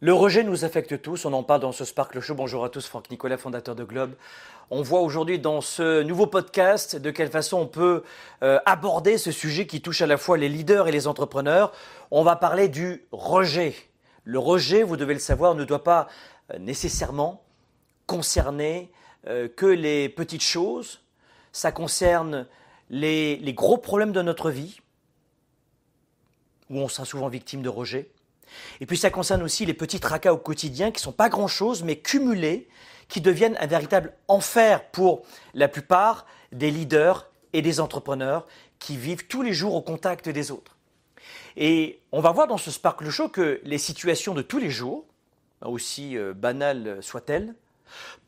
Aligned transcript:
le 0.00 0.12
rejet 0.12 0.42
nous 0.42 0.64
affecte 0.64 1.00
tous. 1.00 1.24
On 1.24 1.32
en 1.32 1.42
parle 1.42 1.60
dans 1.60 1.72
ce 1.72 1.84
Sparkle 1.84 2.20
Show. 2.20 2.34
Bonjour 2.34 2.64
à 2.64 2.68
tous, 2.68 2.86
Franck 2.86 3.10
Nicolas, 3.10 3.38
fondateur 3.38 3.74
de 3.74 3.84
Globe. 3.84 4.12
On 4.70 4.82
voit 4.82 5.00
aujourd'hui 5.00 5.38
dans 5.38 5.60
ce 5.60 6.02
nouveau 6.02 6.26
podcast 6.26 6.96
de 6.96 7.10
quelle 7.10 7.30
façon 7.30 7.58
on 7.58 7.66
peut 7.66 8.02
euh, 8.42 8.58
aborder 8.66 9.16
ce 9.16 9.32
sujet 9.32 9.66
qui 9.66 9.80
touche 9.80 10.02
à 10.02 10.06
la 10.06 10.16
fois 10.16 10.36
les 10.36 10.48
leaders 10.48 10.88
et 10.88 10.92
les 10.92 11.06
entrepreneurs. 11.06 11.72
On 12.10 12.22
va 12.22 12.36
parler 12.36 12.68
du 12.68 13.04
rejet. 13.12 13.74
Le 14.24 14.38
rejet, 14.38 14.82
vous 14.82 14.96
devez 14.96 15.14
le 15.14 15.20
savoir, 15.20 15.54
ne 15.54 15.64
doit 15.64 15.84
pas 15.84 16.08
euh, 16.52 16.58
nécessairement 16.58 17.42
concerner 18.06 18.90
euh, 19.28 19.48
que 19.48 19.66
les 19.66 20.08
petites 20.08 20.42
choses. 20.42 21.00
Ça 21.52 21.72
concerne 21.72 22.46
les 22.90 23.54
gros 23.56 23.78
problèmes 23.78 24.12
de 24.12 24.22
notre 24.22 24.50
vie, 24.50 24.80
où 26.70 26.78
on 26.78 26.88
sera 26.88 27.04
souvent 27.04 27.28
victime 27.28 27.62
de 27.62 27.68
rejet. 27.68 28.10
Et 28.80 28.86
puis 28.86 28.96
ça 28.96 29.10
concerne 29.10 29.42
aussi 29.42 29.66
les 29.66 29.74
petits 29.74 30.00
tracas 30.00 30.32
au 30.32 30.38
quotidien 30.38 30.90
qui 30.90 31.00
ne 31.00 31.04
sont 31.04 31.12
pas 31.12 31.28
grand-chose, 31.28 31.82
mais 31.82 31.96
cumulés, 31.96 32.68
qui 33.08 33.20
deviennent 33.20 33.56
un 33.60 33.66
véritable 33.66 34.12
enfer 34.28 34.84
pour 34.90 35.22
la 35.54 35.68
plupart 35.68 36.26
des 36.52 36.70
leaders 36.70 37.30
et 37.52 37.62
des 37.62 37.80
entrepreneurs 37.80 38.46
qui 38.78 38.96
vivent 38.96 39.26
tous 39.26 39.42
les 39.42 39.52
jours 39.52 39.74
au 39.74 39.82
contact 39.82 40.28
des 40.28 40.50
autres. 40.50 40.76
Et 41.56 42.00
on 42.12 42.20
va 42.20 42.30
voir 42.30 42.46
dans 42.46 42.58
ce 42.58 42.70
Sparkle 42.70 43.10
Show 43.10 43.28
que 43.28 43.60
les 43.64 43.78
situations 43.78 44.34
de 44.34 44.42
tous 44.42 44.58
les 44.58 44.70
jours, 44.70 45.04
aussi 45.62 46.16
euh, 46.16 46.32
banales 46.32 46.98
soient-elles, 47.02 47.54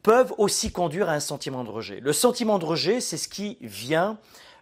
peuvent 0.02 0.34
aussi 0.38 0.72
conduire 0.72 1.08
à 1.08 1.12
un 1.12 1.20
sentiment 1.20 1.62
de 1.64 1.70
rejet. 1.70 2.00
Le 2.00 2.12
sentiment 2.12 2.58
de 2.58 2.64
rejet, 2.64 3.00
c'est 3.00 3.16
ce 3.16 3.28
qui 3.28 3.58
vient 3.60 4.18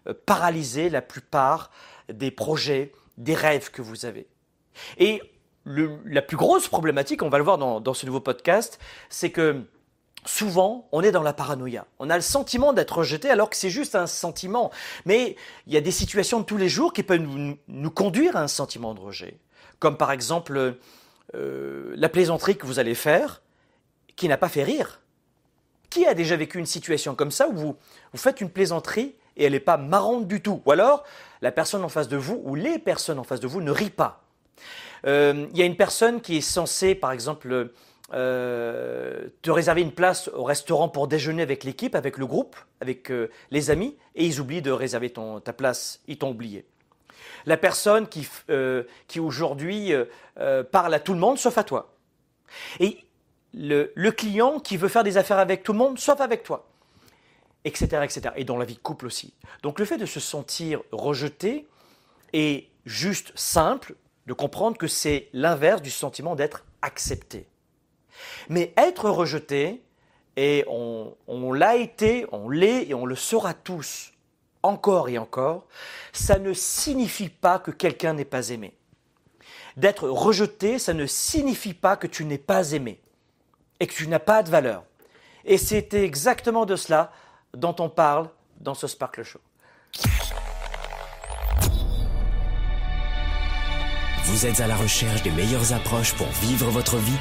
euh, 0.06 0.14
paralyser 0.26 0.90
la 0.90 1.02
plupart 1.02 1.70
des 2.12 2.30
projets, 2.30 2.92
des 3.20 3.34
rêves 3.34 3.70
que 3.70 3.82
vous 3.82 4.06
avez. 4.06 4.26
Et 4.98 5.22
la 5.66 6.22
plus 6.22 6.36
grosse 6.36 6.68
problématique, 6.68 7.22
on 7.22 7.28
va 7.28 7.38
le 7.38 7.44
voir 7.44 7.58
dans, 7.58 7.94
ce 7.94 8.06
nouveau 8.06 8.20
podcast, 8.20 8.80
c'est 9.08 9.30
que 9.30 9.62
souvent, 10.24 10.88
on 10.92 11.02
est 11.02 11.12
dans 11.12 11.22
la 11.22 11.32
paranoïa. 11.32 11.86
On 11.98 12.10
a 12.10 12.16
le 12.16 12.22
sentiment 12.22 12.72
d'être 12.72 12.98
rejeté 12.98 13.30
alors 13.30 13.50
que 13.50 13.56
c'est 13.56 13.70
juste 13.70 13.94
un 13.94 14.06
sentiment. 14.06 14.70
Mais 15.04 15.36
il 15.66 15.72
y 15.72 15.76
a 15.76 15.80
des 15.80 15.90
situations 15.90 16.40
de 16.40 16.44
tous 16.44 16.56
les 16.56 16.68
jours 16.68 16.92
qui 16.92 17.02
peuvent 17.02 17.20
nous, 17.20 17.90
conduire 17.90 18.36
à 18.36 18.42
un 18.42 18.48
sentiment 18.48 18.94
de 18.94 19.00
rejet. 19.00 19.38
Comme 19.78 19.96
par 19.96 20.12
exemple 20.12 20.76
euh, 21.34 21.94
la 21.96 22.08
plaisanterie 22.08 22.56
que 22.56 22.66
vous 22.66 22.78
allez 22.78 22.94
faire 22.94 23.42
qui 24.16 24.28
n'a 24.28 24.36
pas 24.36 24.48
fait 24.48 24.62
rire. 24.62 25.00
Qui 25.90 26.06
a 26.06 26.14
déjà 26.14 26.36
vécu 26.36 26.58
une 26.58 26.66
situation 26.66 27.14
comme 27.14 27.30
ça 27.30 27.48
où 27.48 27.54
vous, 27.54 27.76
vous 28.12 28.18
faites 28.18 28.40
une 28.40 28.50
plaisanterie 28.50 29.14
et 29.36 29.44
elle 29.44 29.52
n'est 29.52 29.60
pas 29.60 29.76
marrante 29.76 30.26
du 30.26 30.40
tout 30.40 30.62
Ou 30.64 30.72
alors 30.72 31.04
la 31.42 31.52
personne 31.52 31.84
en 31.84 31.88
face 31.88 32.08
de 32.08 32.16
vous 32.16 32.40
ou 32.44 32.54
les 32.54 32.78
personnes 32.78 33.18
en 33.18 33.24
face 33.24 33.40
de 33.40 33.46
vous 33.46 33.60
ne 33.60 33.70
rient 33.70 33.90
pas 33.90 34.22
euh, 35.06 35.46
il 35.52 35.58
y 35.58 35.62
a 35.62 35.64
une 35.64 35.76
personne 35.76 36.20
qui 36.20 36.36
est 36.36 36.42
censée, 36.42 36.94
par 36.94 37.12
exemple, 37.12 37.70
euh, 38.12 39.28
te 39.42 39.50
réserver 39.50 39.82
une 39.82 39.92
place 39.92 40.28
au 40.28 40.44
restaurant 40.44 40.88
pour 40.88 41.08
déjeuner 41.08 41.42
avec 41.42 41.64
l'équipe, 41.64 41.94
avec 41.94 42.18
le 42.18 42.26
groupe, 42.26 42.56
avec 42.80 43.10
euh, 43.10 43.30
les 43.50 43.70
amis, 43.70 43.96
et 44.14 44.26
ils 44.26 44.40
oublient 44.40 44.62
de 44.62 44.70
réserver 44.70 45.10
ton, 45.10 45.40
ta 45.40 45.52
place, 45.52 46.00
ils 46.06 46.18
t'ont 46.18 46.30
oublié. 46.30 46.64
La 47.46 47.56
personne 47.56 48.06
qui, 48.06 48.28
qui 49.08 49.20
aujourd'hui 49.20 49.92
parle 50.72 50.92
à 50.92 51.00
tout 51.00 51.14
le 51.14 51.18
monde 51.18 51.38
sauf 51.38 51.56
à 51.56 51.64
toi. 51.64 51.94
Et 52.80 52.98
le, 53.54 53.92
le, 53.94 54.12
client 54.12 54.58
qui 54.58 54.76
veut 54.76 54.88
faire 54.88 55.04
des 55.04 55.16
affaires 55.16 55.38
avec 55.38 55.62
tout 55.62 55.72
le 55.72 55.78
monde 55.78 55.98
sauf 55.98 56.20
avec 56.20 56.42
toi. 56.42 56.69
Etc. 57.64 58.30
Et 58.36 58.44
dans 58.44 58.56
la 58.56 58.64
vie 58.64 58.74
de 58.74 58.80
couple 58.80 59.06
aussi. 59.06 59.34
Donc 59.62 59.78
le 59.78 59.84
fait 59.84 59.98
de 59.98 60.06
se 60.06 60.20
sentir 60.20 60.82
rejeté 60.92 61.68
est 62.32 62.68
juste 62.86 63.32
simple, 63.34 63.94
de 64.26 64.32
comprendre 64.32 64.78
que 64.78 64.86
c'est 64.86 65.28
l'inverse 65.32 65.82
du 65.82 65.90
sentiment 65.90 66.36
d'être 66.36 66.64
accepté. 66.82 67.46
Mais 68.48 68.72
être 68.76 69.10
rejeté, 69.10 69.82
et 70.36 70.64
on, 70.68 71.52
l'a 71.52 71.76
été, 71.76 72.26
on 72.32 72.48
l'est 72.48 72.88
et 72.88 72.94
on 72.94 73.04
le 73.04 73.16
sera 73.16 73.52
tous, 73.52 74.12
encore 74.62 75.08
et 75.08 75.18
encore, 75.18 75.66
ça 76.12 76.38
ne 76.38 76.52
signifie 76.52 77.28
pas 77.28 77.58
que 77.58 77.70
quelqu'un 77.70 78.14
n'est 78.14 78.24
pas 78.24 78.50
aimé. 78.50 78.74
D'être 79.76 80.08
rejeté, 80.08 80.78
ça 80.78 80.94
ne 80.94 81.06
signifie 81.06 81.74
pas 81.74 81.96
que 81.96 82.06
tu 82.06 82.24
n'es 82.24 82.38
pas 82.38 82.72
aimé 82.72 83.00
et 83.80 83.86
que 83.86 83.92
tu 83.92 84.08
n'as 84.08 84.18
pas 84.18 84.42
de 84.42 84.50
valeur. 84.50 84.84
Et 85.44 85.58
c'est 85.58 85.94
exactement 85.94 86.66
de 86.66 86.76
cela 86.76 87.12
dont 87.56 87.76
on 87.78 87.88
parle 87.88 88.28
dans 88.60 88.74
ce 88.74 88.86
Sparkle 88.86 89.24
Show. 89.24 89.40
Vous 94.24 94.46
êtes 94.46 94.60
à 94.60 94.66
la 94.66 94.76
recherche 94.76 95.22
des 95.22 95.30
meilleures 95.30 95.72
approches 95.72 96.14
pour 96.14 96.28
vivre 96.28 96.70
votre 96.70 96.96
vie? 96.96 97.18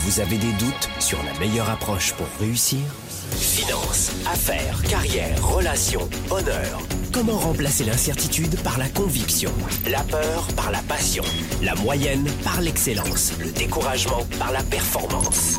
Vous 0.00 0.20
avez 0.20 0.36
des 0.36 0.52
doutes 0.52 0.88
sur 1.00 1.18
la 1.24 1.32
meilleure 1.40 1.68
approche 1.70 2.12
pour 2.12 2.26
réussir? 2.38 2.80
Finances, 3.32 4.12
affaires, 4.26 4.80
carrière, 4.82 5.44
relations, 5.44 6.08
honneur. 6.30 6.78
Comment 7.12 7.38
remplacer 7.38 7.84
l'incertitude 7.84 8.62
par 8.62 8.78
la 8.78 8.88
conviction? 8.88 9.50
La 9.86 10.02
peur 10.04 10.46
par 10.54 10.70
la 10.70 10.80
passion. 10.82 11.24
La 11.62 11.74
moyenne 11.76 12.30
par 12.44 12.60
l'excellence. 12.60 13.32
Le 13.40 13.50
découragement 13.50 14.24
par 14.38 14.52
la 14.52 14.62
performance 14.62 15.58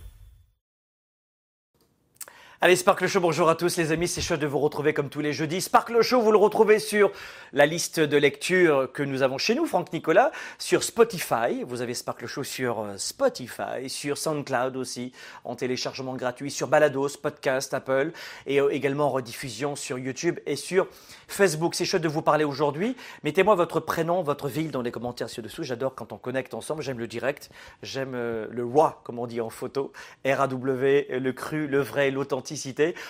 Allez, 2.63 2.75
Sparkle 2.75 3.07
Show, 3.07 3.19
bonjour 3.21 3.49
à 3.49 3.55
tous 3.55 3.75
les 3.77 3.91
amis, 3.91 4.07
c'est 4.07 4.21
chouette 4.21 4.39
de 4.39 4.45
vous 4.45 4.59
retrouver 4.59 4.93
comme 4.93 5.09
tous 5.09 5.21
les 5.21 5.33
jeudis. 5.33 5.61
Sparkle 5.61 5.99
Show, 6.03 6.21
vous 6.21 6.31
le 6.31 6.37
retrouvez 6.37 6.77
sur 6.77 7.11
la 7.53 7.65
liste 7.65 7.99
de 7.99 8.17
lecture 8.17 8.87
que 8.93 9.01
nous 9.01 9.23
avons 9.23 9.39
chez 9.39 9.55
nous, 9.55 9.65
Franck 9.65 9.91
Nicolas, 9.91 10.31
sur 10.59 10.83
Spotify. 10.83 11.63
Vous 11.65 11.81
avez 11.81 11.95
Sparkle 11.95 12.27
Show 12.27 12.43
sur 12.43 12.81
euh, 12.81 12.97
Spotify, 12.97 13.89
sur 13.89 14.19
SoundCloud 14.19 14.77
aussi, 14.77 15.11
en 15.43 15.55
téléchargement 15.55 16.13
gratuit, 16.13 16.51
sur 16.51 16.67
Balados, 16.67 17.17
Podcast, 17.19 17.73
Apple, 17.73 18.11
et 18.45 18.61
euh, 18.61 18.69
également 18.69 19.07
en 19.07 19.09
rediffusion 19.09 19.75
sur 19.75 19.97
YouTube 19.97 20.39
et 20.45 20.55
sur 20.55 20.85
Facebook. 21.33 21.75
C'est 21.75 21.85
chouette 21.85 22.03
de 22.03 22.07
vous 22.07 22.21
parler 22.21 22.43
aujourd'hui. 22.43 22.95
Mettez-moi 23.23 23.55
votre 23.55 23.79
prénom, 23.79 24.21
votre 24.21 24.47
ville 24.47 24.71
dans 24.71 24.81
les 24.81 24.91
commentaires 24.91 25.29
ci-dessous. 25.29 25.63
J'adore 25.63 25.95
quand 25.95 26.13
on 26.13 26.17
connecte 26.17 26.53
ensemble, 26.53 26.81
j'aime 26.83 26.99
le 26.99 27.07
direct, 27.07 27.49
j'aime 27.81 28.13
euh, 28.13 28.47
le 28.51 28.63
roi, 28.63 29.01
comme 29.03 29.19
on 29.19 29.27
dit 29.27 29.41
en 29.41 29.49
photo, 29.49 29.91
R-A-W, 30.25 31.07
le 31.09 31.33
cru, 31.33 31.67
le 31.67 31.81
vrai, 31.81 32.11
l'authentique 32.11 32.51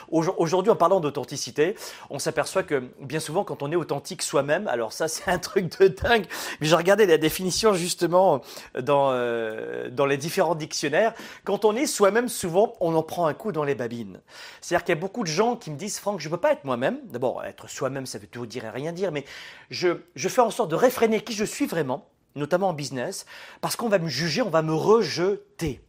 Aujourd'hui, 0.10 0.72
en 0.72 0.76
parlant 0.76 1.00
d'authenticité, 1.00 1.76
on 2.10 2.20
s'aperçoit 2.20 2.64
que 2.64 2.84
bien 3.00 3.20
souvent, 3.20 3.44
quand 3.44 3.64
on 3.64 3.72
est 3.72 3.76
authentique 3.76 4.22
soi-même, 4.22 4.68
alors 4.68 4.94
ça, 4.94 5.08
c'est 5.08 5.30
un 5.30 5.40
truc 5.40 5.80
de 5.80 5.88
dingue. 5.88 6.26
Mais 6.60 6.68
j'ai 6.68 6.76
regardé 6.76 7.06
la 7.06 7.18
définition 7.18 7.74
justement 7.74 8.42
dans, 8.80 9.12
euh, 9.12 9.90
dans 9.90 10.06
les 10.06 10.18
différents 10.18 10.56
dictionnaires. 10.56 11.14
Quand 11.44 11.66
on 11.66 11.76
est 11.76 11.86
soi-même, 11.86 12.30
souvent, 12.30 12.76
on 12.80 12.96
en 12.96 13.04
prend 13.04 13.26
un 13.26 13.34
coup 13.34 13.52
dans 13.52 13.64
les 13.64 13.76
babines. 13.76 14.20
C'est-à-dire 14.62 14.86
qu'il 14.86 14.96
y 14.96 14.98
a 14.98 15.02
beaucoup 15.02 15.24
de 15.24 15.30
gens 15.30 15.56
qui 15.56 15.72
me 15.72 15.78
disent, 15.78 16.00
Franck, 16.00 16.20
je 16.20 16.28
ne 16.28 16.32
peux 16.32 16.40
pas 16.40 16.52
être 16.52 16.66
moi-même. 16.66 17.00
D'abord, 17.06 17.44
être 17.44 17.70
soi-même, 17.70 18.06
ça 18.12 18.20
veut 18.20 18.28
tout 18.28 18.46
dire 18.46 18.66
et 18.66 18.70
rien 18.70 18.92
dire, 18.92 19.12
mais 19.12 19.26
je, 19.70 20.02
je 20.16 20.30
fais 20.30 20.42
en 20.42 20.52
sorte 20.52 20.70
de 20.70 20.76
réfréner 20.76 21.22
qui 21.22 21.34
je 21.34 21.46
suis 21.46 21.66
vraiment 21.66 22.08
notamment 22.36 22.70
en 22.70 22.74
business, 22.74 23.26
parce 23.62 23.76
qu'on 23.76 23.90
va 23.90 24.00
me 24.00 24.08
juger, 24.08 24.42
on 24.42 24.50
va 24.50 24.62
me 24.62 24.74
rejeter. 24.74 25.82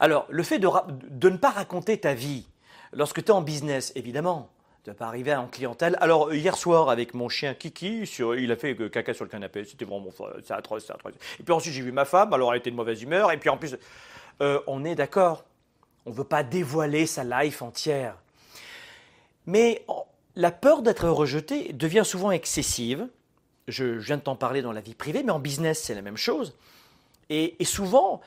Alors, 0.00 0.26
le 0.28 0.42
fait 0.42 0.58
de, 0.58 0.68
ne 1.28 1.36
pas 1.36 1.50
raconter 1.50 1.98
ta 1.98 2.14
vie 2.14 2.46
lorsque 2.92 3.24
tu 3.24 3.30
es 3.30 3.30
en 3.30 3.42
business, 3.42 3.92
évidemment, 3.94 4.50
de 4.84 4.90
ne 4.90 4.96
pas 4.96 5.06
arriver 5.06 5.34
en 5.34 5.46
clientèle. 5.46 5.96
Alors, 6.00 6.34
hier 6.34 6.56
soir, 6.56 6.90
avec 6.90 7.14
mon 7.14 7.28
chien 7.28 7.54
Kiki, 7.54 8.02
il 8.02 8.52
a 8.52 8.56
fait 8.56 8.76
caca 8.90 9.14
sur 9.14 9.24
le 9.24 9.30
canapé, 9.30 9.64
c'était 9.64 9.84
vraiment 9.84 10.10
c'est 10.42 10.52
atroce, 10.52 10.84
c'est 10.86 10.92
atroce. 10.92 11.14
Et 11.40 11.42
puis 11.42 11.52
ensuite, 11.52 11.72
j'ai 11.72 11.82
vu 11.82 11.92
ma 11.92 12.04
femme, 12.04 12.32
alors 12.32 12.52
elle 12.52 12.58
était 12.58 12.70
de 12.70 12.76
mauvaise 12.76 13.02
humeur, 13.02 13.32
et 13.32 13.38
puis 13.38 13.48
en 13.48 13.56
plus, 13.56 13.76
euh, 14.42 14.60
on 14.66 14.84
est 14.84 14.94
d'accord, 14.94 15.44
on 16.04 16.10
ne 16.10 16.14
veut 16.14 16.24
pas 16.24 16.42
dévoiler 16.42 17.06
sa 17.06 17.24
life 17.24 17.62
entière. 17.62 18.16
Mais 19.46 19.84
la 20.36 20.50
peur 20.50 20.82
d'être 20.82 21.08
rejeté 21.08 21.72
devient 21.72 22.02
souvent 22.04 22.30
excessive. 22.30 23.08
Je, 23.68 23.84
viens 23.84 24.16
de 24.16 24.22
t'en 24.22 24.36
parler 24.36 24.62
dans 24.62 24.72
la 24.72 24.80
vie 24.80 24.94
privée, 24.94 25.22
mais 25.22 25.32
en 25.32 25.38
business, 25.38 25.82
c'est 25.82 25.94
la 25.94 26.02
même 26.02 26.16
chose. 26.16 26.54
et 27.30 27.56
souvent, 27.64 28.20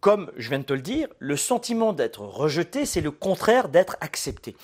comme 0.00 0.32
je 0.36 0.48
viens 0.48 0.58
de 0.58 0.64
te 0.64 0.72
le 0.72 0.80
dire, 0.80 1.08
le 1.18 1.36
sentiment 1.36 1.92
d'être 1.92 2.20
rejeté, 2.22 2.86
c'est 2.86 3.02
le 3.02 3.10
contraire 3.10 3.68
d'être 3.68 3.96
accepté. 4.00 4.56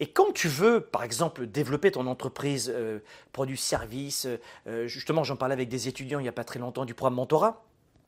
Et 0.00 0.06
quand 0.06 0.32
tu 0.32 0.48
veux, 0.48 0.80
par 0.80 1.02
exemple, 1.02 1.46
développer 1.46 1.90
ton 1.92 2.06
entreprise, 2.06 2.72
euh, 2.74 2.98
produit, 3.32 3.56
service, 3.56 4.26
euh, 4.66 4.86
justement, 4.86 5.24
j'en 5.24 5.36
parlais 5.36 5.54
avec 5.54 5.68
des 5.68 5.88
étudiants 5.88 6.18
il 6.18 6.24
n'y 6.24 6.28
a 6.28 6.32
pas 6.32 6.44
très 6.44 6.58
longtemps 6.58 6.84
du 6.84 6.92
programme 6.92 7.14
Mentorat, 7.14 7.64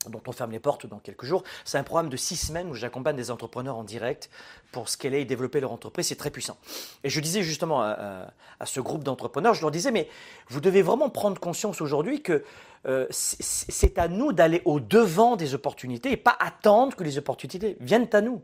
dont 0.09 0.23
on 0.27 0.33
ferme 0.33 0.53
les 0.53 0.59
portes 0.59 0.87
dans 0.87 0.99
quelques 0.99 1.25
jours. 1.25 1.43
C'est 1.65 1.79
un 1.79 1.83
programme 1.83 2.09
de 2.09 2.17
six 2.17 2.37
semaines 2.37 2.69
où 2.69 2.75
j'accompagne 2.75 3.17
des 3.17 3.31
entrepreneurs 3.31 3.77
en 3.77 3.85
direct 3.85 4.31
pour 4.73 4.89
scaler 4.89 5.21
et 5.21 5.25
développer 5.25 5.61
leur 5.61 5.73
entreprise. 5.73 6.07
C'est 6.07 6.17
très 6.17 6.31
puissant. 6.31 6.57
Et 7.03 7.11
je 7.11 7.21
disais 7.21 7.43
justement 7.43 7.83
à, 7.83 8.33
ce 8.65 8.81
groupe 8.81 9.05
d'entrepreneurs, 9.05 9.55
je 9.55 9.61
leur 9.61 9.71
disais, 9.71 9.91
mais 9.91 10.09
vous 10.49 10.61
devez 10.61 10.83
vraiment 10.83 11.11
prendre 11.11 11.41
conscience 11.41 11.81
aujourd'hui 11.81 12.23
que 12.23 12.45
euh, 12.87 13.07
c'est 13.11 13.99
à 13.99 14.09
nous 14.09 14.33
d'aller 14.33 14.63
au-devant 14.65 15.37
des 15.37 15.55
opportunités 15.55 16.13
et 16.13 16.17
pas 16.17 16.37
attendre 16.39 16.97
que 16.97 17.05
les 17.05 17.19
opportunités 17.19 17.77
viennent 17.81 18.09
à 18.13 18.21
nous. 18.21 18.43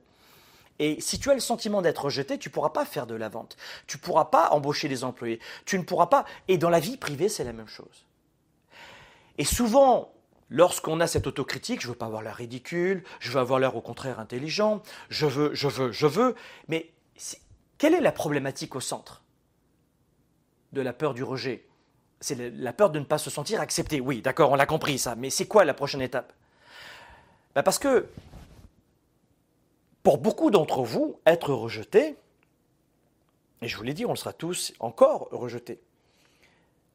Et 0.79 0.99
si 0.99 1.19
tu 1.19 1.31
as 1.31 1.35
le 1.35 1.41
sentiment 1.41 1.83
d'être 1.83 2.07
rejeté, 2.07 2.39
tu 2.39 2.49
ne 2.49 2.55
pourras 2.55 2.71
pas 2.71 2.87
faire 2.87 3.07
de 3.07 3.15
la 3.15 3.29
vente. 3.29 3.59
Tu 3.87 3.99
ne 3.99 4.03
pourras 4.03 4.25
pas 4.25 4.49
embaucher 4.53 4.89
des 4.89 5.05
employés. 5.05 5.39
Tu 5.67 5.79
ne 5.79 5.85
pourras 5.85 6.07
pas. 6.07 6.25
Et 6.49 6.57
dans 6.57 6.71
la 6.71 6.81
vie 6.81 6.97
privée, 6.97 7.29
c'est 7.29 7.45
la 7.45 7.53
même 7.53 7.69
chose. 7.69 8.07
Et 9.37 9.45
souvent, 9.45 10.11
lorsqu'on 10.51 11.01
a 11.01 11.07
cette 11.07 11.27
autocritique, 11.27 11.81
je 11.81 11.89
veux 11.89 11.95
pas 11.95 12.07
avoir 12.07 12.23
l'air 12.23 12.37
ridicule, 12.37 13.05
je 13.21 13.31
veux 13.31 13.41
avoir 13.41 13.59
l'air 13.59 13.77
au 13.77 13.81
contraire 13.81 14.21
intelligent, 14.21 14.83
je 15.09 15.27
veux, 15.27 15.55
je 15.55 15.69
veux, 15.69 15.93
je 15.93 16.07
veux. 16.07 16.35
Mais 16.69 16.91
quelle 17.79 17.95
est 17.95 18.01
la 18.01 18.13
problématique 18.13 18.77
au 18.77 18.81
centre 18.81 19.23
de 20.73 20.81
la 20.83 20.93
peur 20.93 21.15
du 21.15 21.23
rejet? 21.23 21.65
C'est 22.21 22.37
la 22.37 22.73
peur 22.75 22.91
de 22.91 22.99
ne 22.99 23.05
pas 23.05 23.17
se 23.17 23.31
sentir 23.31 23.61
accepté. 23.61 24.01
Oui, 24.01 24.21
d'accord, 24.21 24.51
on 24.51 24.57
l'a 24.57 24.67
compris 24.67 24.99
ça. 24.99 25.15
Mais 25.15 25.31
c'est 25.31 25.47
quoi 25.47 25.65
la 25.65 25.73
prochaine 25.73 26.03
étape? 26.03 26.35
Ben 27.55 27.63
Parce 27.63 27.79
que 27.79 28.07
pour 30.03 30.19
beaucoup 30.19 30.51
d'entre 30.51 30.83
vous, 30.83 31.19
être 31.25 31.55
rejeté, 31.55 32.17
et 33.63 33.69
je 33.69 33.77
vous 33.77 33.83
l'ai 33.83 33.95
dit, 33.95 34.05
on 34.05 34.11
le 34.11 34.17
sera 34.17 34.33
tous 34.33 34.73
encore 34.81 35.29
rejetés. 35.31 35.81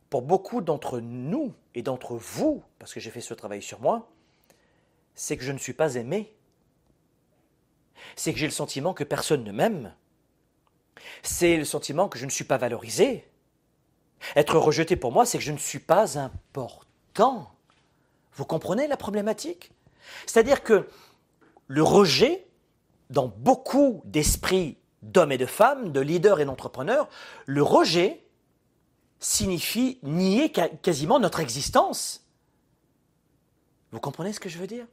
Pour 0.10 0.22
beaucoup 0.22 0.62
d'entre 0.62 1.00
nous 1.00 1.54
et 1.74 1.82
d'entre 1.82 2.16
vous, 2.16 2.64
parce 2.80 2.94
que 2.94 3.00
j'ai 3.00 3.12
fait 3.12 3.22
ce 3.22 3.34
travail 3.34 3.62
sur 3.62 3.82
moi, 3.82 4.12
c'est 5.16 5.38
que 5.38 5.44
je 5.44 5.52
ne 5.52 5.58
suis 5.58 5.74
pas 5.74 5.96
aimé. 5.96 6.36
C'est 8.16 8.34
que 8.34 8.40
j'ai 8.40 8.46
le 8.46 8.52
sentiment 8.52 8.94
que 8.94 9.04
personne 9.04 9.44
ne 9.44 9.52
m'aime. 9.52 9.94
C'est 11.24 11.58
le 11.58 11.66
sentiment 11.66 12.08
que 12.08 12.20
je 12.20 12.26
ne 12.26 12.30
suis 12.30 12.44
pas 12.44 12.58
valorisé. 12.58 13.28
Être 14.36 14.58
rejeté 14.58 14.96
pour 14.96 15.12
moi, 15.12 15.26
c'est 15.26 15.38
que 15.38 15.44
je 15.44 15.52
ne 15.52 15.58
suis 15.58 15.80
pas 15.80 16.18
important. 16.18 17.52
Vous 18.34 18.46
comprenez 18.46 18.88
la 18.88 18.98
problématique? 18.98 19.72
C'est-à-dire 20.26 20.64
que 20.64 20.88
le 21.68 21.84
rejet 21.84 22.48
dans 23.10 23.28
beaucoup 23.28 24.02
d'esprits 24.06 24.78
d'hommes 25.02 25.32
et 25.32 25.38
de 25.38 25.46
femmes, 25.46 25.92
de 25.92 26.00
leaders 26.00 26.40
et 26.40 26.46
d'entrepreneurs, 26.46 27.08
le 27.46 27.64
rejet 27.64 28.25
signifie 29.20 30.00
nier 30.04 30.52
quasiment 30.52 31.20
notre 31.20 31.40
existence. 31.40 32.26
Vous 33.92 34.00
comprenez 34.00 34.34
ce 34.34 34.40
que 34.40 34.50
je 34.50 34.58
veux 34.58 34.68
dire? 34.68 34.86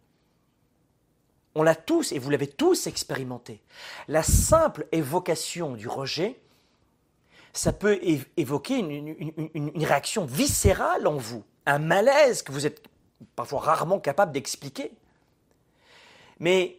On 1.55 1.63
l'a 1.63 1.75
tous, 1.75 2.13
et 2.13 2.19
vous 2.19 2.31
l'avez 2.31 2.47
tous 2.47 2.87
expérimenté. 2.87 3.61
La 4.09 4.23
simple 4.23 4.87
évocation 4.93 5.75
du 5.75 5.87
rejet, 5.87 6.41
ça 7.53 7.73
peut 7.73 8.01
évoquer 8.37 8.79
une, 8.79 9.85
réaction 9.85 10.25
viscérale 10.25 11.07
en 11.07 11.17
vous, 11.17 11.45
un 11.67 11.79
malaise 11.79 12.43
que 12.43 12.53
vous 12.53 12.67
êtes 12.67 12.83
parfois 13.37 13.61
rarement 13.61 14.01
capable 14.01 14.33
d'expliquer. 14.33 14.93
Mais 16.41 16.79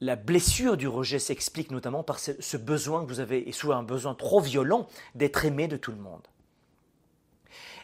la 0.00 0.16
blessure 0.16 0.76
du 0.76 0.86
rejet 0.86 1.18
s'explique 1.18 1.70
notamment 1.70 2.04
par 2.04 2.18
ce, 2.20 2.56
besoin 2.56 3.04
que 3.04 3.08
vous 3.08 3.20
avez, 3.20 3.48
et 3.48 3.52
souvent 3.52 3.76
un 3.76 3.82
besoin 3.82 4.14
trop 4.14 4.40
violent, 4.40 4.86
d'être 5.14 5.44
aimé 5.44 5.66
de 5.66 5.76
tout 5.76 5.90
le 5.90 5.98
monde. 5.98 6.22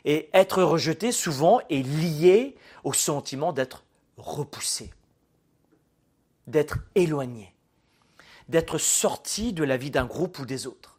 Et 0.04 0.30
être 0.33 0.62
rejeté 0.62 1.12
souvent 1.12 1.61
est 1.69 1.83
lié 1.87 2.57
au 2.85 2.92
sentiment 2.92 3.52
d'être 3.52 3.85
repoussé, 4.16 4.90
d'être 6.47 6.78
éloigné, 6.95 7.54
d'être 8.49 8.78
sorti 8.78 9.52
de 9.52 9.64
la 9.64 9.76
vie 9.76 9.90
d'un 9.90 10.07
groupe 10.07 10.38
ou 10.38 10.47
des 10.47 10.66
autres. 10.66 10.99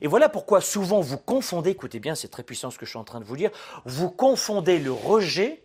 Et 0.00 0.08
voilà 0.08 0.28
pourquoi 0.28 0.60
souvent 0.60 1.00
vous 1.00 1.18
confondez, 1.18 1.70
écoutez 1.70 2.00
bien, 2.00 2.16
c'est 2.16 2.28
très 2.28 2.42
puissant 2.42 2.70
ce 2.70 2.78
que 2.78 2.84
je 2.84 2.90
suis 2.90 2.98
en 2.98 3.04
train 3.04 3.20
de 3.20 3.24
vous 3.24 3.36
dire, 3.36 3.50
vous 3.84 4.10
confondez 4.10 4.80
le 4.80 4.92
rejet 4.92 5.62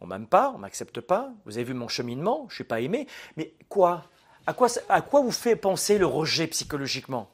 on 0.00 0.06
m'aime 0.06 0.26
pas, 0.26 0.52
on 0.54 0.58
m'accepte 0.58 1.00
pas. 1.00 1.32
Vous 1.44 1.58
avez 1.58 1.64
vu 1.64 1.74
mon 1.74 1.88
cheminement, 1.88 2.46
je 2.48 2.56
suis 2.56 2.64
pas 2.64 2.80
aimé. 2.80 3.06
Mais 3.36 3.54
quoi? 3.68 4.04
À 4.46 4.54
quoi, 4.54 4.68
à 4.88 5.02
quoi 5.02 5.20
vous 5.20 5.30
fait 5.30 5.56
penser 5.56 5.98
le 5.98 6.06
rejet 6.06 6.46
psychologiquement? 6.46 7.30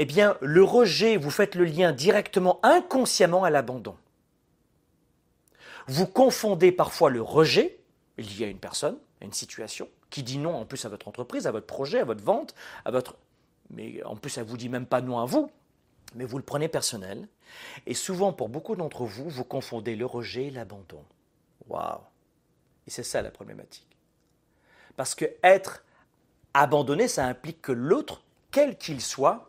Eh 0.00 0.04
bien, 0.04 0.38
le 0.40 0.62
rejet, 0.62 1.16
vous 1.16 1.30
faites 1.30 1.56
le 1.56 1.64
lien 1.64 1.90
directement, 1.92 2.60
inconsciemment 2.62 3.42
à 3.42 3.50
l'abandon. 3.50 3.96
Vous 5.88 6.06
confondez 6.06 6.70
parfois 6.70 7.10
le 7.10 7.20
rejet 7.20 7.80
lié 8.16 8.44
à 8.44 8.48
une 8.48 8.60
personne, 8.60 8.96
à 9.20 9.24
une 9.24 9.32
situation, 9.32 9.88
qui 10.10 10.22
dit 10.22 10.38
non 10.38 10.54
en 10.54 10.64
plus 10.64 10.84
à 10.84 10.88
votre 10.88 11.08
entreprise, 11.08 11.48
à 11.48 11.50
votre 11.50 11.66
projet, 11.66 11.98
à 11.98 12.04
votre 12.04 12.22
vente, 12.22 12.54
à 12.84 12.92
votre... 12.92 13.16
Mais 13.70 14.00
en 14.04 14.14
plus, 14.14 14.38
elle 14.38 14.44
vous 14.44 14.56
dit 14.56 14.68
même 14.68 14.86
pas 14.86 15.00
non 15.00 15.18
à 15.18 15.24
vous, 15.24 15.50
mais 16.14 16.24
vous 16.24 16.38
le 16.38 16.44
prenez 16.44 16.68
personnel. 16.68 17.26
Et 17.86 17.94
souvent, 17.94 18.32
pour 18.32 18.48
beaucoup 18.48 18.76
d'entre 18.76 19.04
vous, 19.04 19.28
vous 19.28 19.44
confondez 19.44 19.96
le 19.96 20.06
rejet 20.06 20.46
et 20.46 20.50
l'abandon. 20.50 21.02
Waouh 21.68 21.98
Et 22.86 22.90
c'est 22.90 23.02
ça 23.02 23.20
la 23.20 23.32
problématique. 23.32 23.96
Parce 24.96 25.16
que 25.16 25.24
être 25.42 25.84
abandonné, 26.54 27.08
ça 27.08 27.26
implique 27.26 27.60
que 27.60 27.72
l'autre, 27.72 28.22
quel 28.52 28.78
qu'il 28.78 29.00
soit, 29.00 29.47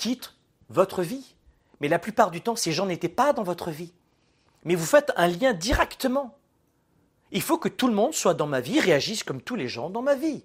quitte 0.00 0.34
votre 0.70 1.02
vie. 1.02 1.34
Mais 1.80 1.88
la 1.88 1.98
plupart 1.98 2.30
du 2.30 2.40
temps, 2.40 2.56
ces 2.56 2.72
gens 2.72 2.86
n'étaient 2.86 3.08
pas 3.08 3.32
dans 3.32 3.42
votre 3.42 3.70
vie. 3.70 3.92
Mais 4.64 4.74
vous 4.74 4.86
faites 4.86 5.12
un 5.16 5.28
lien 5.28 5.52
directement. 5.52 6.36
Il 7.32 7.42
faut 7.42 7.58
que 7.58 7.68
tout 7.68 7.86
le 7.86 7.94
monde 7.94 8.14
soit 8.14 8.34
dans 8.34 8.46
ma 8.46 8.60
vie, 8.60 8.80
réagisse 8.80 9.22
comme 9.22 9.42
tous 9.42 9.56
les 9.56 9.68
gens 9.68 9.90
dans 9.90 10.02
ma 10.02 10.14
vie. 10.14 10.42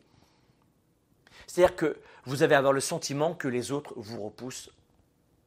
C'est-à-dire 1.48 1.76
que 1.76 1.98
vous 2.26 2.44
allez 2.44 2.56
avoir 2.56 2.74
le 2.74 2.82
sentiment 2.82 3.34
que 3.34 3.48
les 3.48 3.72
autres 3.72 3.94
vous 3.96 4.24
repoussent 4.24 4.72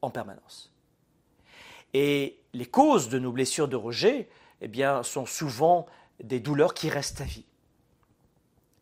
en 0.01 0.09
permanence. 0.09 0.73
Et 1.93 2.39
les 2.53 2.65
causes 2.65 3.09
de 3.09 3.19
nos 3.19 3.31
blessures 3.31 3.67
de 3.67 3.75
rejet, 3.75 4.29
eh 4.61 4.67
bien, 4.67 5.03
sont 5.03 5.25
souvent 5.25 5.85
des 6.23 6.39
douleurs 6.39 6.73
qui 6.73 6.89
restent 6.89 7.21
à 7.21 7.25
vie. 7.25 7.45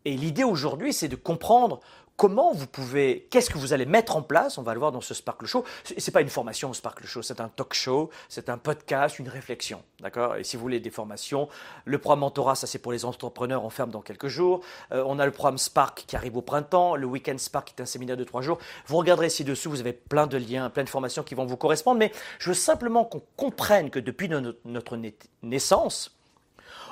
Et 0.04 0.16
l'idée 0.16 0.44
aujourd'hui, 0.44 0.92
c'est 0.92 1.08
de 1.08 1.16
comprendre 1.16 1.80
comment 2.18 2.52
vous 2.52 2.66
pouvez, 2.66 3.28
qu'est-ce 3.30 3.48
que 3.48 3.58
vous 3.58 3.72
allez 3.72 3.86
mettre 3.86 4.16
en 4.16 4.22
place, 4.22 4.58
on 4.58 4.62
va 4.62 4.74
le 4.74 4.80
voir 4.80 4.90
dans 4.90 5.00
ce 5.00 5.14
Sparkle 5.14 5.46
Show. 5.46 5.64
Ce 5.84 5.94
n'est 5.94 6.12
pas 6.12 6.20
une 6.20 6.28
formation 6.28 6.68
au 6.68 6.74
Sparkle 6.74 7.06
Show, 7.06 7.22
c'est 7.22 7.40
un 7.40 7.48
talk 7.48 7.72
show, 7.74 8.10
c'est 8.28 8.48
un 8.48 8.58
podcast, 8.58 9.20
une 9.20 9.28
réflexion. 9.28 9.82
D'accord? 10.00 10.34
Et 10.34 10.42
si 10.42 10.56
vous 10.56 10.62
voulez 10.62 10.80
des 10.80 10.90
formations, 10.90 11.48
le 11.84 11.96
programme 11.98 12.20
Mentorat, 12.20 12.56
ça 12.56 12.66
c'est 12.66 12.80
pour 12.80 12.90
les 12.90 13.04
entrepreneurs, 13.04 13.64
on 13.64 13.70
ferme 13.70 13.90
dans 13.90 14.02
quelques 14.02 14.26
jours. 14.26 14.62
Euh, 14.90 15.04
on 15.06 15.20
a 15.20 15.26
le 15.26 15.30
programme 15.30 15.58
Spark 15.58 16.04
qui 16.08 16.16
arrive 16.16 16.36
au 16.36 16.42
printemps, 16.42 16.96
le 16.96 17.06
Weekend 17.06 17.38
Spark 17.38 17.68
qui 17.68 17.74
est 17.78 17.82
un 17.82 17.86
séminaire 17.86 18.16
de 18.16 18.24
trois 18.24 18.42
jours. 18.42 18.58
Vous 18.88 18.96
regarderez 18.96 19.30
ci-dessous, 19.30 19.70
vous 19.70 19.80
avez 19.80 19.92
plein 19.92 20.26
de 20.26 20.38
liens, 20.38 20.70
plein 20.70 20.84
de 20.84 20.88
formations 20.88 21.22
qui 21.22 21.36
vont 21.36 21.46
vous 21.46 21.56
correspondre, 21.56 22.00
mais 22.00 22.10
je 22.40 22.48
veux 22.48 22.54
simplement 22.54 23.04
qu'on 23.04 23.22
comprenne 23.36 23.90
que 23.90 24.00
depuis 24.00 24.28
notre 24.64 24.98
naissance, 25.44 26.18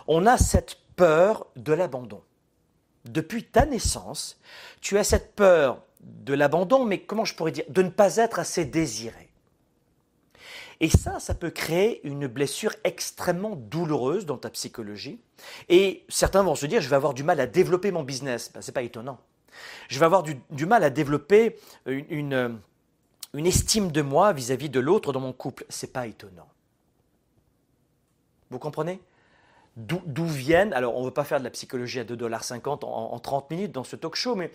on 0.06 0.24
a 0.24 0.38
cette 0.38 0.76
peur 0.94 1.48
de 1.56 1.72
l'abandon 1.72 2.22
depuis 3.10 3.44
ta 3.44 3.66
naissance, 3.66 4.38
tu 4.80 4.98
as 4.98 5.04
cette 5.04 5.34
peur 5.34 5.82
de 6.00 6.34
l'abandon, 6.34 6.84
mais 6.84 7.00
comment 7.00 7.24
je 7.24 7.34
pourrais 7.34 7.52
dire, 7.52 7.64
de 7.68 7.82
ne 7.82 7.88
pas 7.88 8.16
être 8.16 8.38
assez 8.38 8.64
désiré. 8.64 9.26
Et 10.80 10.90
ça, 10.90 11.18
ça 11.20 11.34
peut 11.34 11.50
créer 11.50 12.06
une 12.06 12.26
blessure 12.26 12.74
extrêmement 12.84 13.56
douloureuse 13.56 14.26
dans 14.26 14.36
ta 14.36 14.50
psychologie. 14.50 15.18
Et 15.68 16.04
certains 16.08 16.42
vont 16.42 16.54
se 16.54 16.66
dire, 16.66 16.82
je 16.82 16.88
vais 16.88 16.96
avoir 16.96 17.14
du 17.14 17.22
mal 17.22 17.40
à 17.40 17.46
développer 17.46 17.90
mon 17.90 18.02
business. 18.02 18.50
Ben, 18.52 18.60
Ce 18.60 18.70
n'est 18.70 18.74
pas 18.74 18.82
étonnant. 18.82 19.18
Je 19.88 19.98
vais 19.98 20.04
avoir 20.04 20.22
du, 20.22 20.66
mal 20.66 20.84
à 20.84 20.90
développer 20.90 21.56
une, 21.86 22.60
une, 23.32 23.46
estime 23.46 23.90
de 23.90 24.02
moi 24.02 24.34
vis-à-vis 24.34 24.68
de 24.68 24.80
l'autre 24.80 25.14
dans 25.14 25.20
mon 25.20 25.32
couple. 25.32 25.64
Ce 25.70 25.86
n'est 25.86 25.92
pas 25.92 26.06
étonnant. 26.06 26.48
Vous 28.50 28.58
comprenez? 28.58 29.00
D'où 29.76 30.24
viennent, 30.24 30.72
alors 30.72 30.96
on 30.96 31.00
ne 31.00 31.06
veut 31.06 31.12
pas 31.12 31.24
faire 31.24 31.38
de 31.38 31.44
la 31.44 31.50
psychologie 31.50 32.00
à 32.00 32.04
2,50$ 32.04 32.84
en, 32.84 33.12
en 33.12 33.18
30 33.18 33.50
minutes 33.50 33.72
dans 33.72 33.84
ce 33.84 33.96
talk 33.96 34.14
show, 34.14 34.34
mais 34.34 34.50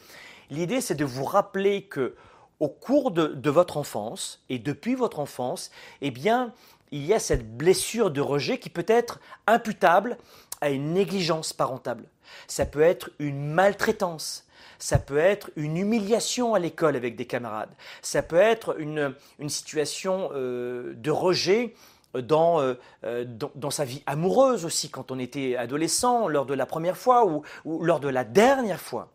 l'idée 0.50 0.82
c'est 0.82 0.96
de 0.96 1.06
vous 1.06 1.26
rappeler 1.26 1.84
que 1.84 2.16
au 2.62 2.70
cours 2.70 3.10
de, 3.10 3.50
votre 3.50 3.76
enfance 3.76 4.44
et 4.50 4.60
depuis 4.60 4.94
votre 4.94 5.20
enfance, 5.20 5.72
eh 6.02 6.12
bien, 6.12 6.54
il 6.92 7.04
y 7.04 7.14
a 7.14 7.20
cette 7.20 7.58
blessure 7.58 8.12
de 8.12 8.22
rejet 8.22 8.60
qui 8.60 8.70
peut 8.70 8.86
être 8.88 9.20
imputable 9.48 10.18
à 10.62 10.70
une 10.70 10.94
négligence 10.94 11.54
parentale. 11.54 12.04
Ça 12.48 12.68
peut 12.68 12.82
être 12.82 13.10
une 13.18 13.48
maltraitance, 13.48 14.46
ça 14.78 15.00
peut 15.00 15.18
être 15.18 15.50
une 15.56 15.76
humiliation 15.76 16.54
à 16.54 16.60
l'école 16.60 16.96
avec 16.96 17.16
des 17.16 17.26
camarades, 17.26 17.72
ça 18.04 18.22
peut 18.22 18.36
être 18.36 18.80
une, 18.80 19.16
situation 19.48 20.30
euh, 20.34 20.94
de 20.96 21.10
rejet 21.10 21.74
dans, 22.14 22.60
euh, 22.60 22.74
euh, 23.04 23.26
dans, 23.56 23.70
sa 23.70 23.86
vie 23.86 24.04
amoureuse 24.06 24.66
aussi, 24.66 24.90
quand 24.90 25.12
on 25.12 25.20
était 25.20 25.56
adolescent, 25.56 26.28
lors 26.28 26.46
de 26.46 26.54
la 26.54 26.66
première 26.66 26.98
fois 26.98 27.26
ou, 27.26 27.44
ou 27.66 27.84
lors 27.84 28.00
de 28.00 28.10
la 28.10 28.24
dernière 28.24 28.82
fois. 28.82 29.12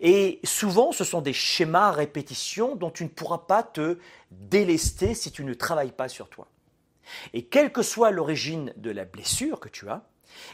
Et 0.00 0.40
souvent, 0.44 0.92
ce 0.92 1.04
sont 1.04 1.20
des 1.20 1.32
schémas 1.32 1.88
à 1.88 1.92
répétition 1.92 2.76
dont 2.76 2.90
tu 2.90 3.04
ne 3.04 3.08
pourras 3.08 3.38
pas 3.38 3.62
te 3.62 3.98
délester 4.30 5.14
si 5.14 5.32
tu 5.32 5.44
ne 5.44 5.54
travailles 5.54 5.92
pas 5.92 6.08
sur 6.08 6.28
toi. 6.28 6.46
Et 7.32 7.44
quelle 7.44 7.72
que 7.72 7.82
soit 7.82 8.10
l'origine 8.10 8.72
de 8.76 8.90
la 8.90 9.04
blessure 9.04 9.60
que 9.60 9.68
tu 9.68 9.88
as, 9.88 10.02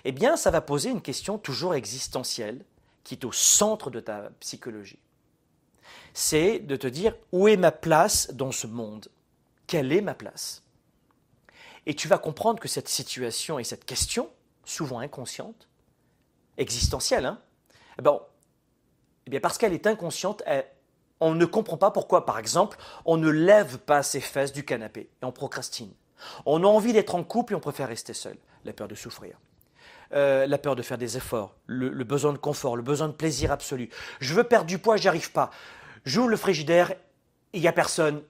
eh 0.04 0.12
bien, 0.12 0.37
ça 0.37 0.50
va 0.50 0.61
poser 0.61 0.90
une 0.90 1.02
question 1.02 1.38
toujours 1.38 1.75
existentielle 1.75 2.64
qui 3.04 3.14
est 3.14 3.25
au 3.25 3.32
centre 3.32 3.90
de 3.90 4.00
ta 4.00 4.30
psychologie. 4.40 4.99
C'est 6.14 6.59
de 6.61 6.76
te 6.76 6.87
dire 6.87 7.14
où 7.32 7.49
est 7.49 7.56
ma 7.56 7.73
place 7.73 8.32
dans 8.32 8.52
ce 8.52 8.66
monde? 8.66 9.09
Quelle 9.66 9.92
est 9.92 10.02
ma 10.02 10.14
place? 10.14 10.62
Et 11.86 11.94
tu 11.94 12.08
vas 12.08 12.18
comprendre 12.18 12.60
que 12.60 12.68
cette 12.68 12.88
situation 12.88 13.58
et 13.58 13.64
cette 13.64 13.84
question, 13.84 14.30
souvent 14.64 15.00
inconsciente, 15.00 15.68
existentielle, 16.56 17.26
hein, 17.26 17.40
eh 17.98 18.02
ben, 18.02 18.20
eh 19.26 19.30
bien 19.30 19.40
parce 19.40 19.58
qu'elle 19.58 19.72
est 19.72 19.86
inconsciente, 19.86 20.42
on 21.20 21.34
ne 21.34 21.44
comprend 21.44 21.76
pas 21.76 21.90
pourquoi, 21.90 22.26
par 22.26 22.38
exemple, 22.38 22.78
on 23.04 23.16
ne 23.16 23.28
lève 23.28 23.78
pas 23.78 24.02
ses 24.02 24.20
fesses 24.20 24.52
du 24.52 24.64
canapé 24.64 25.08
et 25.22 25.24
on 25.24 25.32
procrastine. 25.32 25.92
On 26.46 26.62
a 26.62 26.66
envie 26.66 26.92
d'être 26.92 27.14
en 27.14 27.24
couple 27.24 27.52
et 27.52 27.56
on 27.56 27.60
préfère 27.60 27.88
rester 27.88 28.14
seul. 28.14 28.36
La 28.64 28.72
peur 28.72 28.88
de 28.88 28.94
souffrir. 28.94 29.36
Euh, 30.14 30.46
la 30.46 30.58
peur 30.58 30.76
de 30.76 30.82
faire 30.82 30.98
des 30.98 31.16
efforts, 31.16 31.54
le, 31.66 31.90
besoin 32.04 32.34
de 32.34 32.38
confort, 32.38 32.76
le 32.76 32.82
besoin 32.82 33.08
de 33.08 33.14
plaisir 33.14 33.50
absolu. 33.50 33.88
Je 34.20 34.34
veux 34.34 34.44
perdre 34.44 34.66
du 34.66 34.78
poids, 34.78 34.98
j'y 34.98 35.08
arrive 35.08 35.32
pas. 35.32 35.50
J'ouvre 36.04 36.28
le 36.28 36.36
frigidaire, 36.36 36.92
il 37.54 37.62
n'y 37.62 37.68
a 37.68 37.72
personne, 37.72 38.22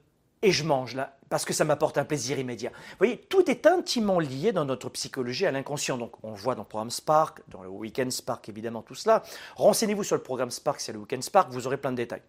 et 0.43 0.53
je 0.53 0.65
mange 0.65 0.95
là, 0.95 1.17
parce 1.29 1.45
que 1.45 1.53
ça 1.53 1.65
m'apporte 1.65 1.99
un 1.99 2.05
plaisir 2.05 2.39
immédiat. 2.39 2.71
Vous 2.71 2.99
voyez, 2.99 3.17
tout 3.17 3.49
est 3.51 3.67
intimement 3.67 4.19
lié 4.19 4.53
dans 4.53 4.65
notre 4.65 4.89
psychologie 4.91 5.47
à 5.47 5.53
l'inconscient. 5.53 5.97
Donc 5.97 6.13
on 6.23 6.33
le 6.33 6.37
voit 6.37 6.55
dans 6.55 6.63
le 6.63 6.69
programme 6.69 6.91
Spark, 6.91 7.43
dans 7.49 7.63
le 7.63 7.69
Weekend 7.69 8.11
Spark 8.11 8.49
évidemment, 8.49 8.83
tout 8.83 8.95
cela. 8.95 9.23
Renseignez-vous 9.57 10.05
sur 10.05 10.17
le 10.17 10.23
programme 10.23 10.51
Spark, 10.51 10.81
c'est 10.81 10.93
le 10.93 10.99
Weekend 10.99 11.23
Spark, 11.23 11.51
vous 11.51 11.67
aurez 11.67 11.77
plein 11.77 11.93
de 11.93 11.97
détails. 11.97 12.23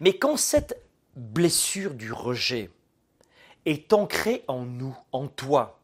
Mais 0.00 0.14
quand 0.14 0.36
cette 0.36 0.82
blessure 1.14 1.94
du 1.94 2.12
rejet 2.12 2.70
est 3.66 3.92
ancrée 3.92 4.44
en 4.48 4.64
nous, 4.64 4.96
en 5.12 5.28
toi, 5.28 5.78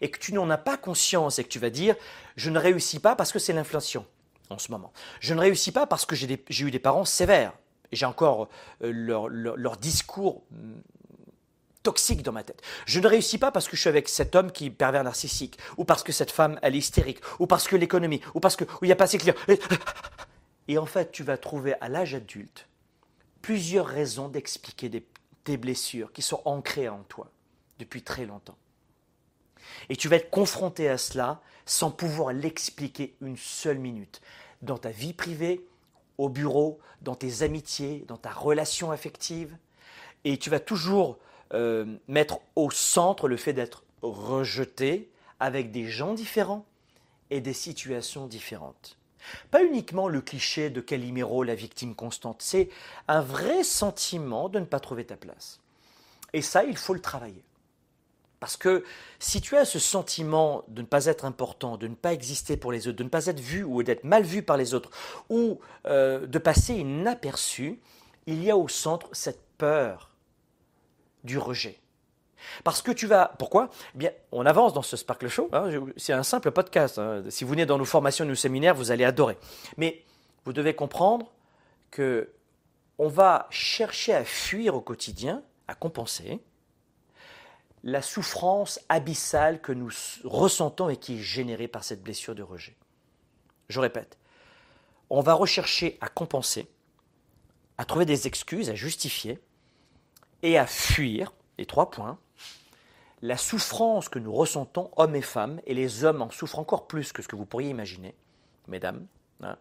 et 0.00 0.10
que 0.10 0.18
tu 0.18 0.32
n'en 0.32 0.50
as 0.50 0.58
pas 0.58 0.76
conscience 0.76 1.38
et 1.38 1.44
que 1.44 1.48
tu 1.48 1.58
vas 1.58 1.70
dire 1.70 1.94
je 2.36 2.50
ne 2.50 2.58
réussis 2.58 2.98
pas 2.98 3.14
parce 3.14 3.30
que 3.30 3.38
c'est 3.38 3.52
l'inflation 3.52 4.06
en 4.50 4.58
ce 4.58 4.70
moment. 4.70 4.92
Je 5.20 5.34
ne 5.34 5.40
réussis 5.40 5.72
pas 5.72 5.86
parce 5.86 6.06
que 6.06 6.16
j'ai 6.16 6.64
eu 6.64 6.70
des 6.70 6.78
parents 6.78 7.04
sévères. 7.04 7.52
J'ai 7.92 8.06
encore 8.06 8.48
euh, 8.82 8.92
leur, 8.92 9.76
discours 9.76 10.42
mm, 10.50 10.74
toxique 11.82 12.22
dans 12.22 12.32
ma 12.32 12.42
tête. 12.42 12.62
Je 12.86 13.00
ne 13.00 13.06
réussis 13.06 13.38
pas 13.38 13.52
parce 13.52 13.68
que 13.68 13.76
je 13.76 13.80
suis 13.82 13.88
avec 13.88 14.08
cet 14.08 14.34
homme 14.34 14.50
qui 14.50 14.66
est 14.66 14.70
pervers 14.70 15.04
narcissique, 15.04 15.58
ou 15.76 15.84
parce 15.84 16.02
que 16.02 16.12
cette 16.12 16.30
femme, 16.30 16.58
est 16.62 16.72
hystérique, 16.72 17.20
ou 17.38 17.46
parce 17.46 17.68
que 17.68 17.76
l'économie, 17.76 18.20
ou 18.34 18.40
parce 18.40 18.56
qu'il 18.56 18.66
n'y 18.82 18.92
a 18.92 18.96
pas 18.96 19.04
assez 19.04 19.18
clients. 19.18 19.34
Et 20.68 20.78
en 20.78 20.86
fait, 20.86 21.12
tu 21.12 21.22
vas 21.22 21.38
trouver 21.38 21.74
à 21.80 21.88
l'âge 21.88 22.14
adulte 22.14 22.66
plusieurs 23.40 23.86
raisons 23.86 24.28
d'expliquer 24.28 24.88
des 24.88 25.56
blessures 25.56 26.12
qui 26.12 26.22
sont 26.22 26.42
ancrées 26.44 26.88
en 26.88 27.04
toi 27.04 27.30
depuis 27.78 28.02
très 28.02 28.26
longtemps. 28.26 28.56
Et 29.88 29.96
tu 29.96 30.08
vas 30.08 30.16
être 30.16 30.30
confronté 30.30 30.88
à 30.88 30.98
cela 30.98 31.40
sans 31.64 31.90
pouvoir 31.90 32.32
l'expliquer 32.32 33.16
une 33.20 33.36
seule 33.36 33.78
minute. 33.78 34.20
Dans 34.62 34.78
ta 34.78 34.90
vie 34.90 35.12
privée, 35.12 35.66
au 36.18 36.28
bureau, 36.28 36.78
dans 37.02 37.14
tes 37.14 37.42
amitiés, 37.42 38.04
dans 38.08 38.16
ta 38.16 38.30
relation 38.30 38.90
affective. 38.90 39.56
Et 40.24 40.38
tu 40.38 40.50
vas 40.50 40.60
toujours 40.60 41.18
euh, 41.54 41.96
mettre 42.08 42.40
au 42.56 42.70
centre 42.70 43.28
le 43.28 43.36
fait 43.36 43.52
d'être 43.52 43.84
rejeté 44.02 45.10
avec 45.40 45.70
des 45.70 45.86
gens 45.86 46.14
différents 46.14 46.64
et 47.30 47.40
des 47.40 47.52
situations 47.52 48.26
différentes. 48.26 48.98
Pas 49.50 49.64
uniquement 49.64 50.08
le 50.08 50.20
cliché 50.20 50.70
de 50.70 50.80
Calimero, 50.80 51.42
la 51.42 51.54
victime 51.54 51.94
constante, 51.94 52.42
c'est 52.42 52.68
un 53.08 53.20
vrai 53.20 53.64
sentiment 53.64 54.48
de 54.48 54.60
ne 54.60 54.64
pas 54.64 54.80
trouver 54.80 55.04
ta 55.04 55.16
place. 55.16 55.60
Et 56.32 56.42
ça, 56.42 56.64
il 56.64 56.76
faut 56.76 56.94
le 56.94 57.00
travailler. 57.00 57.42
Parce 58.46 58.56
que 58.56 58.84
si 59.18 59.40
tu 59.40 59.56
as 59.56 59.64
ce 59.64 59.80
sentiment 59.80 60.62
de 60.68 60.80
ne 60.80 60.86
pas 60.86 61.06
être 61.06 61.24
important, 61.24 61.76
de 61.76 61.88
ne 61.88 61.96
pas 61.96 62.12
exister 62.12 62.56
pour 62.56 62.70
les 62.70 62.86
autres, 62.86 62.96
de 62.96 63.02
ne 63.02 63.08
pas 63.08 63.26
être 63.26 63.40
vu 63.40 63.64
ou 63.64 63.82
d'être 63.82 64.04
mal 64.04 64.22
vu 64.22 64.40
par 64.44 64.56
les 64.56 64.72
autres, 64.72 64.90
ou 65.28 65.58
euh, 65.88 66.28
de 66.28 66.38
passer 66.38 66.74
inaperçu, 66.74 67.80
il 68.26 68.44
y 68.44 68.48
a 68.48 68.56
au 68.56 68.68
centre 68.68 69.08
cette 69.10 69.42
peur 69.58 70.12
du 71.24 71.38
rejet. 71.38 71.80
Parce 72.62 72.82
que 72.82 72.92
tu 72.92 73.08
vas. 73.08 73.34
Pourquoi? 73.36 73.68
Eh 73.96 73.98
bien, 73.98 74.12
on 74.30 74.46
avance 74.46 74.72
dans 74.72 74.82
ce 74.82 74.96
Sparkle 74.96 75.26
Show. 75.26 75.48
Hein, 75.52 75.68
c'est 75.96 76.12
un 76.12 76.22
simple 76.22 76.52
podcast. 76.52 77.00
Hein. 77.00 77.24
Si 77.28 77.42
vous 77.42 77.50
venez 77.50 77.66
dans 77.66 77.78
nos 77.78 77.84
formations, 77.84 78.24
nos 78.24 78.36
séminaires, 78.36 78.76
vous 78.76 78.92
allez 78.92 79.04
adorer. 79.04 79.38
Mais 79.76 80.04
vous 80.44 80.52
devez 80.52 80.76
comprendre 80.76 81.32
que 81.90 82.30
on 82.98 83.08
va 83.08 83.48
chercher 83.50 84.14
à 84.14 84.24
fuir 84.24 84.76
au 84.76 84.80
quotidien, 84.80 85.42
à 85.66 85.74
compenser, 85.74 86.40
la 87.86 88.02
souffrance 88.02 88.80
abyssale 88.88 89.60
que 89.60 89.70
nous 89.70 89.92
ressentons 90.24 90.88
et 90.88 90.96
qui 90.96 91.14
est 91.14 91.22
générée 91.22 91.68
par 91.68 91.84
cette 91.84 92.02
blessure 92.02 92.34
de 92.34 92.42
rejet. 92.42 92.76
Je 93.68 93.78
répète, 93.78 94.18
on 95.08 95.20
va 95.20 95.34
rechercher 95.34 95.96
à 96.00 96.08
compenser, 96.08 96.68
à 97.78 97.84
trouver 97.84 98.04
des 98.04 98.26
excuses, 98.26 98.70
à 98.70 98.74
justifier 98.74 99.38
et 100.42 100.58
à 100.58 100.66
fuir, 100.66 101.32
les 101.58 101.66
trois 101.66 101.92
points, 101.92 102.18
la 103.22 103.36
souffrance 103.36 104.08
que 104.08 104.18
nous 104.18 104.32
ressentons, 104.32 104.90
hommes 104.96 105.14
et 105.14 105.22
femmes, 105.22 105.60
et 105.64 105.72
les 105.72 106.02
hommes 106.02 106.22
en 106.22 106.30
souffrent 106.30 106.58
encore 106.58 106.88
plus 106.88 107.12
que 107.12 107.22
ce 107.22 107.28
que 107.28 107.36
vous 107.36 107.46
pourriez 107.46 107.70
imaginer, 107.70 108.16
mesdames. 108.66 109.06
Hein. 109.42 109.58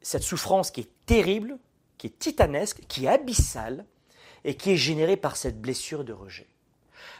cette 0.00 0.22
souffrance 0.22 0.70
qui 0.70 0.80
est 0.80 0.90
terrible, 1.04 1.58
qui 1.98 2.06
est 2.06 2.18
titanesque, 2.18 2.80
qui 2.88 3.04
est 3.04 3.08
abyssale, 3.08 3.84
et 4.44 4.56
qui 4.56 4.70
est 4.70 4.76
générée 4.76 5.18
par 5.18 5.36
cette 5.36 5.60
blessure 5.60 6.04
de 6.04 6.14
rejet. 6.14 6.48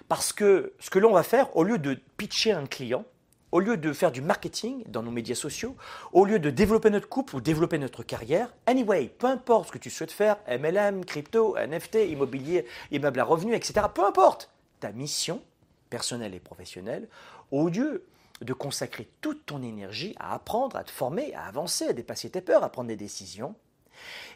Parce 0.08 0.32
que 0.32 0.72
ce 0.78 0.90
que 0.90 0.98
l'on 0.98 1.12
va 1.12 1.22
faire, 1.22 1.54
au 1.56 1.64
lieu 1.64 1.78
de 1.78 1.98
pitcher 2.16 2.52
un 2.52 2.66
client, 2.66 3.04
au 3.52 3.60
lieu 3.60 3.76
de 3.76 3.92
faire 3.92 4.12
du 4.12 4.20
marketing 4.20 4.84
dans 4.88 5.02
nos 5.02 5.10
médias 5.10 5.34
sociaux, 5.34 5.76
au 6.12 6.24
lieu 6.24 6.38
de 6.38 6.50
développer 6.50 6.90
notre 6.90 7.08
couple 7.08 7.36
ou 7.36 7.40
développer 7.40 7.78
notre 7.78 8.02
carrière, 8.02 8.52
anyway, 8.66 9.08
peu 9.18 9.26
importe 9.26 9.68
ce 9.68 9.72
que 9.72 9.78
tu 9.78 9.90
souhaites 9.90 10.12
faire, 10.12 10.36
MLM, 10.48 11.04
crypto, 11.04 11.56
NFT, 11.56 11.96
immobilier, 12.10 12.66
immeuble 12.90 13.20
à 13.20 13.24
revenus, 13.24 13.56
etc., 13.56 13.86
peu 13.94 14.04
importe 14.04 14.50
ta 14.80 14.92
mission 14.92 15.42
personnelle 15.90 16.34
et 16.34 16.40
professionnelle, 16.40 17.08
au 17.50 17.68
lieu 17.68 18.04
de 18.42 18.52
consacrer 18.52 19.08
toute 19.20 19.46
ton 19.46 19.62
énergie 19.62 20.14
à 20.18 20.34
apprendre, 20.34 20.76
à 20.76 20.84
te 20.84 20.90
former, 20.90 21.34
à 21.34 21.44
avancer, 21.46 21.88
à 21.88 21.92
dépasser 21.92 22.30
tes 22.30 22.40
peurs, 22.40 22.62
à 22.62 22.68
prendre 22.68 22.88
des 22.88 22.96
décisions, 22.96 23.54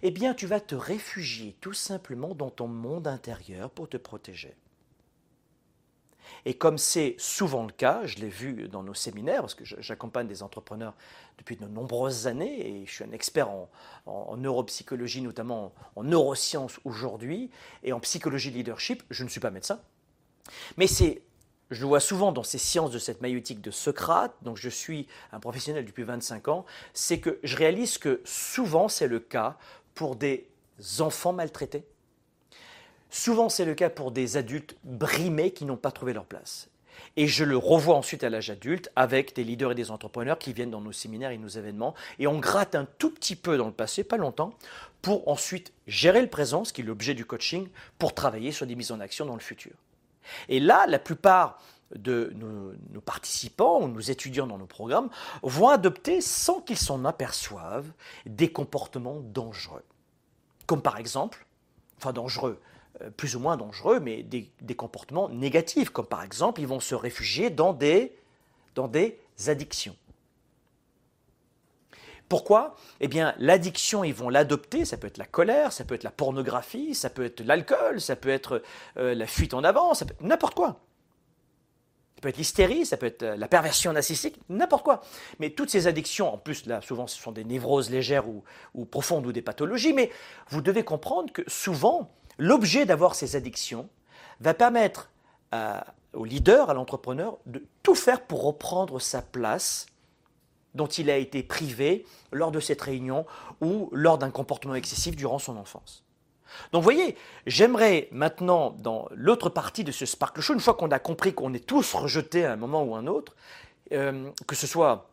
eh 0.03 0.11
bien 0.11 0.35
tu 0.35 0.47
vas 0.47 0.61
te 0.61 0.75
réfugier 0.75 1.57
tout 1.61 1.75
simplement 1.75 2.35
dans 2.35 2.51
ton 2.51 2.67
monde 2.67 3.07
intérieur 3.07 3.71
pour 3.71 3.89
te 3.89 3.97
protéger. 3.97 4.57
Et 6.45 6.55
comme 6.55 6.79
c'est 6.79 7.15
souvent 7.19 7.65
le 7.65 7.73
cas, 7.73 8.03
je 8.05 8.19
l'ai 8.19 8.29
vu 8.29 8.69
dans 8.69 8.83
nos 8.83 8.95
séminaires, 8.95 9.43
parce 9.43 9.55
que 9.55 9.65
j'accompagne 9.65 10.27
des 10.27 10.43
entrepreneurs 10.43 10.95
depuis 11.39 11.57
de 11.57 11.67
nombreuses 11.67 12.27
années, 12.27 12.67
et 12.67 12.87
je 12.87 12.93
suis 12.93 13.05
un 13.05 13.13
expert 13.13 13.49
en, 14.07 14.37
neuropsychologie, 14.37 15.23
notamment 15.23 15.73
en 15.97 16.05
neurosciences 16.05 16.81
aujourd'hui, 16.85 17.51
et 17.83 17.93
en 17.93 18.01
psychologie 18.01 18.51
leadership, 18.51 19.03
je 19.11 19.25
ne 19.25 19.29
suis 19.29 19.41
pas 19.41 19.51
médecin. 19.51 19.81
Mais 20.77 20.87
c'est 20.87 21.23
je 21.71 21.81
le 21.81 21.87
vois 21.87 22.01
souvent 22.01 22.33
dans 22.33 22.43
ces 22.43 22.59
sciences 22.59 22.91
de 22.91 22.99
cette 22.99 23.23
maïotique 23.23 23.63
de 23.63 23.71
Socrate, 23.71 24.35
donc 24.43 24.59
je 24.59 24.69
suis 24.69 25.09
un 25.33 25.41
professionnel 25.41 25.87
depuis 25.87 26.03
25 26.03 26.49
ans, 26.49 26.67
c'est 26.93 27.19
que 27.19 27.39
je 27.43 27.57
réalise 27.57 27.97
que 27.97 28.21
souvent 28.25 28.89
c'est 28.89 29.09
le 29.09 29.21
cas 29.21 29.57
pour 29.95 30.17
des 30.17 30.47
enfants 30.99 31.33
maltraités, 31.33 31.87
Souvent, 33.13 33.51
c'est 33.51 33.67
le 33.67 33.75
cas 33.75 33.91
pour 33.91 34.11
des 34.11 34.39
adultes 34.39 34.75
brimés 34.85 35.53
qui 35.53 35.67
n'ont 35.67 35.77
pas 35.77 35.91
trouvé 35.91 36.15
leur 36.15 36.25
place. 36.25 36.71
Et 37.17 37.27
je 37.27 37.45
le 37.45 37.59
revois 37.59 37.95
ensuite 37.95 38.25
à 38.25 38.31
l'âge 38.31 38.49
adulte 38.49 38.91
avec 38.97 39.37
des 39.37 39.45
leaders 39.45 39.73
et 39.73 39.75
des 39.75 39.91
entrepreneurs 39.91 40.39
qui 40.39 40.55
viennent 40.55 40.71
dans 40.71 40.81
nos 40.81 40.93
séminaires 40.93 41.31
et 41.31 41.37
nos 41.37 41.49
événements. 41.49 41.95
Et 42.19 42.27
on 42.27 42.39
gratte 42.39 42.75
un 42.75 42.87
tout 42.97 43.11
petit 43.11 43.37
peu 43.37 43.59
dans 43.59 43.67
le 43.67 43.73
passé, 43.73 44.03
pas 44.03 44.17
longtemps, 44.17 44.55
pour 45.03 45.29
ensuite 45.29 45.75
gérer 45.87 46.23
le 46.23 46.31
présent, 46.31 46.65
ce 46.65 46.73
qui 46.73 46.81
est 46.81 46.85
l'objet 46.85 47.13
du 47.13 47.27
coaching, 47.27 47.69
pour 47.99 48.15
travailler 48.15 48.51
sur 48.51 48.67
des 48.67 48.77
mises 48.77 48.93
en 48.93 49.01
action 49.01 49.27
dans 49.27 49.35
le 49.35 49.41
futur. 49.41 49.73
Et 50.49 50.59
là, 50.59 50.87
la 50.87 50.99
plupart 50.99 51.61
de 51.95 52.33
nos, 52.35 53.01
participants 53.03 53.83
ou 53.83 53.89
nos 53.89 54.01
étudiants 54.01 54.47
dans 54.47 54.57
nos 54.57 54.65
programmes 54.65 55.11
vont 55.43 55.69
adopter, 55.69 56.23
sans 56.23 56.63
qu'ils 56.63 56.79
s'en 56.79 57.05
aperçoivent, 57.05 57.93
des 58.25 58.51
comportements 58.51 59.21
dangereux. 59.21 59.85
Comme 60.65 60.81
par 60.81 60.97
exemple, 60.97 61.45
enfin 61.99 62.15
dangereux, 62.15 62.59
plus 63.17 63.37
ou 63.37 63.41
moins 63.41 63.57
dangereux, 63.57 64.01
mais 64.01 64.23
des, 64.23 64.75
comportements 64.77 65.29
négatifs, 65.29 65.91
comme 65.91 66.07
par 66.07 66.23
exemple, 66.23 66.61
ils 66.61 66.67
vont 66.67 66.81
se 66.81 66.95
réfugier 66.95 67.51
dans 67.51 67.73
des, 67.73 68.17
dans 68.75 68.89
des 68.89 69.19
addictions. 69.47 69.97
Pourquoi? 72.33 72.77
Eh 73.01 73.09
bien, 73.09 73.35
l'addiction, 73.37 74.05
ils 74.05 74.15
vont 74.15 74.31
l'adopter, 74.31 74.87
ça 74.87 74.97
peut 74.97 75.07
être 75.07 75.19
la 75.19 75.27
colère, 75.27 75.71
ça 75.71 75.85
peut 75.85 75.95
être 75.95 76.03
la 76.03 76.11
pornographie, 76.11 76.95
ça 76.95 77.11
peut 77.11 77.27
être 77.27 77.43
l'alcool, 77.43 78.01
ça 78.01 78.17
peut 78.17 78.31
être 78.31 78.63
euh, 78.97 79.15
la 79.15 79.27
fuite 79.27 79.53
en 79.53 79.63
avant, 79.63 79.93
ça 79.93 80.07
peut 80.07 80.15
n'importe 80.23 80.55
quoi. 80.55 80.81
peut 82.23 82.31
être 82.31 82.39
l'hystérie, 82.39 82.87
ça 82.87 82.97
peut 82.97 83.05
être 83.05 83.23
euh, 83.23 83.37
la 83.37 83.49
perversion 83.49 83.93
narcissique, 83.93 84.39
n'importe 84.49 84.83
quoi. 84.83 85.03
Mais 85.41 85.51
toutes 85.51 85.69
ces 85.69 85.87
addictions, 85.87 86.33
en 86.33 86.39
plus 86.39 86.65
là 86.65 86.81
souvent 86.81 87.07
ce 87.07 87.21
sont 87.21 87.33
des 87.33 87.45
névroses 87.45 87.91
légères 87.91 88.25
ou, 88.27 88.85
profondes 88.87 89.27
ou 89.27 89.33
des 89.33 89.43
pathologies, 89.43 89.93
mais 89.93 90.11
vous 90.49 90.63
devez 90.63 90.85
comprendre 90.85 91.35
que 91.35 91.43
souvent 91.49 92.15
l'objet 92.43 92.87
d'avoir 92.87 93.15
ces 93.15 93.37
addictions 93.37 93.89
va 94.41 94.53
permettre 94.53 95.11
au 96.13 96.25
leader, 96.25 96.71
à 96.71 96.75
l'entrepreneur, 96.75 97.39
de 97.47 97.65
tout 97.83 97.95
faire 97.95 98.23
pour 98.23 98.43
reprendre 98.43 99.01
sa 99.01 99.23
place 99.23 99.87
dont 100.75 100.87
il 100.87 101.11
a 101.11 101.19
été 101.19 101.43
privé 101.43 102.05
lors 102.33 102.51
de 102.51 102.59
cette 102.59 102.81
réunion 102.81 103.27
ou 103.61 103.91
lors 103.93 104.19
d'un 104.19 104.31
comportement 104.31 104.75
excessif 104.75 105.15
durant 105.15 105.39
son 105.39 105.57
enfance. 105.57 106.05
Donc 106.73 106.83
voyez, 106.83 107.17
j'aimerais 107.47 108.09
maintenant, 108.11 108.71
dans 108.71 109.09
l'autre 109.15 109.49
partie 109.49 109.85
de 109.85 109.93
ce 109.93 110.05
Sparkle 110.05 110.41
Show, 110.41 110.55
une 110.55 110.61
fois 110.61 110.75
qu'on 110.75 110.91
a 110.91 110.99
compris 110.99 111.35
qu'on 111.35 111.55
est 111.55 111.65
tous 111.65 111.95
rejetés 111.95 112.45
à 112.45 112.53
un 112.53 112.57
moment 112.57 112.83
ou 112.83 112.95
un 112.95 113.07
autre, 113.07 113.37
euh, 113.93 114.31
que 114.47 114.57
ce 114.57 114.67
soit 114.67 115.12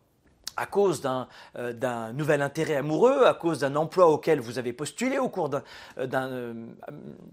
à 0.58 0.66
cause 0.66 1.02
euh, 1.56 1.74
d'un 1.74 2.14
nouvel 2.14 2.42
intérêt 2.42 2.76
amoureux, 2.76 3.26
à 3.26 3.34
cause 3.34 3.60
d'un 3.60 3.76
emploi 3.76 4.08
auquel 4.08 4.40
vous 4.40 4.58
avez 4.58 4.74
postulé 4.74 5.18
au 5.18 5.30
cours 5.30 5.50
euh, 5.98 6.54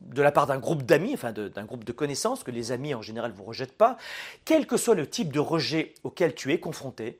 de 0.00 0.22
la 0.22 0.32
part 0.32 0.46
d'un 0.46 0.58
groupe 0.58 0.82
d'amis, 0.82 1.14
enfin 1.14 1.32
d'un 1.32 1.64
groupe 1.64 1.84
de 1.84 1.92
connaissances, 1.92 2.44
que 2.44 2.50
les 2.50 2.72
amis 2.72 2.94
en 2.94 3.02
général 3.02 3.32
ne 3.32 3.36
vous 3.36 3.44
rejettent 3.44 3.76
pas, 3.76 3.96
quel 4.44 4.66
que 4.66 4.76
soit 4.76 4.94
le 4.94 5.08
type 5.08 5.32
de 5.32 5.40
rejet 5.40 5.94
auquel 6.04 6.34
tu 6.34 6.52
es 6.52 6.60
confronté, 6.60 7.18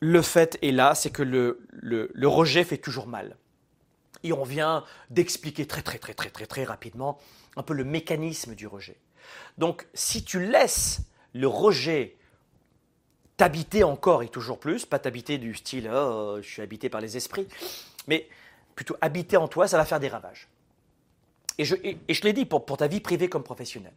le 0.00 0.22
fait 0.22 0.58
est 0.62 0.72
là, 0.72 0.94
c'est 0.94 1.10
que 1.10 1.22
le, 1.22 1.60
le 1.70 2.28
rejet 2.28 2.64
fait 2.64 2.78
toujours 2.78 3.06
mal. 3.06 3.36
Et 4.22 4.32
on 4.32 4.44
vient 4.44 4.84
d'expliquer 5.08 5.66
très 5.66 5.82
très 5.82 5.98
très 5.98 6.14
très 6.14 6.30
très 6.30 6.46
très 6.46 6.64
rapidement 6.64 7.18
un 7.56 7.62
peu 7.62 7.74
le 7.74 7.84
mécanisme 7.84 8.54
du 8.54 8.66
rejet. 8.66 8.96
Donc 9.58 9.86
si 9.94 10.24
tu 10.24 10.44
laisses 10.44 11.00
le 11.32 11.46
rejet 11.46 12.16
t'habiter 13.40 13.84
encore 13.84 14.22
et 14.22 14.28
toujours 14.28 14.58
plus, 14.58 14.84
pas 14.84 14.98
t'habiter 14.98 15.38
du 15.38 15.54
style 15.54 15.90
oh, 15.90 16.36
je 16.42 16.46
suis 16.46 16.60
habité 16.60 16.90
par 16.90 17.00
les 17.00 17.16
esprits, 17.16 17.48
mais 18.06 18.28
plutôt 18.74 18.98
habiter 19.00 19.38
en 19.38 19.48
toi, 19.48 19.66
ça 19.66 19.78
va 19.78 19.86
faire 19.86 19.98
des 19.98 20.08
ravages. 20.08 20.46
Et 21.56 21.64
je, 21.64 21.74
l'ai 22.22 22.34
dit 22.34 22.44
pour, 22.44 22.64
ta 22.76 22.86
vie 22.86 23.00
privée 23.00 23.30
comme 23.30 23.42
professionnelle. 23.42 23.94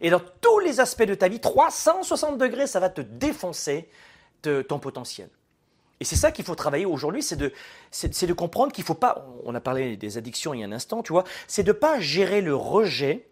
Et 0.00 0.08
dans 0.08 0.22
tous 0.40 0.60
les 0.60 0.80
aspects 0.80 1.02
de 1.02 1.14
ta 1.14 1.28
vie, 1.28 1.40
360 1.40 2.38
degrés, 2.38 2.66
ça 2.66 2.80
va 2.80 2.88
te 2.88 3.02
défoncer 3.02 3.86
ton 4.40 4.78
potentiel. 4.78 5.28
Et 6.00 6.06
c'est 6.06 6.16
ça 6.16 6.32
qu'il 6.32 6.46
faut 6.46 6.54
travailler 6.54 6.86
aujourd'hui, 6.86 7.22
c'est 7.22 7.36
de, 7.36 7.52
c'est, 7.90 8.24
de 8.24 8.32
comprendre 8.32 8.72
qu'il 8.72 8.82
ne 8.82 8.86
faut 8.86 8.94
pas, 8.94 9.26
on 9.44 9.54
a 9.54 9.60
parlé 9.60 9.98
des 9.98 10.16
addictions 10.16 10.54
il 10.54 10.60
y 10.60 10.64
a 10.64 10.66
un 10.66 10.72
instant, 10.72 11.02
tu 11.02 11.12
vois, 11.12 11.24
c'est 11.48 11.64
de 11.64 11.72
ne 11.72 11.76
pas 11.76 12.00
gérer 12.00 12.40
le 12.40 12.56
rejet 12.56 13.28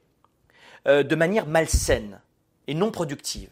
euh, 0.86 1.02
de 1.02 1.14
manière 1.14 1.46
malsaine 1.46 2.20
et 2.66 2.74
non 2.74 2.90
productive. 2.90 3.48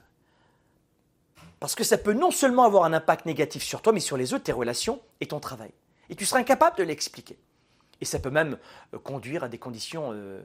Parce 1.63 1.75
que 1.75 1.85
ça 1.85 1.97
peut 1.97 2.13
non 2.13 2.31
seulement 2.31 2.65
avoir 2.65 2.85
un 2.85 2.93
impact 2.93 3.25
négatif 3.25 3.63
sur 3.63 3.81
toi, 3.81 3.93
mais 3.93 4.01
sur 4.01 4.17
les 4.17 4.35
autres, 4.35 4.45
tes 4.45 4.53
relations 4.53 5.01
et 5.21 5.27
ton 5.27 5.41
travail. 5.41 5.71
Et 6.11 6.17
tu 6.17 6.27
seras 6.27 6.41
incapable 6.41 6.77
de 6.77 6.83
l'expliquer. 6.83 7.39
Et 8.01 8.05
ça 8.05 8.19
peut 8.19 8.31
même 8.31 8.59
euh, 8.93 8.99
conduire 8.99 9.45
à 9.45 9.49
des 9.49 9.59
conditions 9.59 10.11
euh, 10.13 10.43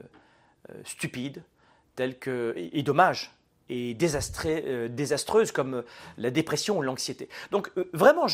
stupides, 0.84 1.42
telles 1.96 2.16
que, 2.16 2.54
et, 2.56 2.82
dommages, 2.84 3.32
et 3.68 3.96
euh, 4.46 4.88
désastreuse 4.88 5.50
comme 5.50 5.74
euh, 5.74 5.82
la 6.16 6.30
dépression 6.30 6.78
ou 6.78 6.82
l'anxiété. 6.82 7.28
Donc 7.50 7.70
euh, 7.76 7.90
vraiment, 7.92 8.26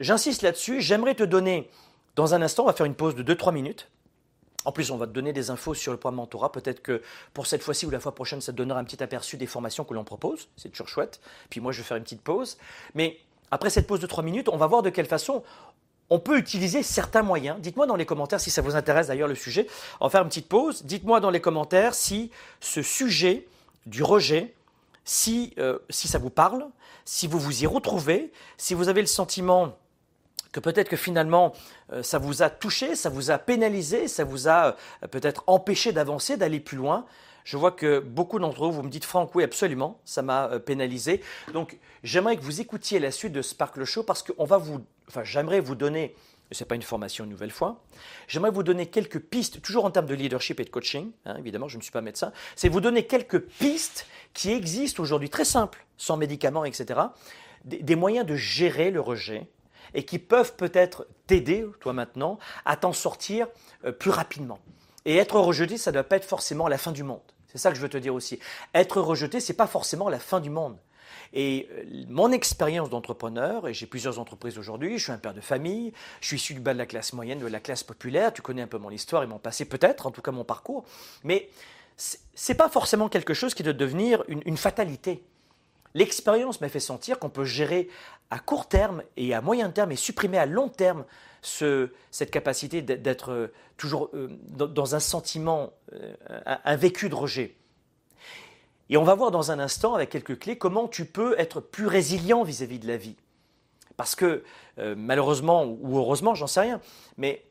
j'insiste 0.00 0.42
là-dessus. 0.42 0.80
J'aimerais 0.80 1.14
te 1.14 1.22
donner, 1.22 1.70
dans 2.16 2.34
un 2.34 2.42
instant, 2.42 2.64
on 2.64 2.66
va 2.66 2.72
faire 2.72 2.86
une 2.86 2.96
pause 2.96 3.14
de 3.14 3.22
2-3 3.22 3.52
minutes. 3.52 3.88
En 4.66 4.72
plus, 4.72 4.90
on 4.90 4.96
va 4.96 5.06
te 5.06 5.12
donner 5.12 5.32
des 5.32 5.50
infos 5.50 5.74
sur 5.74 5.92
le 5.92 5.98
programme 5.98 6.16
Mentorat. 6.16 6.50
Peut-être 6.50 6.82
que 6.82 7.00
pour 7.32 7.46
cette 7.46 7.62
fois-ci 7.62 7.86
ou 7.86 7.90
la 7.90 8.00
fois 8.00 8.16
prochaine, 8.16 8.40
ça 8.40 8.50
te 8.50 8.56
donnera 8.56 8.80
un 8.80 8.84
petit 8.84 9.00
aperçu 9.00 9.36
des 9.36 9.46
formations 9.46 9.84
que 9.84 9.94
l'on 9.94 10.02
propose. 10.02 10.48
C'est 10.56 10.70
toujours 10.70 10.88
chouette. 10.88 11.20
Puis 11.50 11.60
moi, 11.60 11.70
je 11.70 11.78
vais 11.78 11.84
faire 11.84 11.96
une 11.96 12.02
petite 12.02 12.20
pause. 12.20 12.58
Mais 12.96 13.20
après 13.52 13.70
cette 13.70 13.86
pause 13.86 14.00
de 14.00 14.08
3 14.08 14.24
minutes, 14.24 14.48
on 14.48 14.56
va 14.56 14.66
voir 14.66 14.82
de 14.82 14.90
quelle 14.90 15.06
façon 15.06 15.44
on 16.10 16.18
peut 16.18 16.36
utiliser 16.36 16.82
certains 16.82 17.22
moyens. 17.22 17.60
Dites-moi 17.60 17.86
dans 17.86 17.94
les 17.94 18.06
commentaires 18.06 18.40
si 18.40 18.50
ça 18.50 18.60
vous 18.60 18.74
intéresse 18.74 19.06
d'ailleurs 19.06 19.28
le 19.28 19.36
sujet. 19.36 19.68
On 20.00 20.06
va 20.06 20.10
faire 20.10 20.22
une 20.22 20.28
petite 20.28 20.48
pause. 20.48 20.82
Dites-moi 20.84 21.20
dans 21.20 21.30
les 21.30 21.40
commentaires 21.40 21.94
si 21.94 22.32
ce 22.58 22.82
sujet 22.82 23.46
du 23.86 24.02
rejet, 24.02 24.52
si, 25.04 25.54
euh, 25.58 25.78
si 25.90 26.08
ça 26.08 26.18
vous 26.18 26.30
parle, 26.30 26.66
si 27.04 27.28
vous 27.28 27.38
vous 27.38 27.62
y 27.62 27.68
retrouvez, 27.68 28.32
si 28.56 28.74
vous 28.74 28.88
avez 28.88 29.00
le 29.00 29.06
sentiment 29.06 29.76
que 30.56 30.60
peut-être 30.60 30.88
que 30.88 30.96
finalement 30.96 31.52
euh, 31.92 32.02
ça 32.02 32.18
vous 32.18 32.42
a 32.42 32.50
touché, 32.50 32.96
ça 32.96 33.10
vous 33.10 33.30
a 33.30 33.38
pénalisé, 33.38 34.08
ça 34.08 34.24
vous 34.24 34.48
a 34.48 34.76
euh, 35.02 35.06
peut-être 35.10 35.44
empêché 35.46 35.92
d'avancer, 35.92 36.36
d'aller 36.36 36.60
plus 36.60 36.78
loin. 36.78 37.04
Je 37.44 37.56
vois 37.56 37.70
que 37.70 38.00
beaucoup 38.00 38.38
d'entre 38.40 38.64
vous, 38.64 38.72
vous 38.72 38.82
me 38.82 38.88
dites 38.88 39.04
Franck, 39.04 39.34
oui, 39.34 39.44
absolument, 39.44 40.00
ça 40.04 40.22
m'a 40.22 40.58
pénalisé. 40.58 41.20
Donc 41.52 41.78
j'aimerais 42.02 42.36
que 42.36 42.42
vous 42.42 42.60
écoutiez 42.60 42.98
la 42.98 43.12
suite 43.12 43.32
de 43.32 43.42
Sparkle 43.42 43.84
Show 43.84 44.02
parce 44.02 44.22
que 44.22 44.32
va 44.36 44.56
vous, 44.56 44.80
enfin, 45.08 45.22
j'aimerais 45.22 45.60
vous 45.60 45.76
donner 45.76 46.16
ce 46.52 46.62
n'est 46.62 46.68
pas 46.68 46.74
une 46.76 46.82
formation 46.82 47.24
une 47.24 47.30
nouvelle 47.30 47.50
fois. 47.50 47.82
J'aimerais 48.28 48.50
vous 48.50 48.62
donner 48.62 48.86
quelques 48.86 49.18
pistes, 49.18 49.62
toujours 49.62 49.84
en 49.84 49.90
termes 49.90 50.06
de 50.06 50.14
leadership 50.14 50.60
et 50.60 50.64
de 50.64 50.70
coaching, 50.70 51.10
hein, 51.24 51.36
évidemment, 51.38 51.68
je 51.68 51.76
ne 51.76 51.82
suis 51.82 51.90
pas 51.90 52.00
médecin, 52.00 52.32
c'est 52.54 52.68
vous 52.68 52.80
donner 52.80 53.06
quelques 53.06 53.40
pistes 53.40 54.06
qui 54.32 54.52
existent 54.52 55.02
aujourd'hui, 55.02 55.28
très 55.28 55.44
simples, 55.44 55.84
sans 55.96 56.16
médicaments, 56.16 56.64
etc., 56.64 57.00
des, 57.64 57.96
moyens 57.96 58.24
de 58.24 58.36
gérer 58.36 58.92
le 58.92 59.00
rejet 59.00 59.48
et 59.96 60.04
qui 60.04 60.20
peuvent 60.20 60.54
peut-être 60.54 61.08
t'aider, 61.26 61.66
toi 61.80 61.92
maintenant, 61.92 62.38
à 62.64 62.76
t'en 62.76 62.92
sortir 62.92 63.48
euh, 63.84 63.90
plus 63.90 64.10
rapidement. 64.10 64.60
Et 65.06 65.16
être 65.16 65.40
rejeté, 65.40 65.78
ça 65.78 65.90
ne 65.90 65.94
doit 65.94 66.04
pas 66.04 66.16
être 66.16 66.24
forcément 66.24 66.68
la 66.68 66.78
fin 66.78 66.92
du 66.92 67.02
monde. 67.02 67.20
C'est 67.48 67.58
ça 67.58 67.70
que 67.70 67.76
je 67.76 67.82
veux 67.82 67.88
te 67.88 67.96
dire 67.96 68.14
aussi. 68.14 68.38
Être 68.74 69.00
rejeté, 69.00 69.40
ce 69.40 69.50
n'est 69.50 69.56
pas 69.56 69.66
forcément 69.66 70.08
la 70.08 70.18
fin 70.20 70.40
du 70.40 70.50
monde. 70.50 70.76
Et 71.32 71.68
euh, 71.72 72.04
mon 72.08 72.30
expérience 72.30 72.90
d'entrepreneur, 72.90 73.66
et 73.68 73.74
j'ai 73.74 73.86
plusieurs 73.86 74.18
entreprises 74.18 74.58
aujourd'hui, 74.58 74.98
je 74.98 75.04
suis 75.04 75.12
un 75.12 75.18
père 75.18 75.34
de 75.34 75.40
famille, 75.40 75.92
je 76.20 76.28
suis 76.28 76.36
issu 76.36 76.54
du 76.54 76.60
bas 76.60 76.74
de 76.74 76.78
la 76.78 76.86
classe 76.86 77.12
moyenne, 77.12 77.38
de 77.38 77.46
la 77.46 77.60
classe 77.60 77.82
populaire, 77.82 78.32
tu 78.32 78.42
connais 78.42 78.62
un 78.62 78.66
peu 78.66 78.78
mon 78.78 78.90
histoire 78.90 79.22
et 79.22 79.26
mon 79.26 79.38
passé 79.38 79.64
peut-être, 79.64 80.06
en 80.06 80.10
tout 80.10 80.22
cas 80.22 80.30
mon 80.30 80.44
parcours, 80.44 80.84
mais 81.24 81.48
c'est 81.96 82.54
pas 82.54 82.68
forcément 82.68 83.08
quelque 83.08 83.32
chose 83.32 83.54
qui 83.54 83.62
doit 83.62 83.72
devenir 83.72 84.22
une, 84.28 84.56
fatalité. 84.58 85.24
L'expérience 85.94 86.60
m'a 86.60 86.68
fait 86.68 86.80
sentir 86.80 87.18
qu'on 87.18 87.30
peut 87.30 87.46
gérer 87.46 87.88
à 88.30 88.38
court 88.38 88.68
terme 88.68 89.02
et 89.16 89.34
à 89.34 89.40
moyen 89.40 89.70
terme 89.70 89.92
et 89.92 89.96
supprimer 89.96 90.38
à 90.38 90.46
long 90.46 90.68
terme 90.68 91.04
cette 91.42 92.30
capacité 92.30 92.82
d'être 92.82 93.30
euh, 93.30 93.52
toujours 93.76 94.10
euh, 94.14 94.28
dans 94.48 94.94
un 94.96 95.00
sentiment, 95.00 95.72
un 96.44 96.76
vécu 96.76 97.08
de 97.08 97.14
rejet. 97.14 97.54
Et 98.88 98.96
on 98.96 99.04
va 99.04 99.14
voir 99.14 99.30
dans 99.30 99.50
un 99.50 99.58
instant, 99.58 99.94
avec 99.94 100.10
quelques 100.10 100.38
clés, 100.38 100.58
comment 100.58 100.88
tu 100.88 101.04
peux 101.04 101.38
être 101.38 101.60
plus 101.60 101.86
résilient 101.86 102.44
vis-à-vis 102.44 102.78
de 102.78 102.86
la 102.86 102.96
vie. 102.96 103.16
Parce 103.96 104.14
que, 104.14 104.44
euh, 104.78 104.94
malheureusement 104.96 105.64
ou 105.64 105.98
heureusement, 105.98 106.34
j'en 106.34 106.46
sais 106.46 106.60
rien, 106.60 106.80
mais 107.16 107.42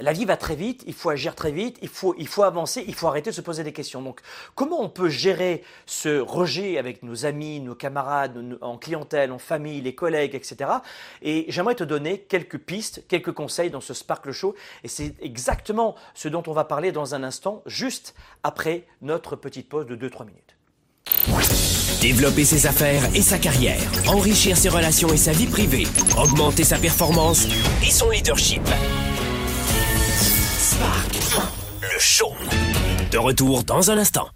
la 0.00 0.12
vie 0.12 0.24
va 0.24 0.36
très 0.36 0.56
vite, 0.56 0.84
il 0.86 0.94
faut 0.94 1.10
agir 1.10 1.34
très 1.34 1.50
vite, 1.50 1.78
il 1.82 1.88
faut, 1.88 2.14
il 2.18 2.28
faut 2.28 2.42
avancer, 2.42 2.84
il 2.86 2.94
faut 2.94 3.06
arrêter 3.06 3.30
de 3.30 3.34
se 3.34 3.40
poser 3.40 3.64
des 3.64 3.72
questions. 3.72 4.02
Donc, 4.02 4.20
comment 4.54 4.80
on 4.80 4.88
peut 4.88 5.08
gérer 5.08 5.62
ce 5.86 6.20
rejet 6.20 6.78
avec 6.78 7.02
nos 7.02 7.26
amis, 7.26 7.60
nos 7.60 7.74
camarades, 7.74 8.58
en 8.60 8.78
clientèle, 8.78 9.32
en 9.32 9.38
famille, 9.38 9.80
les 9.80 9.94
collègues, 9.94 10.34
etc. 10.34 10.70
Et 11.22 11.46
j'aimerais 11.48 11.74
te 11.74 11.84
donner 11.84 12.20
quelques 12.20 12.58
pistes, 12.58 13.04
quelques 13.08 13.32
conseils 13.32 13.70
dans 13.70 13.80
ce 13.80 13.94
Sparkle 13.94 14.32
Show. 14.32 14.54
Et 14.84 14.88
c'est 14.88 15.14
exactement 15.20 15.94
ce 16.14 16.28
dont 16.28 16.42
on 16.46 16.52
va 16.52 16.64
parler 16.64 16.92
dans 16.92 17.14
un 17.14 17.22
instant, 17.22 17.62
juste 17.66 18.14
après 18.42 18.86
notre 19.02 19.36
petite 19.36 19.68
pause 19.68 19.86
de 19.86 19.96
2-3 19.96 20.26
minutes. 20.26 20.54
Développer 22.00 22.44
ses 22.44 22.66
affaires 22.66 23.02
et 23.14 23.22
sa 23.22 23.38
carrière, 23.38 23.80
enrichir 24.06 24.56
ses 24.56 24.68
relations 24.68 25.08
et 25.08 25.16
sa 25.16 25.32
vie 25.32 25.46
privée, 25.46 25.86
augmenter 26.16 26.62
sa 26.62 26.78
performance 26.78 27.46
et 27.82 27.90
son 27.90 28.10
leadership. 28.10 28.62
De 33.10 33.18
retour 33.18 33.64
dans 33.64 33.90
un 33.90 33.98
instant. 33.98 34.28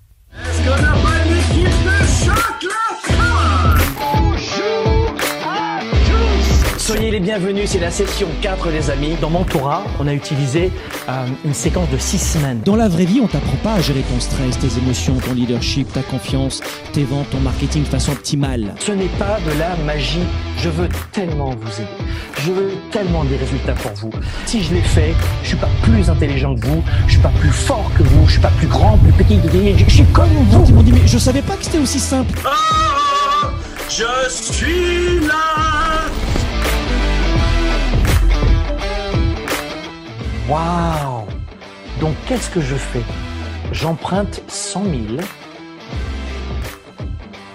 Soyez 6.95 7.11
les 7.11 7.21
bienvenus, 7.21 7.71
c'est 7.71 7.79
la 7.79 7.91
session 7.91 8.29
4 8.43 8.69
les 8.69 8.91
amis. 8.91 9.17
Dans 9.19 9.31
Mentorat, 9.31 9.83
on 9.99 10.07
a 10.07 10.13
utilisé 10.13 10.71
euh, 11.09 11.27
une 11.43 11.55
séquence 11.55 11.89
de 11.89 11.97
6 11.97 12.19
semaines. 12.19 12.61
Dans 12.67 12.77
la 12.77 12.87
vraie 12.87 13.07
vie, 13.07 13.19
on 13.23 13.27
t'apprend 13.27 13.57
pas 13.63 13.73
à 13.73 13.81
gérer 13.81 14.03
ton 14.03 14.21
stress, 14.21 14.59
tes 14.59 14.77
émotions, 14.77 15.15
ton 15.15 15.33
leadership, 15.33 15.91
ta 15.91 16.03
confiance, 16.03 16.61
tes 16.93 17.05
ventes, 17.05 17.31
ton 17.31 17.41
marketing 17.41 17.85
de 17.85 17.89
façon 17.89 18.13
optimale. 18.13 18.75
Ce 18.79 18.93
n'est 18.93 19.07
pas 19.19 19.39
de 19.41 19.59
la 19.59 19.75
magie. 19.87 20.27
Je 20.59 20.69
veux 20.69 20.91
tellement 21.13 21.55
vous 21.59 21.81
aider. 21.81 22.13
Je 22.45 22.53
veux 22.53 22.73
tellement 22.91 23.25
des 23.25 23.39
résultats 23.39 23.73
pour 23.73 23.93
vous. 23.93 24.11
Si 24.45 24.63
je 24.63 24.75
l'ai 24.75 24.83
fait, 24.83 25.15
je 25.45 25.49
suis 25.49 25.57
pas 25.57 25.71
plus 25.85 26.11
intelligent 26.11 26.55
que 26.55 26.67
vous, 26.67 26.85
je 27.07 27.13
suis 27.13 27.23
pas 27.23 27.33
plus 27.41 27.53
fort 27.53 27.91
que 27.97 28.03
vous, 28.03 28.27
je 28.27 28.33
suis 28.33 28.43
pas 28.43 28.53
plus 28.59 28.69
grand, 28.69 28.99
plus 28.99 29.13
petit 29.13 29.41
que 29.41 29.49
vous, 29.49 29.79
je 29.89 29.95
suis 29.95 30.05
comme 30.13 30.29
vous. 30.29 30.67
Ils 30.69 30.75
m'ont 30.75 30.83
dit 30.83 30.93
mais 30.93 31.07
je 31.07 31.17
savais 31.17 31.41
pas 31.41 31.55
que 31.55 31.65
c'était 31.65 31.79
aussi 31.79 31.99
simple. 31.99 32.39
Oh, 32.45 33.49
je 33.89 34.31
suis 34.31 35.27
là 35.27 36.02
Waouh 40.53 41.25
Donc 41.99 42.15
qu'est-ce 42.27 42.51
que 42.51 42.61
je 42.61 42.75
fais? 42.75 43.01
J'emprunte 43.73 44.43
100 44.49 44.83
000 44.83 44.95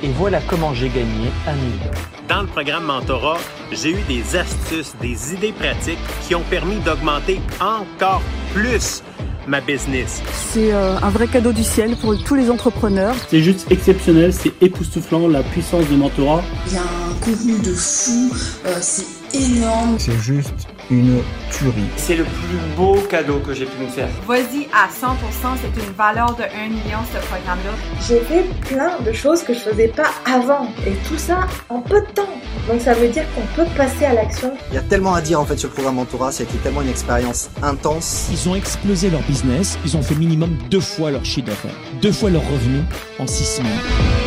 Et 0.02 0.08
voilà 0.14 0.40
comment 0.48 0.74
j'ai 0.74 0.90
gagné 0.90 1.30
un 1.46 1.54
million. 1.54 1.92
Dans 2.28 2.42
le 2.42 2.48
programme 2.48 2.86
Mentorat, 2.86 3.38
j'ai 3.72 3.92
eu 3.92 4.02
des 4.08 4.36
astuces, 4.36 4.96
des 5.00 5.36
idées 5.36 5.52
pratiques 5.52 6.00
qui 6.28 6.34
ont 6.34 6.42
permis 6.50 6.78
d'augmenter 6.78 7.40
encore 7.60 8.24
plus 8.56 9.04
ma 9.46 9.62
business. 9.62 10.24
C'est 10.52 10.74
euh, 10.74 10.98
un 10.98 11.10
vrai 11.12 11.28
cadeau 11.28 11.52
du 11.54 11.64
ciel 11.64 11.96
pour 11.98 12.18
tous 12.24 12.34
les 12.34 12.50
entrepreneurs. 12.50 13.14
C'est 13.30 13.44
juste 13.44 13.72
exceptionnel, 13.72 14.34
c'est 14.34 14.54
époustouflant 14.60 15.28
la 15.28 15.44
puissance 15.44 15.86
du 15.86 15.98
mentorat. 15.98 16.42
Il 16.66 16.74
y 16.74 16.78
a 16.78 16.82
un 16.82 17.14
contenu 17.24 17.60
de 17.60 17.76
fou, 17.76 18.34
euh, 18.66 18.76
c'est 18.82 19.06
énorme. 19.36 19.98
C'est 20.00 20.18
juste 20.18 20.68
une 20.90 21.22
tuerie. 21.52 21.88
C'est 21.98 22.16
le 22.16 22.24
plus 22.24 22.58
beau 22.76 22.96
cadeau 23.10 23.40
que 23.40 23.54
j'ai 23.54 23.66
pu 23.66 23.82
me 23.82 23.88
faire. 23.88 24.10
Vas-y 24.28 24.68
à 24.74 24.88
100%, 24.88 25.58
c'est 25.62 25.84
une 25.84 25.94
valeur 25.94 26.36
de 26.36 26.44
1 26.44 26.70
million 26.70 27.00
ce 27.14 27.20
programme-là. 27.28 27.72
J'ai 28.08 28.20
fait 28.20 28.44
plein 28.68 29.00
de 29.00 29.12
choses 29.12 29.44
que 29.44 29.54
je 29.54 29.60
faisais 29.60 29.88
pas 29.88 30.10
avant 30.26 30.68
et 30.86 30.94
tout 31.08 31.18
ça 31.18 31.48
en 31.70 31.80
peu 31.80 32.02
de 32.02 32.08
temps. 32.08 32.30
Donc 32.68 32.82
ça 32.82 32.94
veut 32.94 33.08
dire 33.10 33.24
qu'on 33.34 33.46
peut 33.56 33.70
passer 33.76 34.06
à 34.06 34.14
l'action. 34.14 34.54
Il 34.72 34.76
y 34.76 34.78
a 34.78 34.82
tellement 34.82 35.14
à 35.14 35.22
dire 35.22 35.40
en 35.40 35.46
fait 35.46 35.58
sur 35.58 35.70
le 35.70 35.74
programme 35.74 35.96
Mentorat, 35.96 36.32
c'est 36.32 36.46
tellement 36.64 36.82
une 36.82 36.90
expérience 36.90 37.50
intense. 37.64 38.28
Ils 38.32 38.50
ont 38.50 38.56
explosé 38.56 39.10
leur 39.10 39.22
business, 39.22 39.78
ils 39.86 39.96
ont 39.96 40.02
fait 40.02 40.16
minimum 40.16 40.58
deux 40.70 40.82
fois 40.82 41.12
leur 41.12 41.26
chiffre 41.26 41.48
d'affaires, 41.48 41.76
deux 42.02 42.12
fois 42.12 42.30
leur 42.30 42.44
revenu 42.44 42.82
en 43.20 43.28
six 43.28 43.46
semaines. 43.46 44.27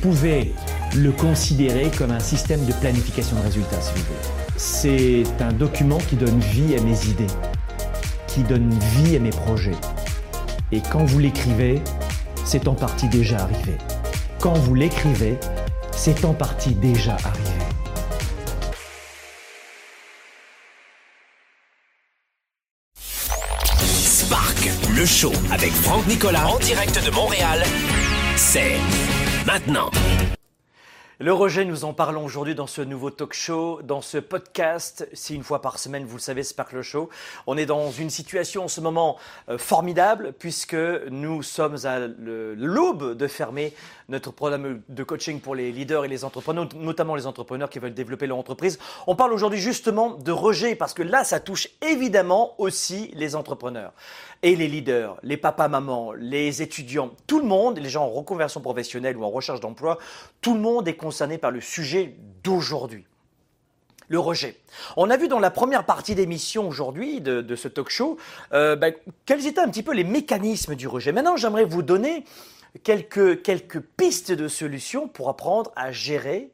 Pouvez 0.00 0.54
le 0.96 1.12
considérer 1.12 1.90
comme 1.96 2.10
un 2.10 2.20
système 2.20 2.64
de 2.64 2.72
planification 2.72 3.36
de 3.36 3.42
résultats, 3.42 3.80
si 3.80 3.92
vous 3.94 4.04
voulez. 4.04 4.54
C'est 4.56 5.42
un 5.42 5.52
document 5.52 5.98
qui 5.98 6.16
donne 6.16 6.38
vie 6.40 6.76
à 6.76 6.80
mes 6.80 7.06
idées, 7.06 7.26
qui 8.26 8.42
donne 8.42 8.70
vie 8.96 9.16
à 9.16 9.20
mes 9.20 9.30
projets. 9.30 9.76
Et 10.72 10.80
quand 10.80 11.04
vous 11.04 11.18
l'écrivez, 11.18 11.80
c'est 12.44 12.68
en 12.68 12.74
partie 12.74 13.08
déjà 13.08 13.38
arrivé. 13.38 13.76
Quand 14.40 14.54
vous 14.54 14.74
l'écrivez, 14.74 15.38
c'est 15.96 16.24
en 16.24 16.32
partie 16.32 16.74
déjà 16.74 17.14
arrivé. 17.14 17.58
Spark, 22.96 24.70
le 24.94 25.06
show 25.06 25.32
avec 25.50 25.72
Franck 25.72 26.06
Nicolas 26.06 26.46
en 26.48 26.58
direct 26.58 27.04
de 27.04 27.10
Montréal, 27.10 27.64
c'est 28.36 28.76
Le 31.20 31.32
rejet, 31.32 31.64
nous 31.64 31.84
en 31.84 31.94
parlons 31.94 32.22
aujourd'hui 32.22 32.54
dans 32.54 32.66
ce 32.66 32.82
nouveau 32.82 33.08
talk 33.08 33.32
show, 33.32 33.80
dans 33.82 34.02
ce 34.02 34.18
podcast. 34.18 35.08
Si 35.14 35.34
une 35.34 35.42
fois 35.42 35.62
par 35.62 35.78
semaine, 35.78 36.04
vous 36.04 36.16
le 36.16 36.20
savez, 36.20 36.42
Sparkle 36.42 36.82
Show. 36.82 37.08
On 37.46 37.56
est 37.56 37.64
dans 37.64 37.90
une 37.90 38.10
situation 38.10 38.64
en 38.64 38.68
ce 38.68 38.82
moment 38.82 39.16
euh, 39.48 39.56
formidable 39.56 40.34
puisque 40.38 40.74
nous 40.74 41.42
sommes 41.42 41.78
à 41.86 41.98
l'aube 41.98 43.16
de 43.16 43.26
fermer 43.26 43.72
notre 44.08 44.30
programme 44.30 44.80
de 44.88 45.02
coaching 45.02 45.38
pour 45.40 45.54
les 45.54 45.70
leaders 45.70 46.04
et 46.06 46.08
les 46.08 46.24
entrepreneurs, 46.24 46.68
notamment 46.74 47.14
les 47.14 47.26
entrepreneurs 47.26 47.68
qui 47.68 47.78
veulent 47.78 47.92
développer 47.92 48.26
leur 48.26 48.38
entreprise. 48.38 48.78
On 49.06 49.14
parle 49.14 49.34
aujourd'hui 49.34 49.60
justement 49.60 50.10
de 50.12 50.32
rejet 50.32 50.74
parce 50.74 50.94
que 50.94 51.02
là, 51.02 51.24
ça 51.24 51.40
touche 51.40 51.68
évidemment 51.82 52.54
aussi 52.58 53.10
les 53.14 53.36
entrepreneurs 53.36 53.92
et 54.42 54.56
les 54.56 54.66
leaders, 54.66 55.18
les 55.22 55.36
papas, 55.36 55.68
mamans, 55.68 56.12
les 56.12 56.62
étudiants, 56.62 57.10
tout 57.26 57.38
le 57.38 57.46
monde, 57.46 57.78
les 57.78 57.90
gens 57.90 58.04
en 58.04 58.10
reconversion 58.10 58.62
professionnelle 58.62 59.16
ou 59.18 59.24
en 59.24 59.30
recherche 59.30 59.60
d'emploi, 59.60 59.98
tout 60.40 60.54
le 60.54 60.60
monde 60.60 60.88
est 60.88 60.96
concerné 60.96 61.36
par 61.36 61.50
le 61.50 61.60
sujet 61.60 62.16
d'aujourd'hui. 62.42 63.04
Le 64.10 64.18
rejet. 64.18 64.56
On 64.96 65.10
a 65.10 65.18
vu 65.18 65.28
dans 65.28 65.38
la 65.38 65.50
première 65.50 65.84
partie 65.84 66.14
d'émission 66.14 66.66
aujourd'hui 66.66 67.20
de, 67.20 67.56
ce 67.56 67.68
talk 67.68 67.90
show 67.90 68.16
euh, 68.54 68.74
ben, 68.74 68.94
quels 69.26 69.46
étaient 69.46 69.60
un 69.60 69.68
petit 69.68 69.82
peu 69.82 69.92
les 69.92 70.04
mécanismes 70.04 70.74
du 70.76 70.88
rejet. 70.88 71.12
Maintenant, 71.12 71.36
j'aimerais 71.36 71.66
vous 71.66 71.82
donner 71.82 72.24
quelques, 72.82 73.42
quelques 73.42 73.80
pistes 73.80 74.32
de 74.32 74.48
solutions 74.48 75.08
pour 75.08 75.28
apprendre 75.28 75.72
à 75.76 75.92
gérer, 75.92 76.50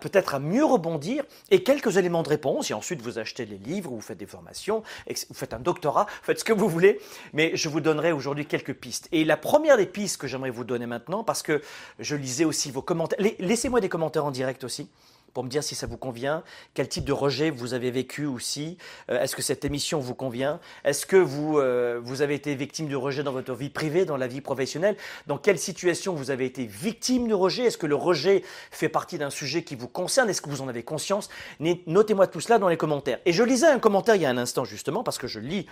peut-être 0.00 0.34
à 0.34 0.38
mieux 0.38 0.64
rebondir 0.64 1.24
et 1.50 1.62
quelques 1.62 1.96
éléments 1.96 2.22
de 2.22 2.28
réponse. 2.28 2.70
Et 2.70 2.74
ensuite, 2.74 3.02
vous 3.02 3.18
achetez 3.18 3.44
les 3.46 3.58
livres, 3.58 3.90
vous 3.90 4.00
faites 4.00 4.18
des 4.18 4.26
formations, 4.26 4.82
vous 5.06 5.34
faites 5.34 5.54
un 5.54 5.58
doctorat, 5.58 6.06
faites 6.22 6.38
ce 6.38 6.44
que 6.44 6.52
vous 6.52 6.68
voulez. 6.68 7.00
Mais 7.32 7.56
je 7.56 7.68
vous 7.68 7.80
donnerai 7.80 8.12
aujourd'hui 8.12 8.46
quelques 8.46 8.74
pistes. 8.74 9.08
Et 9.12 9.24
la 9.24 9.36
première 9.36 9.76
des 9.76 9.86
pistes 9.86 10.16
que 10.16 10.26
j'aimerais 10.26 10.50
vous 10.50 10.64
donner 10.64 10.86
maintenant, 10.86 11.24
parce 11.24 11.42
que 11.42 11.62
je 11.98 12.16
lisais 12.16 12.44
aussi 12.44 12.70
vos 12.70 12.82
commentaires, 12.82 13.18
laissez-moi 13.38 13.80
des 13.80 13.88
commentaires 13.88 14.24
en 14.24 14.30
direct 14.30 14.64
aussi 14.64 14.88
pour 15.34 15.44
me 15.44 15.48
dire 15.48 15.62
si 15.62 15.74
ça 15.74 15.86
vous 15.86 15.96
convient, 15.96 16.42
quel 16.72 16.88
type 16.88 17.04
de 17.04 17.12
rejet 17.12 17.50
vous 17.50 17.74
avez 17.74 17.90
vécu 17.90 18.24
aussi, 18.24 18.78
euh, 19.10 19.20
est-ce 19.20 19.34
que 19.34 19.42
cette 19.42 19.64
émission 19.64 19.98
vous 19.98 20.14
convient, 20.14 20.60
est-ce 20.84 21.04
que 21.04 21.16
vous, 21.16 21.58
euh, 21.58 22.00
vous 22.02 22.22
avez 22.22 22.34
été 22.34 22.54
victime 22.54 22.88
de 22.88 22.96
rejet 22.96 23.24
dans 23.24 23.32
votre 23.32 23.52
vie 23.52 23.68
privée, 23.68 24.04
dans 24.04 24.16
la 24.16 24.28
vie 24.28 24.40
professionnelle, 24.40 24.96
dans 25.26 25.36
quelle 25.36 25.58
situation 25.58 26.14
vous 26.14 26.30
avez 26.30 26.46
été 26.46 26.64
victime 26.64 27.26
de 27.26 27.34
rejet, 27.34 27.64
est-ce 27.64 27.76
que 27.76 27.86
le 27.86 27.96
rejet 27.96 28.42
fait 28.70 28.88
partie 28.88 29.18
d'un 29.18 29.30
sujet 29.30 29.64
qui 29.64 29.74
vous 29.74 29.88
concerne, 29.88 30.30
est-ce 30.30 30.40
que 30.40 30.48
vous 30.48 30.62
en 30.62 30.68
avez 30.68 30.84
conscience, 30.84 31.28
notez-moi 31.60 32.28
tout 32.28 32.40
cela 32.40 32.58
dans 32.58 32.68
les 32.68 32.76
commentaires. 32.76 33.18
Et 33.26 33.32
je 33.32 33.42
lisais 33.42 33.66
un 33.66 33.80
commentaire 33.80 34.14
il 34.14 34.22
y 34.22 34.26
a 34.26 34.30
un 34.30 34.38
instant 34.38 34.64
justement, 34.64 35.02
parce 35.02 35.18
que 35.18 35.26
je 35.26 35.40
lis 35.40 35.66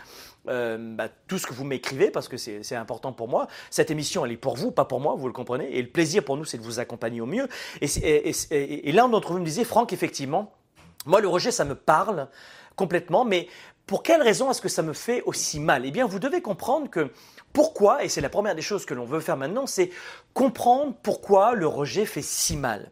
euh, 0.49 0.77
bah, 0.97 1.09
tout 1.29 1.39
ce 1.39 1.47
que 1.47 1.55
vous 1.55 1.65
m'écrivez, 1.65 2.11
parce 2.11 2.27
que 2.27 2.37
c'est 2.37 2.75
important 2.75 3.13
pour 3.13 3.29
moi. 3.29 3.47
Cette 3.71 3.93
émission, 3.93 4.27
elle 4.27 4.33
est 4.33 4.37
pour 4.37 4.57
vous, 4.57 4.73
pas 4.73 4.85
pour 4.85 4.99
moi, 4.99 5.15
vous 5.17 5.29
le 5.29 5.33
comprenez, 5.33 5.77
et 5.77 5.81
le 5.81 5.89
plaisir 5.89 6.25
pour 6.25 6.37
nous, 6.37 6.45
c'est 6.45 6.59
de 6.59 6.65
vous 6.65 6.81
accompagner 6.81 7.21
au 7.21 7.27
mieux. 7.27 7.49
Et, 7.81 7.87
et, 7.87 8.31
et, 8.51 8.89
et 8.89 8.93
l'un 8.93 9.09
d'entre 9.09 9.33
vous 9.33 9.39
me 9.39 9.45
disait, 9.53 9.65
Franck, 9.65 9.93
effectivement, 9.93 10.53
moi, 11.07 11.21
le 11.21 11.29
rejet, 11.29 11.51
ça 11.51 11.65
me 11.65 11.75
parle 11.75 12.29
complètement, 12.77 13.25
mais 13.25 13.49
pour 13.87 14.03
quelle 14.03 14.23
raison 14.23 14.51
est-ce 14.51 14.61
que 14.61 14.69
ça 14.69 14.83
me 14.83 14.93
fait 14.93 15.23
aussi 15.23 15.59
mal? 15.61 15.85
Eh 15.85 15.91
bien, 15.91 16.07
vous 16.07 16.19
devez 16.19 16.41
comprendre 16.41 16.89
que 16.89 17.11
pourquoi, 17.53 18.05
et 18.05 18.09
c'est 18.09 18.21
la 18.21 18.31
première 18.31 18.55
des 18.55 18.63
choses 18.63 18.87
que 18.87 18.95
l'on 18.95 19.05
veut 19.05 19.21
faire 19.21 19.37
maintenant, 19.37 19.67
c'est 19.67 19.91
comprendre 20.33 20.95
pourquoi 21.03 21.55
le 21.55 21.67
rejet 21.67 22.07
fait 22.07 22.23
si 22.23 22.57
mal. 22.57 22.91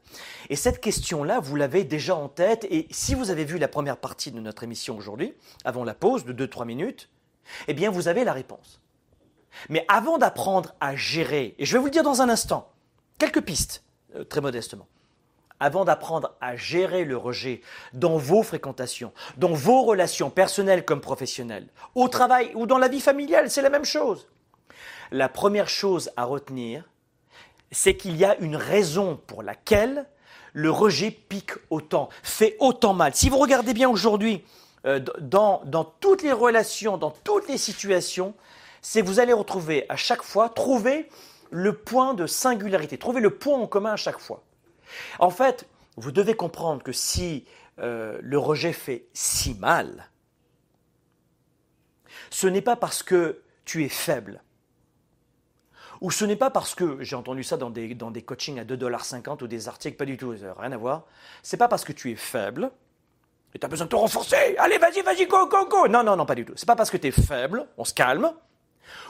Et 0.51 0.57
cette 0.57 0.81
question-là, 0.81 1.40
vous 1.40 1.57
l'avez 1.57 1.85
déjà 1.85 2.14
en 2.14 2.29
tête, 2.29 2.66
et 2.68 2.87
si 2.90 3.14
vous 3.14 3.31
avez 3.31 3.44
vu 3.44 3.59
la 3.59 3.68
première 3.68 3.96
partie 3.96 4.33
de 4.33 4.40
notre 4.40 4.64
émission 4.64 4.96
aujourd'hui, 4.96 5.35
avant 5.64 5.85
la 5.85 5.94
pause 5.94 6.25
de 6.25 6.46
2-3 6.46 6.66
minutes, 6.66 7.09
eh 7.68 7.75
bien, 7.75 7.90
vous 7.90 8.09
avez 8.09 8.25
la 8.25 8.33
réponse. 8.33 8.81
Mais 9.68 9.85
avant 9.88 10.18
d'apprendre 10.18 10.75
à 10.81 10.94
gérer, 10.96 11.55
et 11.59 11.64
je 11.64 11.73
vais 11.73 11.79
vous 11.79 11.87
le 11.87 11.90
dire 11.90 12.03
dans 12.03 12.20
un 12.20 12.29
instant, 12.29 12.70
quelques 13.18 13.42
pistes, 13.42 13.83
euh, 14.16 14.25
très 14.25 14.40
modestement 14.40 14.87
avant 15.61 15.85
d'apprendre 15.85 16.35
à 16.40 16.57
gérer 16.57 17.05
le 17.05 17.16
rejet 17.16 17.61
dans 17.92 18.16
vos 18.16 18.42
fréquentations, 18.42 19.12
dans 19.37 19.53
vos 19.53 19.83
relations 19.83 20.31
personnelles 20.31 20.85
comme 20.85 21.01
professionnelles, 21.01 21.68
au 21.94 22.09
travail 22.09 22.51
ou 22.55 22.66
dans 22.66 22.79
la 22.79 22.88
vie 22.88 23.01
familiale, 23.01 23.51
c'est 23.51 23.62
la 23.62 23.70
même 23.70 23.85
chose. 23.85 24.27
La 25.12 25.29
première 25.29 25.68
chose 25.68 26.11
à 26.16 26.25
retenir, 26.25 26.85
c'est 27.70 27.96
qu'il 27.96 28.16
y 28.16 28.25
a 28.25 28.37
une 28.38 28.57
raison 28.57 29.20
pour 29.27 29.42
laquelle 29.42 30.07
le 30.53 30.70
rejet 30.70 31.11
pique 31.11 31.53
autant, 31.68 32.09
fait 32.23 32.57
autant 32.59 32.94
mal. 32.94 33.14
Si 33.14 33.29
vous 33.29 33.38
regardez 33.38 33.75
bien 33.75 33.88
aujourd'hui, 33.88 34.44
euh, 34.87 34.99
dans, 35.20 35.62
dans 35.66 35.85
toutes 35.85 36.23
les 36.23 36.33
relations, 36.33 36.96
dans 36.96 37.11
toutes 37.11 37.49
les 37.49 37.59
situations, 37.59 38.35
c'est 38.83 39.03
vous 39.03 39.20
allez 39.20 39.33
retrouver 39.33 39.85
à 39.88 39.96
chaque 39.96 40.23
fois, 40.23 40.49
trouver 40.49 41.09
le 41.51 41.75
point 41.75 42.14
de 42.14 42.27
singularité, 42.27 42.96
trouver 42.99 43.20
le 43.20 43.31
point 43.31 43.59
en 43.59 43.66
commun 43.66 43.92
à 43.92 43.96
chaque 43.96 44.18
fois. 44.18 44.42
En 45.18 45.31
fait, 45.31 45.68
vous 45.96 46.12
devez 46.12 46.35
comprendre 46.35 46.83
que 46.83 46.92
si 46.92 47.44
euh, 47.79 48.18
le 48.22 48.38
rejet 48.38 48.72
fait 48.72 49.07
si 49.12 49.55
mal, 49.55 50.11
ce 52.31 52.46
n'est 52.46 52.62
pas 52.62 52.76
parce 52.76 53.03
que 53.03 53.42
tu 53.64 53.85
es 53.85 53.88
faible, 53.88 54.42
ou 56.00 56.11
ce 56.11 56.24
n'est 56.24 56.37
pas 56.37 56.50
parce 56.50 56.74
que, 56.74 57.03
j'ai 57.03 57.16
entendu 57.16 57.44
ça 57.44 57.57
dans 57.57 57.70
des, 57.70 57.94
dans 57.94 58.11
des 58.11 58.22
coachings 58.22 58.59
à 58.59 58.64
2,50$ 58.64 59.42
ou 59.42 59.46
des 59.46 59.68
articles, 59.68 59.96
pas 59.96 60.07
du 60.07 60.16
tout, 60.16 60.35
rien 60.59 60.72
à 60.72 60.76
voir, 60.76 61.05
c'est 61.42 61.57
pas 61.57 61.68
parce 61.68 61.85
que 61.85 61.92
tu 61.92 62.11
es 62.11 62.16
faible 62.16 62.70
Et 63.55 63.59
tu 63.59 63.66
as 63.66 63.68
besoin 63.68 63.85
de 63.87 63.90
te 63.90 63.96
renforcer. 63.96 64.57
Allez, 64.59 64.79
vas-y, 64.79 65.03
vas-y, 65.03 65.26
go, 65.26 65.46
go, 65.46 65.66
go. 65.66 65.88
Non, 65.88 66.03
non, 66.03 66.16
non, 66.16 66.24
pas 66.24 66.35
du 66.35 66.44
tout. 66.44 66.55
C'est 66.57 66.66
pas 66.66 66.76
parce 66.76 66.90
que 66.90 66.96
tu 66.96 67.09
es 67.09 67.11
faible, 67.11 67.66
on 67.76 67.85
se 67.85 67.92
calme. 67.92 68.33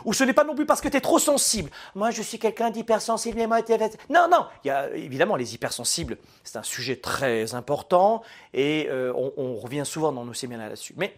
Ou 0.05 0.13
ce 0.13 0.25
n'est 0.25 0.33
pas 0.33 0.45
non 0.45 0.55
plus 0.55 0.67
parce 0.67 0.81
que 0.81 0.89
tu 0.89 0.97
es 0.97 1.01
trop 1.01 1.19
sensible. 1.19 1.71
Moi, 1.95 2.11
je 2.11 2.23
suis 2.23 2.39
quelqu'un 2.39 2.71
d'hypersensible 2.71 3.41
et 3.41 3.47
moi, 3.47 3.61
Non, 4.09 4.29
non. 4.31 4.47
Il 4.65 4.69
y 4.69 4.71
a, 4.71 4.91
évidemment, 4.95 5.37
les 5.37 5.55
hypersensibles, 5.55 6.19
c'est 6.45 6.59
un 6.59 6.63
sujet 6.63 6.97
très 6.97 7.55
important 7.55 8.23
et 8.55 8.89
euh, 8.91 9.13
on, 9.15 9.57
revient 9.57 9.83
souvent 9.85 10.13
dans 10.13 10.25
nos 10.25 10.35
séminaires 10.35 10.69
là-dessus. 10.69 10.95
Mais 10.97 11.15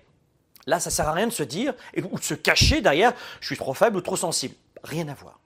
là, 0.67 0.81
ça 0.81 0.91
sert 0.91 1.09
à 1.09 1.13
rien 1.13 1.27
de 1.27 1.33
se 1.33 1.43
dire 1.43 1.75
ou 1.97 2.19
de 2.19 2.25
se 2.25 2.35
cacher 2.35 2.81
derrière 2.81 3.13
je 3.41 3.47
suis 3.47 3.57
trop 3.57 3.75
faible 3.75 3.97
ou 3.97 4.01
trop 4.01 4.17
sensible. 4.17 4.55
Rien 4.83 5.09
à 5.09 5.15
voir. 5.15 5.39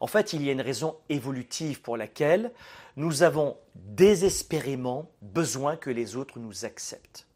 En 0.00 0.08
fait, 0.08 0.32
il 0.32 0.42
y 0.42 0.48
a 0.48 0.52
une 0.52 0.60
raison 0.60 0.96
évolutive 1.08 1.80
pour 1.80 1.96
laquelle 1.96 2.50
nous 2.96 3.22
avons 3.22 3.56
désespérément 3.74 5.08
besoin 5.22 5.76
que 5.76 5.90
les 5.90 6.16
autres 6.16 6.38
nous 6.38 6.64
acceptent. 6.64 7.26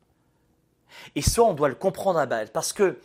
Et 1.14 1.22
ça, 1.22 1.42
on 1.42 1.54
doit 1.54 1.68
le 1.68 1.74
comprendre 1.74 2.18
à 2.18 2.26
base, 2.26 2.50
parce 2.50 2.72
que 2.72 2.98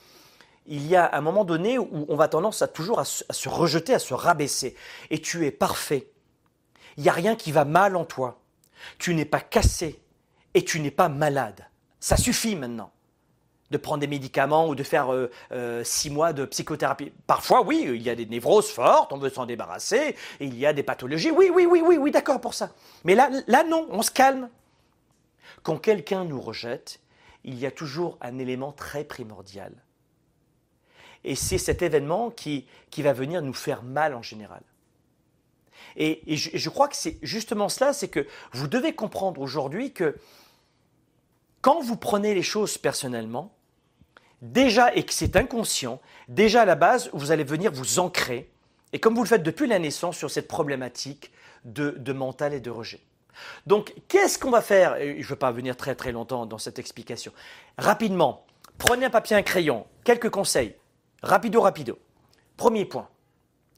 il 0.67 0.87
y 0.87 0.95
a 0.95 1.15
un 1.15 1.21
moment 1.21 1.43
donné 1.43 1.77
où 1.77 2.05
on 2.07 2.15
va 2.15 2.27
tendance 2.27 2.61
à 2.61 2.67
toujours 2.67 2.99
à 2.99 3.05
se, 3.05 3.49
rejeter, 3.49 3.93
à 3.93 3.99
se 3.99 4.13
rabaisser. 4.13 4.75
Et 5.09 5.19
tu 5.19 5.45
es 5.45 5.51
parfait. 5.51 6.07
Il 6.97 7.03
n'y 7.03 7.09
a 7.09 7.13
rien 7.13 7.35
qui 7.35 7.51
va 7.51 7.65
mal 7.65 7.95
en 7.95 8.05
toi. 8.05 8.39
Tu 8.97 9.13
n'es 9.15 9.25
pas 9.25 9.39
cassé 9.39 9.99
et 10.53 10.63
tu 10.63 10.79
n'es 10.79 10.91
pas 10.91 11.09
malade. 11.09 11.65
Ça 11.99 12.17
suffit 12.17 12.55
maintenant 12.55 12.91
de 13.69 13.77
prendre 13.77 14.01
des 14.01 14.07
médicaments 14.07 14.67
ou 14.67 14.75
de 14.75 14.83
faire 14.83 15.13
euh, 15.13 15.31
euh, 15.53 15.83
six 15.83 16.09
mois 16.09 16.33
de 16.33 16.43
psychothérapie. 16.45 17.11
Parfois, 17.25 17.61
oui, 17.61 17.85
il 17.87 18.01
y 18.01 18.09
a 18.09 18.15
des 18.15 18.25
névroses 18.25 18.69
fortes, 18.69 19.13
on 19.13 19.17
veut 19.17 19.29
s'en 19.29 19.45
débarrasser, 19.45 20.17
il 20.41 20.57
y 20.57 20.65
a 20.65 20.73
des 20.73 20.83
pathologies. 20.83 21.31
Oui, 21.31 21.49
oui, 21.53 21.65
oui, 21.65 21.81
oui, 21.83 21.97
oui, 21.97 22.11
d'accord 22.11 22.41
pour 22.41 22.53
ça. 22.53 22.71
Mais 23.05 23.15
là, 23.15 23.29
là, 23.47 23.63
non, 23.63 23.87
on 23.89 24.01
se 24.01 24.11
calme. 24.11 24.49
Quand 25.63 25.77
quelqu'un 25.77 26.25
nous 26.25 26.41
rejette, 26.41 26.99
il 27.45 27.57
y 27.57 27.65
a 27.65 27.71
toujours 27.71 28.17
un 28.19 28.39
élément 28.39 28.73
très 28.73 29.05
primordial. 29.05 29.71
Et 31.23 31.35
c'est 31.35 31.57
cet 31.57 31.81
événement 31.81 32.31
qui, 32.31 32.65
qui 32.89 33.01
va 33.01 33.13
venir 33.13 33.41
nous 33.41 33.53
faire 33.53 33.83
mal 33.83 34.15
en 34.15 34.21
général. 34.21 34.61
Et, 35.95 36.21
je, 36.27 36.51
je, 36.53 36.69
crois 36.69 36.87
que 36.87 36.95
c'est 36.95 37.17
justement 37.21 37.69
cela, 37.69 37.93
c'est 37.93 38.07
que 38.07 38.25
vous 38.53 38.67
devez 38.67 38.93
comprendre 38.93 39.41
aujourd'hui 39.41 39.91
que 39.91 40.15
quand 41.61 41.81
vous 41.81 41.97
prenez 41.97 42.33
les 42.33 42.43
choses 42.43 42.77
personnellement, 42.77 43.53
déjà, 44.41 44.93
et 44.95 45.03
que 45.03 45.13
c'est 45.13 45.35
inconscient, 45.35 46.01
déjà 46.27 46.63
à 46.63 46.65
la 46.65 46.75
base, 46.75 47.09
vous 47.13 47.31
allez 47.31 47.43
venir 47.43 47.71
vous 47.71 47.99
ancrer, 47.99 48.51
et 48.93 48.99
comme 48.99 49.15
vous 49.15 49.23
le 49.23 49.27
faites 49.27 49.43
depuis 49.43 49.67
la 49.67 49.79
naissance, 49.79 50.17
sur 50.17 50.29
cette 50.29 50.47
problématique 50.47 51.31
de, 51.63 52.13
mental 52.13 52.53
et 52.53 52.59
de 52.59 52.71
rejet. 52.71 53.01
Donc, 53.65 53.93
qu'est-ce 54.07 54.37
qu'on 54.37 54.51
va 54.51 54.61
faire? 54.61 54.97
Je 54.99 55.17
ne 55.17 55.23
veux 55.23 55.35
pas 55.35 55.51
venir 55.51 55.77
très 55.77 55.95
très 55.95 56.11
longtemps 56.11 56.45
dans 56.45 56.57
cette 56.57 56.79
explication. 56.79 57.31
Rapidement, 57.77 58.45
prenez 58.77 59.05
un 59.05 59.09
papier 59.09 59.35
et 59.35 59.39
un 59.39 59.43
crayon, 59.43 59.85
quelques 60.03 60.29
conseils. 60.29 60.75
Rapido, 61.21 61.61
rapido. 61.61 61.99
Premier 62.57 62.85
point. 62.85 63.09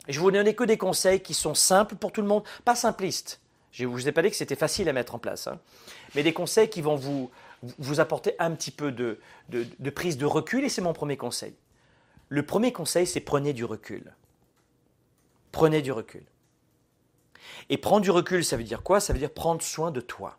Je 0.08 0.20
vais 0.20 0.24
vous 0.24 0.32
donner 0.32 0.56
que 0.56 0.64
des 0.64 0.78
conseils 0.78 1.22
qui 1.22 1.34
sont 1.34 1.56
simples 1.56 1.96
pour 1.96 2.12
tout 2.12 2.22
le 2.22 2.28
monde, 2.28 2.44
pas 2.66 2.76
simplistes. 2.76 3.40
Je 3.72 3.86
ne 3.86 3.90
vous 3.90 4.08
ai 4.08 4.12
pas 4.12 4.22
dit 4.22 4.30
que 4.30 4.36
c'était 4.36 4.56
facile 4.56 4.88
à 4.90 4.94
mettre 4.94 5.16
en 5.16 5.20
place, 5.20 5.48
hein. 5.48 5.60
mais 6.14 6.24
des 6.24 6.34
conseils 6.34 6.70
qui 6.70 6.82
vont 6.82 6.96
vous, 6.96 7.32
apporter 8.00 8.36
un 8.38 8.52
petit 8.52 8.70
peu 8.72 8.92
de, 8.92 9.20
de 9.50 9.90
prise 9.90 10.18
de 10.18 10.26
recul, 10.26 10.64
et 10.64 10.70
c'est 10.70 10.82
mon 10.82 10.94
premier 10.94 11.18
conseil. 11.18 11.56
Le 12.30 12.46
premier 12.46 12.72
conseil, 12.72 13.08
c'est 13.08 13.20
prenez 13.20 13.54
du 13.54 13.66
recul. 13.66 14.14
Prenez 15.52 15.82
du 15.82 15.92
recul. 15.92 16.24
Et 17.70 17.78
prendre 17.78 18.02
du 18.02 18.12
recul, 18.12 18.44
ça 18.44 18.58
veut 18.58 18.64
dire 18.64 18.84
quoi? 18.84 19.00
Ça 19.00 19.14
veut 19.14 19.20
dire 19.20 19.32
prendre 19.32 19.62
soin 19.62 19.92
de 19.92 20.02
toi. 20.02 20.38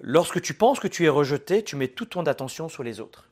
Lorsque 0.00 0.40
tu 0.40 0.54
penses 0.54 0.80
que 0.80 0.88
tu 0.88 1.04
es 1.04 1.08
rejeté, 1.08 1.62
tu 1.64 1.76
mets 1.76 1.88
toute 1.88 2.10
ton 2.10 2.24
attention 2.24 2.68
sur 2.68 2.82
les 2.82 3.00
autres. 3.00 3.28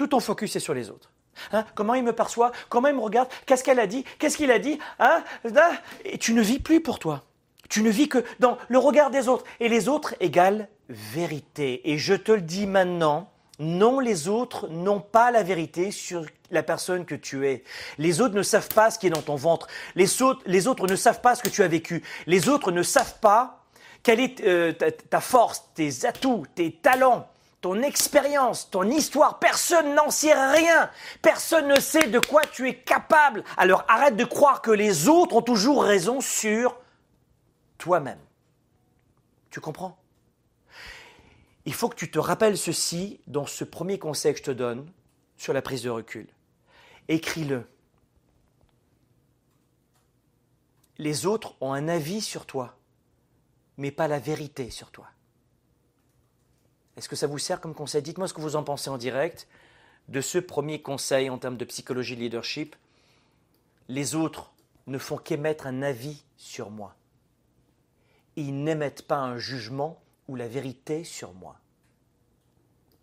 Tout 0.00 0.06
ton 0.06 0.20
focus 0.20 0.56
est 0.56 0.60
sur 0.60 0.72
les 0.72 0.88
autres. 0.88 1.10
Hein 1.52 1.66
comment 1.74 1.92
il 1.92 2.02
me 2.02 2.14
perçoit 2.14 2.52
Comment 2.70 2.88
il 2.88 2.94
me 2.94 3.02
regarde 3.02 3.28
Qu'est-ce 3.44 3.62
qu'elle 3.62 3.78
a 3.78 3.86
dit 3.86 4.02
Qu'est-ce 4.18 4.38
qu'il 4.38 4.50
a 4.50 4.58
dit 4.58 4.78
hein 4.98 5.22
Et 6.06 6.16
tu 6.16 6.32
ne 6.32 6.40
vis 6.40 6.58
plus 6.58 6.80
pour 6.80 6.98
toi. 6.98 7.22
Tu 7.68 7.82
ne 7.82 7.90
vis 7.90 8.08
que 8.08 8.24
dans 8.38 8.56
le 8.68 8.78
regard 8.78 9.10
des 9.10 9.28
autres. 9.28 9.44
Et 9.60 9.68
les 9.68 9.90
autres 9.90 10.14
égale 10.18 10.68
vérité. 10.88 11.82
Et 11.84 11.98
je 11.98 12.14
te 12.14 12.32
le 12.32 12.40
dis 12.40 12.66
maintenant, 12.66 13.30
non, 13.58 14.00
les 14.00 14.26
autres 14.26 14.68
n'ont 14.68 15.00
pas 15.00 15.30
la 15.30 15.42
vérité 15.42 15.90
sur 15.90 16.24
la 16.50 16.62
personne 16.62 17.04
que 17.04 17.14
tu 17.14 17.46
es. 17.46 17.62
Les 17.98 18.22
autres 18.22 18.34
ne 18.34 18.42
savent 18.42 18.70
pas 18.70 18.90
ce 18.90 18.98
qui 18.98 19.08
est 19.08 19.10
dans 19.10 19.20
ton 19.20 19.36
ventre. 19.36 19.66
Les 19.96 20.22
autres, 20.22 20.40
les 20.46 20.66
autres 20.66 20.86
ne 20.86 20.96
savent 20.96 21.20
pas 21.20 21.34
ce 21.34 21.42
que 21.42 21.50
tu 21.50 21.62
as 21.62 21.68
vécu. 21.68 22.02
Les 22.26 22.48
autres 22.48 22.72
ne 22.72 22.82
savent 22.82 23.18
pas 23.20 23.66
quelle 24.02 24.20
est 24.20 24.40
euh, 24.46 24.72
ta, 24.72 25.20
force, 25.20 25.64
tes 25.74 26.06
atouts, 26.06 26.46
tes 26.54 26.72
talents, 26.72 27.28
ton 27.60 27.82
expérience, 27.82 28.70
ton 28.70 28.88
histoire. 28.90 29.38
Personne 29.38 29.94
n'en 29.94 30.10
sait 30.10 30.34
rien. 30.34 30.90
Personne 31.22 31.68
ne 31.68 31.80
sait 31.80 32.08
de 32.08 32.18
quoi 32.18 32.42
tu 32.42 32.68
es 32.68 32.74
capable. 32.74 33.44
Alors 33.56 33.84
arrête 33.88 34.16
de 34.16 34.24
croire 34.24 34.62
que 34.62 34.70
les 34.70 35.08
autres 35.08 35.36
ont 35.36 35.42
toujours 35.42 35.84
raison 35.84 36.20
sur 36.20 36.78
toi-même. 37.78 38.20
Tu 39.50 39.60
comprends? 39.60 39.98
Il 41.66 41.74
faut 41.74 41.88
que 41.88 41.96
tu 41.96 42.10
te 42.10 42.18
rappelles 42.18 42.56
ceci 42.56 43.20
dans 43.26 43.46
ce 43.46 43.64
premier 43.64 43.98
conseil 43.98 44.32
que 44.32 44.38
je 44.38 44.44
te 44.44 44.50
donne 44.50 44.90
sur 45.36 45.52
la 45.52 45.60
prise 45.60 45.82
de 45.82 45.90
recul. 45.90 46.26
Écris-le. 47.08 47.68
Les 50.96 51.26
autres 51.26 51.54
ont 51.60 51.72
un 51.72 51.88
avis 51.88 52.20
sur 52.20 52.46
toi, 52.46 52.76
mais 53.76 53.90
pas 53.90 54.08
la 54.08 54.18
vérité 54.18 54.70
sur 54.70 54.90
toi. 54.90 55.06
Est-ce 56.96 57.08
que 57.08 57.16
ça 57.16 57.26
vous 57.26 57.38
sert 57.38 57.60
comme 57.60 57.74
conseil? 57.74 58.02
Dites-moi 58.02 58.28
ce 58.28 58.34
que 58.34 58.40
vous 58.40 58.56
en 58.56 58.64
pensez 58.64 58.90
en 58.90 58.98
direct 58.98 59.48
de 60.08 60.20
ce 60.20 60.38
premier 60.38 60.82
conseil 60.82 61.30
en 61.30 61.38
termes 61.38 61.56
de 61.56 61.64
psychologie 61.64 62.16
de 62.16 62.20
leadership. 62.20 62.76
Les 63.88 64.14
autres 64.14 64.52
ne 64.86 64.98
font 64.98 65.16
qu'émettre 65.16 65.66
un 65.66 65.82
avis 65.82 66.24
sur 66.36 66.70
moi 66.70 66.96
ils 68.36 68.62
n'émettent 68.64 69.02
pas 69.02 69.18
un 69.18 69.38
jugement 69.38 70.02
ou 70.28 70.36
la 70.36 70.48
vérité 70.48 71.04
sur 71.04 71.32
moi. 71.34 71.58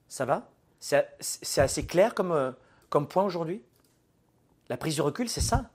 Ça 0.07 0.25
va? 0.25 0.49
C'est 0.79 1.61
assez 1.61 1.85
clair 1.85 2.13
comme, 2.13 2.31
euh, 2.31 2.51
comme 2.89 3.07
point 3.07 3.23
aujourd'hui? 3.23 3.61
La 4.69 4.77
prise 4.77 4.97
de 4.97 5.01
recul, 5.01 5.29
c'est 5.29 5.41
ça. 5.41 5.69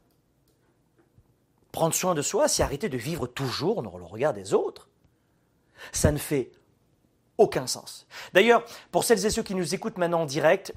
Prendre 1.70 1.94
soin 1.94 2.14
de 2.14 2.22
soi, 2.22 2.48
c'est 2.48 2.62
arrêter 2.62 2.88
de 2.88 2.96
vivre 2.96 3.27
toujours 3.27 3.83
dans 3.83 3.96
le 3.96 4.05
regard 4.05 4.33
des 4.33 4.55
autres. 4.55 4.88
Ça 5.92 6.12
ne 6.12 6.18
fait 6.18 6.53
aucun 7.43 7.67
sens. 7.67 8.07
D'ailleurs, 8.33 8.65
pour 8.91 9.05
celles 9.05 9.27
et 9.27 9.31
ceux 9.31 9.43
qui 9.43 9.55
nous 9.55 9.75
écoutent 9.75 9.99
maintenant 9.99 10.23
en 10.23 10.27
direct, 10.27 10.73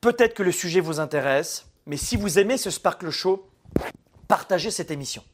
peut-être 0.00 0.34
que 0.34 0.42
le 0.42 0.52
sujet 0.52 0.80
vous 0.80 1.00
intéresse, 1.00 1.66
mais 1.86 1.96
si 1.96 2.16
vous 2.16 2.38
aimez 2.38 2.58
ce 2.58 2.70
Sparkle 2.70 3.10
Show, 3.10 3.48
partagez 4.28 4.70
cette 4.70 4.90
émission. 4.90 5.24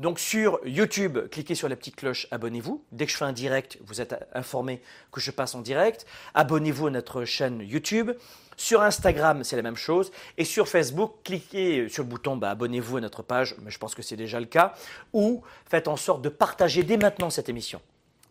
Donc 0.00 0.18
sur 0.18 0.58
YouTube, 0.64 1.18
cliquez 1.30 1.54
sur 1.54 1.68
la 1.68 1.76
petite 1.76 1.94
cloche, 1.94 2.26
abonnez-vous. 2.32 2.84
Dès 2.90 3.06
que 3.06 3.12
je 3.12 3.16
fais 3.16 3.24
un 3.24 3.32
direct, 3.32 3.78
vous 3.86 4.00
êtes 4.00 4.14
informé 4.34 4.82
que 5.12 5.20
je 5.20 5.30
passe 5.30 5.54
en 5.54 5.60
direct. 5.60 6.04
Abonnez-vous 6.34 6.88
à 6.88 6.90
notre 6.90 7.24
chaîne 7.24 7.60
YouTube. 7.60 8.10
Sur 8.56 8.82
Instagram, 8.82 9.44
c'est 9.44 9.56
la 9.56 9.62
même 9.62 9.76
chose. 9.76 10.10
Et 10.36 10.44
sur 10.44 10.68
Facebook, 10.68 11.14
cliquez 11.22 11.88
sur 11.88 12.02
le 12.02 12.08
bouton 12.08 12.36
bah, 12.36 12.50
abonnez-vous 12.50 12.96
à 12.96 13.00
notre 13.00 13.22
page, 13.22 13.54
mais 13.62 13.70
je 13.70 13.78
pense 13.78 13.94
que 13.94 14.02
c'est 14.02 14.16
déjà 14.16 14.40
le 14.40 14.46
cas. 14.46 14.74
Ou 15.12 15.42
faites 15.66 15.86
en 15.86 15.96
sorte 15.96 16.20
de 16.22 16.28
partager 16.28 16.82
dès 16.82 16.96
maintenant 16.96 17.30
cette 17.30 17.48
émission. 17.48 17.80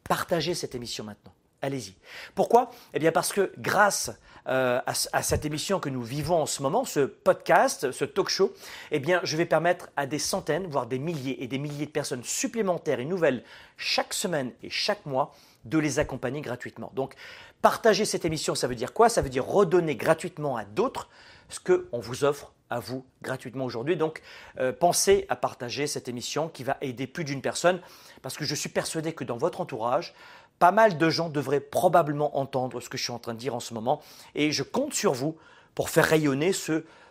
Partagez 0.09 0.55
cette 0.55 0.73
émission 0.73 1.03
maintenant. 1.03 1.31
Allez-y. 1.61 1.93
Pourquoi? 2.33 2.71
Eh 2.95 2.99
bien 2.99 3.11
parce 3.11 3.31
que 3.31 3.51
grâce 3.59 4.09
euh, 4.47 4.81
à, 4.87 5.21
cette 5.21 5.45
émission 5.45 5.79
que 5.79 5.89
nous 5.89 6.01
vivons 6.01 6.41
en 6.41 6.45
ce 6.47 6.63
moment, 6.63 6.83
ce 6.83 7.01
podcast, 7.01 7.91
ce 7.91 8.05
talk 8.05 8.27
show, 8.27 8.51
eh 8.89 8.97
bien 8.97 9.19
je 9.21 9.37
vais 9.37 9.45
permettre 9.45 9.89
à 9.95 10.07
des 10.07 10.17
centaines, 10.17 10.65
voire 10.65 10.87
des 10.87 10.97
milliers 10.97 11.43
et 11.43 11.47
des 11.47 11.59
milliers 11.59 11.85
de 11.85 11.91
personnes 11.91 12.23
supplémentaires 12.23 12.99
et 12.99 13.05
nouvelles 13.05 13.43
chaque 13.77 14.15
semaine 14.15 14.51
et 14.63 14.71
chaque 14.71 15.05
mois 15.05 15.35
de 15.63 15.77
les 15.77 15.99
accompagner 15.99 16.41
gratuitement. 16.41 16.91
Donc 16.95 17.13
partager 17.61 18.03
cette 18.03 18.25
émission, 18.25 18.55
ça 18.55 18.67
veut 18.67 18.73
dire 18.73 18.93
quoi? 18.93 19.09
Ça 19.09 19.21
veut 19.21 19.29
dire 19.29 19.45
redonner 19.45 19.95
gratuitement 19.95 20.57
à 20.57 20.65
d'autres 20.65 21.07
ce 21.49 21.59
qu'on 21.59 21.99
vous 21.99 22.23
offre 22.23 22.51
à 22.69 22.79
vous 22.79 23.05
gratuitement 23.21 23.65
aujourd'hui. 23.65 23.97
Donc, 23.97 24.21
euh, 24.59 24.71
pensez 24.71 25.25
à 25.29 25.35
partager 25.35 25.87
cette 25.87 26.07
émission 26.07 26.49
qui 26.49 26.63
va 26.63 26.77
aider 26.81 27.07
plus 27.07 27.23
d'une 27.23 27.41
personne, 27.41 27.81
parce 28.21 28.37
que 28.37 28.45
je 28.45 28.55
suis 28.55 28.69
persuadé 28.69 29.13
que 29.13 29.23
dans 29.23 29.37
votre 29.37 29.61
entourage, 29.61 30.13
pas 30.59 30.71
mal 30.71 30.97
de 30.97 31.09
gens 31.09 31.29
devraient 31.29 31.61
probablement 31.61 32.37
entendre 32.37 32.81
ce 32.81 32.89
que 32.89 32.97
je 32.97 33.03
suis 33.03 33.13
en 33.13 33.19
train 33.19 33.33
de 33.33 33.39
dire 33.39 33.55
en 33.55 33.59
ce 33.59 33.73
moment. 33.73 34.01
Et 34.35 34.51
je 34.51 34.63
compte 34.63 34.93
sur 34.93 35.13
vous 35.13 35.37
pour 35.73 35.89
faire 35.89 36.05
rayonner 36.05 36.51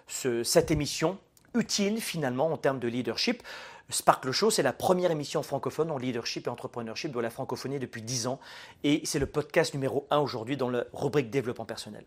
cette 0.07 0.71
émission 0.71 1.19
utile 1.55 2.01
finalement 2.01 2.53
en 2.53 2.57
termes 2.59 2.79
de 2.79 2.89
leadership. 2.89 3.43
Sparkle 3.91 4.33
Show, 4.33 4.51
c'est 4.51 4.63
la 4.63 4.75
première 4.75 5.11
émission 5.11 5.43
francophone 5.43 5.91
en 5.91 5.97
leadership 5.97 6.47
et 6.47 6.51
entrepreneurship 6.51 7.11
de 7.11 7.21
la 7.21 7.31
francophonie 7.31 7.79
depuis 7.79 8.03
10 8.03 8.27
ans. 8.27 8.39
Et 8.85 9.01
c'est 9.05 9.19
le 9.19 9.25
podcast 9.25 9.73
numéro 9.73 10.07
1 10.11 10.19
aujourd'hui 10.19 10.59
dans 10.59 10.69
la 10.69 10.85
rubrique 10.93 11.31
développement 11.31 11.65
personnel. 11.65 12.05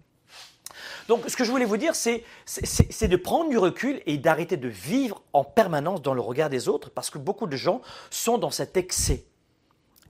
Donc 1.07 1.23
ce 1.27 1.36
que 1.36 1.43
je 1.43 1.51
voulais 1.51 1.65
vous 1.65 1.77
dire, 1.77 1.95
c'est 1.95 2.23
de 2.45 3.15
prendre 3.15 3.49
du 3.49 3.57
recul 3.57 4.01
et 4.05 4.17
d'arrêter 4.17 4.57
de 4.57 4.67
vivre 4.67 5.21
en 5.34 5.43
permanence 5.43 6.01
dans 6.01 6.13
le 6.13 6.21
regard 6.21 6.49
des 6.49 6.67
autres 6.67 6.89
parce 6.89 7.10
que 7.10 7.17
beaucoup 7.17 7.47
de 7.47 7.55
gens 7.55 7.81
sont 8.10 8.38
dans 8.38 8.51
cet 8.51 8.77
excès 8.77 9.25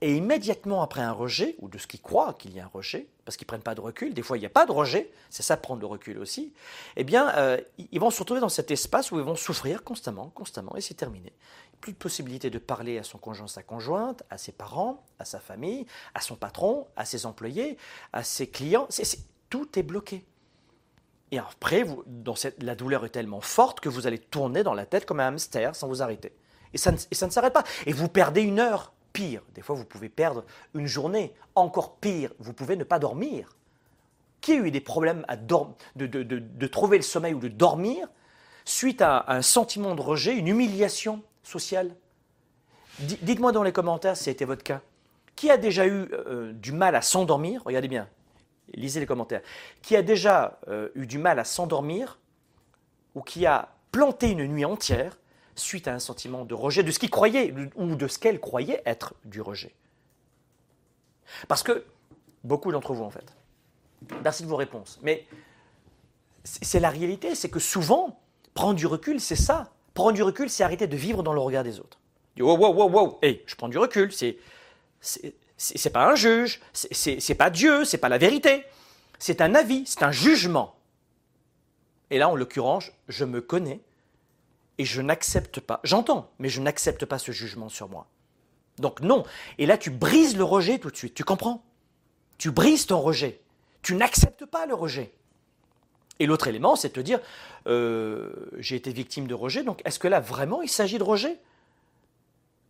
Et 0.01 0.15
immédiatement 0.15 0.81
après 0.81 1.01
un 1.01 1.11
rejet, 1.11 1.55
ou 1.59 1.67
de 1.67 1.77
ce 1.77 1.85
qu'ils 1.85 2.01
croient 2.01 2.33
qu'il 2.33 2.55
y 2.55 2.59
a 2.59 2.63
un 2.63 2.71
rejet, 2.73 3.07
parce 3.23 3.37
qu'ils 3.37 3.45
ne 3.45 3.49
prennent 3.49 3.61
pas 3.61 3.75
de 3.75 3.81
recul, 3.81 4.13
des 4.13 4.23
fois 4.23 4.37
il 4.37 4.39
n'y 4.39 4.47
a 4.47 4.49
pas 4.49 4.65
de 4.65 4.71
rejet, 4.71 5.11
c'est 5.29 5.43
ça 5.43 5.57
prendre 5.57 5.79
le 5.79 5.85
recul 5.85 6.17
aussi, 6.17 6.53
eh 6.95 7.03
bien, 7.03 7.29
euh, 7.35 7.57
ils 7.77 7.99
vont 7.99 8.09
se 8.09 8.19
retrouver 8.19 8.41
dans 8.41 8.49
cet 8.49 8.71
espace 8.71 9.11
où 9.11 9.19
ils 9.19 9.25
vont 9.25 9.35
souffrir 9.35 9.83
constamment, 9.83 10.31
constamment, 10.33 10.75
et 10.75 10.81
c'est 10.81 10.95
terminé. 10.95 11.31
Plus 11.81 11.93
de 11.93 11.97
possibilité 11.97 12.49
de 12.49 12.59
parler 12.59 12.97
à 12.97 13.03
son 13.03 13.19
conjoint, 13.19 13.47
sa 13.47 13.63
conjointe, 13.63 14.23
à 14.29 14.37
ses 14.37 14.51
parents, 14.51 15.03
à 15.19 15.25
sa 15.25 15.39
famille, 15.39 15.85
à 16.15 16.21
son 16.21 16.35
patron, 16.35 16.87
à 16.95 17.05
ses 17.05 17.25
employés, 17.25 17.77
à 18.11 18.23
ses 18.23 18.47
clients, 18.47 18.87
tout 19.49 19.67
est 19.77 19.83
bloqué. 19.83 20.25
Et 21.31 21.39
après, 21.39 21.85
la 22.59 22.75
douleur 22.75 23.05
est 23.05 23.09
tellement 23.09 23.41
forte 23.41 23.79
que 23.79 23.89
vous 23.89 24.05
allez 24.05 24.19
tourner 24.19 24.63
dans 24.63 24.73
la 24.73 24.85
tête 24.85 25.05
comme 25.05 25.21
un 25.21 25.27
hamster 25.27 25.75
sans 25.75 25.87
vous 25.87 26.01
arrêter. 26.01 26.33
Et 26.73 26.77
ça, 26.77 26.91
ne 26.91 27.31
s'arrête 27.31 27.53
pas. 27.53 27.63
Et 27.85 27.93
vous 27.93 28.09
perdez 28.09 28.41
une 28.41 28.59
heure, 28.59 28.91
Pire, 29.13 29.41
des 29.53 29.61
fois 29.61 29.75
vous 29.75 29.85
pouvez 29.85 30.09
perdre 30.09 30.45
une 30.73 30.87
journée. 30.87 31.33
Encore 31.55 31.97
pire, 31.97 32.31
vous 32.39 32.53
pouvez 32.53 32.77
ne 32.77 32.83
pas 32.83 32.99
dormir. 32.99 33.57
Qui 34.39 34.53
a 34.53 34.55
eu 34.55 34.71
des 34.71 34.81
problèmes 34.81 35.25
de, 35.95 36.67
trouver 36.67 36.97
le 36.97 37.03
sommeil 37.03 37.33
ou 37.33 37.39
de 37.39 37.49
dormir 37.49 38.07
suite 38.63 39.01
à 39.01 39.25
un 39.27 39.41
sentiment 39.41 39.95
de 39.95 40.01
rejet, 40.01 40.35
une 40.35 40.47
humiliation 40.47 41.21
sociale? 41.43 41.93
Dites-moi 42.99 43.51
dans 43.51 43.63
les 43.63 43.71
commentaires 43.71 44.15
si 44.15 44.25
c'était 44.25 44.45
votre 44.45 44.63
cas. 44.63 44.81
Qui 45.35 45.49
a 45.49 45.57
déjà 45.57 45.85
eu 45.85 46.09
euh, 46.13 46.53
du 46.53 46.71
mal 46.71 46.95
à 46.95 47.01
s'endormir? 47.01 47.61
Regardez 47.65 47.87
bien, 47.87 48.07
lisez 48.73 48.99
les 48.99 49.05
commentaires. 49.05 49.41
Qui 49.81 49.95
a 49.95 50.01
déjà 50.01 50.59
euh, 50.67 50.89
eu 50.95 51.07
du 51.07 51.17
mal 51.17 51.39
à 51.39 51.43
s'endormir 51.43 52.19
ou 53.15 53.21
qui 53.21 53.45
a 53.45 53.69
planté 53.91 54.29
une 54.29 54.45
nuit 54.47 54.65
entière 54.65 55.17
suite 55.55 55.87
à 55.87 55.93
un 55.93 55.99
sentiment 55.99 56.45
de 56.45 56.53
rejet 56.53 56.83
de 56.83 56.91
ce 56.91 56.99
qu'il 56.99 57.09
croyait 57.09 57.53
ou 57.75 57.95
de 57.95 58.07
ce 58.07 58.17
qu'elle 58.17 58.39
croyait 58.39 58.81
être 58.85 59.13
du 59.25 59.41
rejet. 59.41 59.75
Parce 61.47 61.63
que 61.63 61.85
beaucoup 62.43 62.71
d'entre 62.71 62.93
vous, 62.93 63.03
en 63.03 63.09
fait, 63.09 63.35
merci 64.23 64.43
de 64.43 64.47
vos 64.47 64.55
réponses, 64.55 64.99
mais 65.01 65.25
c'est 66.43 66.79
la 66.79 66.89
réalité, 66.89 67.35
c'est 67.35 67.49
que 67.49 67.59
souvent, 67.59 68.19
prendre 68.53 68.75
du 68.75 68.87
recul, 68.87 69.19
c'est 69.19 69.35
ça. 69.35 69.71
Prendre 69.93 70.13
du 70.13 70.23
recul, 70.23 70.49
c'est 70.49 70.63
arrêter 70.63 70.87
de 70.87 70.95
vivre 70.95 71.21
dans 71.21 71.33
le 71.33 71.39
regard 71.39 71.63
des 71.63 71.79
autres. 71.79 71.99
Wow, 72.39 72.57
wow, 72.57 72.73
wow, 72.73 72.89
wow, 72.89 73.19
hey, 73.21 73.43
je 73.45 73.55
prends 73.55 73.69
du 73.69 73.77
recul, 73.77 74.11
c'est 74.11 74.37
c'est 75.61 75.91
pas 75.91 76.09
un 76.09 76.15
juge, 76.15 76.59
c'est 76.73 77.35
pas 77.35 77.49
Dieu, 77.51 77.85
c'est 77.85 77.99
pas 77.99 78.09
la 78.09 78.17
vérité, 78.17 78.65
c'est 79.19 79.41
un 79.41 79.53
avis, 79.53 79.83
c'est 79.85 80.01
un 80.03 80.11
jugement. 80.11 80.75
Et 82.09 82.17
là, 82.17 82.29
en 82.29 82.35
l'occurrence, 82.35 82.91
je 83.07 83.25
me 83.25 83.41
connais, 83.41 83.79
et 84.79 84.85
je 84.85 85.01
n'accepte 85.01 85.59
pas, 85.59 85.79
j'entends, 85.83 86.31
mais 86.39 86.49
je 86.49 86.61
n'accepte 86.61 87.05
pas 87.05 87.19
ce 87.19 87.31
jugement 87.31 87.69
sur 87.69 87.89
moi. 87.89 88.07
Donc 88.79 89.01
non. 89.01 89.23
Et 89.59 89.67
là, 89.67 89.77
tu 89.77 89.91
brises 89.91 90.35
le 90.35 90.43
rejet 90.43 90.79
tout 90.79 90.89
de 90.89 90.97
suite, 90.97 91.13
tu 91.13 91.23
comprends? 91.23 91.63
Tu 92.39 92.49
brises 92.49 92.87
ton 92.87 92.99
rejet. 92.99 93.39
Tu 93.83 93.93
n'acceptes 93.93 94.45
pas 94.45 94.65
le 94.65 94.73
rejet. 94.73 95.13
Et 96.17 96.25
l'autre 96.25 96.47
élément, 96.47 96.75
c'est 96.75 96.89
de 96.89 96.93
te 96.93 96.99
dire, 96.99 97.19
euh, 97.67 98.31
j'ai 98.57 98.75
été 98.75 98.91
victime 98.91 99.27
de 99.27 99.35
rejet, 99.35 99.63
donc 99.63 99.81
est-ce 99.85 99.99
que 99.99 100.07
là, 100.07 100.19
vraiment, 100.19 100.63
il 100.63 100.69
s'agit 100.69 100.97
de 100.97 101.03
rejet? 101.03 101.37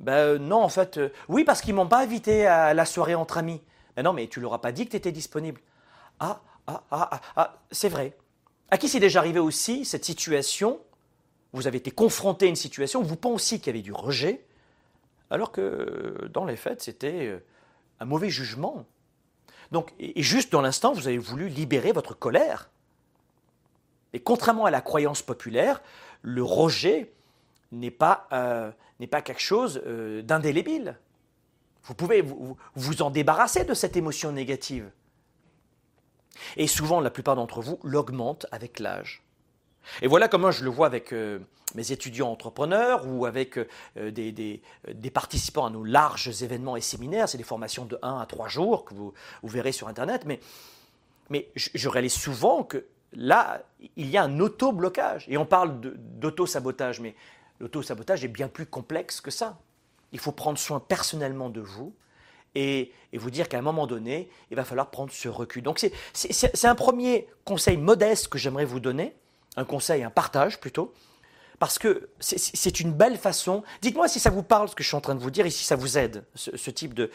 Ben 0.02 0.14
euh, 0.14 0.40
non, 0.40 0.62
en 0.62 0.70
fait, 0.70 0.98
euh, 0.98 1.10
oui, 1.30 1.44
parce 1.44 1.62
qu'ils 1.62 1.76
m'ont 1.76 1.88
pas 1.88 2.02
invité 2.02 2.48
à 2.48 2.74
la 2.74 2.86
soirée 2.86 3.16
entre 3.16 3.38
amis. 3.38 3.62
Ben 3.96 4.04
non, 4.04 4.14
mais 4.14 4.28
tu 4.28 4.40
leur 4.40 4.54
as 4.54 4.62
pas 4.62 4.72
dit 4.72 4.86
que 4.86 4.92
tu 4.92 4.98
étais 4.98 5.12
disponible. 5.12 5.62
Ah, 6.20 6.42
ah, 6.68 6.84
ah, 6.92 7.10
ah, 7.12 7.22
ah 7.36 7.62
c'est 7.72 7.90
vrai. 7.90 8.18
À 8.72 8.78
qui 8.78 8.90
c'est 8.90 9.00
déjà 9.00 9.20
arrivé 9.20 9.40
aussi 9.40 9.86
cette 9.86 10.04
situation? 10.04 10.80
Vous 11.54 11.68
avez 11.68 11.78
été 11.78 11.92
confronté 11.92 12.46
à 12.46 12.50
une 12.50 12.56
situation 12.56 13.04
vous 13.04 13.16
pensiez 13.16 13.60
qu'il 13.60 13.68
y 13.68 13.70
avait 13.72 13.82
du 13.82 13.94
rejet, 13.94 14.46
alors 15.30 15.52
que 15.52 16.30
dans 16.34 16.46
les 16.46 16.56
faits, 16.56 16.82
c'était 16.82 17.28
euh, 17.28 17.44
un 18.00 18.06
mauvais 18.06 18.30
jugement. 18.30 18.86
Donc, 19.72 19.94
et 20.00 20.24
juste 20.24 20.52
dans 20.52 20.62
l'instant, 20.62 20.94
vous 20.94 21.08
avez 21.08 21.18
voulu 21.18 21.48
libérer 21.48 21.92
votre 21.92 22.18
colère. 22.18 22.70
Et 24.14 24.20
contrairement 24.20 24.66
à 24.66 24.72
la 24.72 24.82
croyance 24.82 25.22
populaire, 25.22 25.82
le 26.22 26.44
rejet 26.44 27.14
n'est 27.72 27.92
pas, 27.92 28.28
euh, 28.32 28.72
pas 29.10 29.22
quelque 29.22 29.42
chose 29.42 29.82
euh, 29.86 30.22
d'indélébile. 30.22 30.98
Vous 31.84 31.96
pouvez 31.96 32.22
vous, 32.22 32.58
vous 32.76 33.02
en 33.02 33.10
débarrasser 33.10 33.66
de 33.66 33.74
cette 33.74 33.98
émotion 33.98 34.32
négative. 34.32 34.90
Et 36.58 36.68
souvent, 36.68 37.00
la 37.00 37.10
plupart 37.10 37.36
d'entre 37.36 37.62
vous 37.62 37.80
l'augmentent 37.84 38.46
avec 38.52 38.80
l'âge. 38.80 39.24
Et 40.02 40.08
voilà 40.08 40.28
comment 40.28 40.52
je 40.52 40.64
le 40.64 40.70
vois 40.70 40.88
avec 40.88 41.12
euh, 41.14 41.40
mes 41.76 41.92
étudiants 41.92 42.32
entrepreneurs 42.32 43.08
ou 43.08 43.26
avec 43.26 43.58
euh, 43.58 44.12
des, 44.12 44.62
participants 45.14 45.66
à 45.66 45.70
nos 45.70 45.84
larges 45.84 46.44
événements 46.44 46.76
et 46.76 46.82
séminaires. 46.82 47.28
C'est 47.28 47.38
des 47.38 47.44
formations 47.44 47.86
de 47.86 47.98
1 48.02 48.20
à 48.20 48.26
3 48.26 48.48
jours 48.48 48.86
que 48.86 48.94
vous, 48.94 49.14
verrez 49.44 49.72
sur 49.72 49.88
Internet. 49.88 50.24
Mais, 50.26 50.40
mais 51.30 51.50
je, 51.56 51.90
réalise 51.90 52.14
souvent 52.14 52.64
que 52.64 52.86
là, 53.14 53.64
il 53.96 54.10
y 54.10 54.18
a 54.18 54.24
un 54.24 54.40
auto-blocage. 54.40 55.26
Et 55.28 55.38
on 55.38 55.46
parle 55.46 55.80
d'auto-sabotage, 55.82 57.00
mais 57.00 57.16
l'auto-sabotage 57.62 58.26
est 58.26 58.30
bien 58.30 58.48
plus 58.48 58.66
complexe 58.66 59.22
que 59.22 59.32
ça. 59.32 59.60
Il 60.12 60.20
faut 60.20 60.32
prendre 60.32 60.58
soin 60.58 60.80
personnellement 60.80 61.50
de 61.50 61.62
vous. 61.62 61.96
Et, 62.54 62.92
vous 63.14 63.32
dire 63.32 63.48
qu'à 63.48 63.60
un 63.60 63.62
moment 63.62 63.88
donné, 63.88 64.30
il 64.50 64.58
va 64.58 64.66
falloir 64.66 64.90
prendre 64.90 65.12
ce 65.12 65.30
recul. 65.30 65.64
Donc 65.64 65.86
c'est 66.14 66.66
un 66.66 66.76
premier 66.76 67.28
conseil 67.46 67.78
modeste 67.78 68.28
que 68.28 68.38
j'aimerais 68.38 68.66
vous 68.66 68.80
donner 68.80 69.16
un 69.58 69.66
conseil, 69.66 70.04
un 70.04 70.10
partage 70.10 70.60
plutôt, 70.60 70.94
parce 71.60 71.78
que 71.78 72.10
c'est 72.20 72.80
une 72.80 72.94
belle 72.94 73.18
façon. 73.18 73.64
Dites-moi 73.82 74.08
si 74.08 74.20
ça 74.20 74.30
vous 74.30 74.44
parle 74.44 74.70
ce 74.70 74.76
que 74.76 74.84
je 74.84 74.88
suis 74.88 74.98
en 74.98 75.02
train 75.02 75.14
de 75.14 75.20
vous 75.20 75.30
dire 75.30 75.46
et 75.46 75.50
si 75.50 75.64
ça 75.64 75.76
vous 75.76 75.98
aide, 75.98 76.24
ce, 76.36 76.72
type 76.72 76.94
de, 76.94 77.12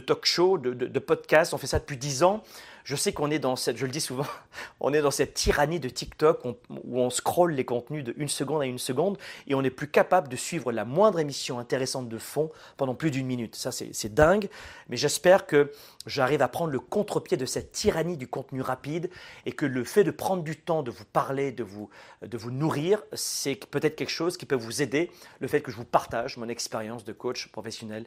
talk 0.00 0.24
show, 0.24 0.58
de, 0.58 0.72
de, 0.72 0.98
podcast. 0.98 1.52
On 1.54 1.58
fait 1.58 1.66
ça 1.66 1.78
depuis 1.78 1.96
dix 1.96 2.22
ans. 2.22 2.42
Je 2.84 2.96
sais 2.96 3.14
qu'on 3.14 3.30
est 3.30 3.38
dans 3.38 3.56
cette, 3.56 3.78
je 3.78 3.86
le 3.86 3.90
dis 3.90 4.00
souvent, 4.00 4.26
on 4.80 4.92
est 4.92 5.00
dans 5.00 5.10
cette 5.10 5.32
tyrannie 5.32 5.80
de 5.80 5.88
TikTok 5.88 6.44
où 6.44 7.00
on 7.00 7.08
scrolle 7.08 7.52
les 7.52 7.64
contenus 7.64 8.04
de 8.04 8.12
une 8.18 8.28
seconde 8.28 8.60
à 8.60 8.66
une 8.66 8.78
seconde 8.78 9.16
et 9.46 9.54
on 9.54 9.62
n'est 9.62 9.70
plus 9.70 9.88
capable 9.88 10.28
de 10.28 10.36
suivre 10.36 10.70
la 10.70 10.84
moindre 10.84 11.18
émission 11.18 11.58
intéressante 11.58 12.10
de 12.10 12.18
fond 12.18 12.50
pendant 12.76 12.94
plus 12.94 13.10
d'une 13.10 13.26
minute. 13.26 13.56
Ça, 13.56 13.72
c'est 13.72 14.12
dingue, 14.12 14.50
mais 14.90 14.98
j'espère 14.98 15.46
que 15.46 15.72
j'arrive 16.04 16.42
à 16.42 16.48
prendre 16.48 16.72
le 16.72 16.78
contre-pied 16.78 17.38
de 17.38 17.46
cette 17.46 17.72
tyrannie 17.72 18.18
du 18.18 18.28
contenu 18.28 18.60
rapide 18.60 19.08
et 19.46 19.52
que 19.52 19.64
le 19.64 19.82
fait 19.82 20.04
de 20.04 20.10
prendre 20.10 20.42
du 20.42 20.54
temps 20.54 20.82
de 20.82 20.90
vous 20.90 21.06
parler, 21.06 21.52
de 21.52 21.64
vous, 21.64 21.88
de 22.20 22.36
vous 22.36 22.50
nourrir, 22.50 23.02
c'est 23.14 23.54
peut-être 23.70 23.96
quelque 23.96 24.10
chose 24.10 24.36
qui 24.36 24.44
peut 24.44 24.54
vous 24.54 24.82
aider. 24.82 25.10
Le 25.40 25.48
fait 25.48 25.62
que 25.62 25.70
je 25.70 25.76
vous 25.76 25.86
partage 25.86 26.36
mon 26.36 26.50
expérience 26.50 27.04
de 27.04 27.14
coach 27.14 27.48
professionnel 27.48 28.04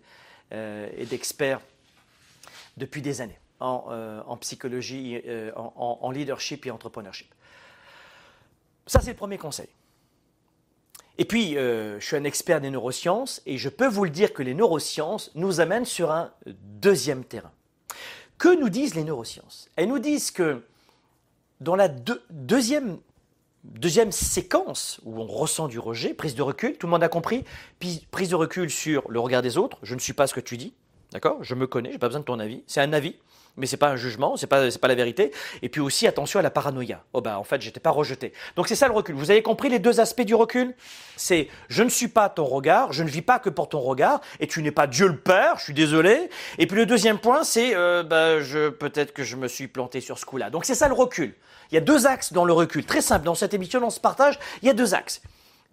euh, 0.54 0.88
et 0.96 1.08
d'expert 1.08 1.62
depuis 2.78 3.02
des 3.02 3.22
années 3.22 3.40
en, 3.60 3.86
euh, 3.90 4.22
psychologie, 4.40 5.22
euh, 5.26 5.52
en, 5.56 6.12
leadership 6.12 6.66
et 6.66 6.72
entrepreneurship. 6.72 7.34
Ça, 8.86 9.02
c'est 9.02 9.12
le 9.12 9.18
premier 9.18 9.38
conseil. 9.38 9.68
Et 11.18 11.26
puis, 11.26 11.58
euh, 11.58 12.00
je 12.00 12.06
suis 12.06 12.16
un 12.16 12.24
expert 12.24 12.62
des 12.62 12.70
neurosciences 12.70 13.42
et 13.46 13.58
je 13.58 13.70
peux 13.70 13.88
vous 13.88 14.04
le 14.04 14.12
dire 14.12 14.34
que 14.34 14.44
les 14.44 14.54
neurosciences 14.54 15.32
nous 15.36 15.60
amènent 15.60 15.86
sur 15.86 16.12
un 16.12 16.32
deuxième 16.46 17.24
terrain. 17.24 17.52
Que 18.38 18.56
nous 18.60 18.70
disent 18.70 18.94
les 18.94 19.04
neurosciences? 19.04 19.68
Elles 19.76 19.88
nous 19.88 20.00
disent 20.00 20.30
que 20.30 20.64
dans 21.60 21.76
la 21.76 21.88
deuxième, 21.88 23.00
deuxième 23.64 24.12
séquence 24.12 25.02
où 25.06 25.20
on 25.20 25.26
ressent 25.26 25.68
du 25.68 25.80
rejet, 25.80 26.14
prise 26.14 26.36
de 26.36 26.44
recul, 26.44 26.78
tout 26.78 26.86
le 26.86 26.92
monde 26.92 27.04
a 27.04 27.10
compris, 27.10 27.46
prise 28.12 28.30
de 28.30 28.36
recul 28.36 28.70
sur 28.70 29.10
le 29.10 29.20
regard 29.20 29.42
des 29.42 29.58
autres, 29.58 29.80
je 29.82 29.96
ne 29.96 30.00
suis 30.00 30.14
pas 30.14 30.28
ce 30.28 30.36
que 30.36 30.40
tu 30.40 30.56
dis, 30.56 30.74
d'accord? 31.12 31.44
Je 31.44 31.56
me 31.56 31.66
connais, 31.66 31.90
je 31.90 31.94
n'ai 31.94 32.00
pas 32.00 32.10
besoin 32.10 32.20
de 32.20 32.26
ton 32.26 32.40
avis, 32.40 32.64
c'est 32.68 32.82
un 32.82 32.94
avis 32.94 33.16
mais 33.58 33.66
c'est 33.66 33.78
pas 33.78 33.90
un 33.90 33.96
jugement, 33.96 34.38
c'est 34.38 34.48
pas 34.48 34.72
c'est 34.72 34.80
pas 34.80 34.88
la 34.88 34.96
vérité. 34.96 35.32
Et 35.62 35.70
puis 35.70 35.82
aussi 35.82 36.08
attention 36.08 36.40
à 36.40 36.44
la 36.44 36.50
paranoïa. 36.50 37.04
Oh 37.14 37.22
ben 37.22 37.36
en 37.36 37.44
fait 37.44 37.62
j'étais 37.62 37.80
pas 37.80 37.90
rejeté. 37.90 38.34
Donc 38.56 38.68
c'est 38.68 38.76
ça 38.76 38.88
le 38.88 38.94
recul. 38.94 39.16
Vous 39.16 39.32
avez 39.32 39.42
compris 39.42 39.70
les 39.70 39.80
deux 39.80 40.00
aspects 40.00 40.22
du 40.22 40.36
recul? 40.36 40.76
C'est 41.16 41.50
je 41.68 41.84
ne 41.84 41.90
suis 41.90 42.08
pas 42.08 42.30
ton 42.30 42.46
regard, 42.46 42.94
je 42.94 43.04
ne 43.04 43.10
vis 43.10 43.22
pas 43.22 43.40
que 43.40 43.50
pour 43.50 43.70
ton 43.70 43.80
regard, 43.80 44.22
et 44.40 44.48
tu 44.48 44.62
n'es 44.62 44.72
pas 44.72 44.88
Dieu 44.88 45.08
le 45.08 45.18
Père. 45.18 45.58
Je 45.58 45.66
suis 45.66 45.74
désolé. 45.74 46.30
Et 46.58 46.68
puis 46.68 46.78
le 46.78 46.86
deuxième 46.86 47.18
point 47.18 47.44
c'est 47.44 47.74
ben, 48.04 48.40
je 48.40 48.70
peut-être 48.70 49.14
que 49.14 49.24
je 49.24 49.36
me 49.36 49.48
suis 49.48 49.68
planté 49.68 50.02
sur 50.02 50.20
ce 50.20 50.26
coup-là. 50.26 50.50
Donc 50.50 50.66
c'est 50.66 50.76
ça 50.76 50.88
le 50.88 50.94
recul. 50.94 51.36
Il 51.72 51.76
y 51.76 51.78
a 51.78 51.82
deux 51.82 52.08
axes 52.08 52.32
dans 52.32 52.46
le 52.46 52.54
recul. 52.54 52.86
Très 52.86 53.02
simple. 53.02 53.26
Dans 53.26 53.36
cette 53.36 53.54
émission, 53.54 53.82
dans 53.82 53.90
ce 53.90 54.00
partage, 54.00 54.40
il 54.62 54.68
y 54.68 54.70
a 54.70 54.74
deux 54.74 54.94
axes. 54.94 55.22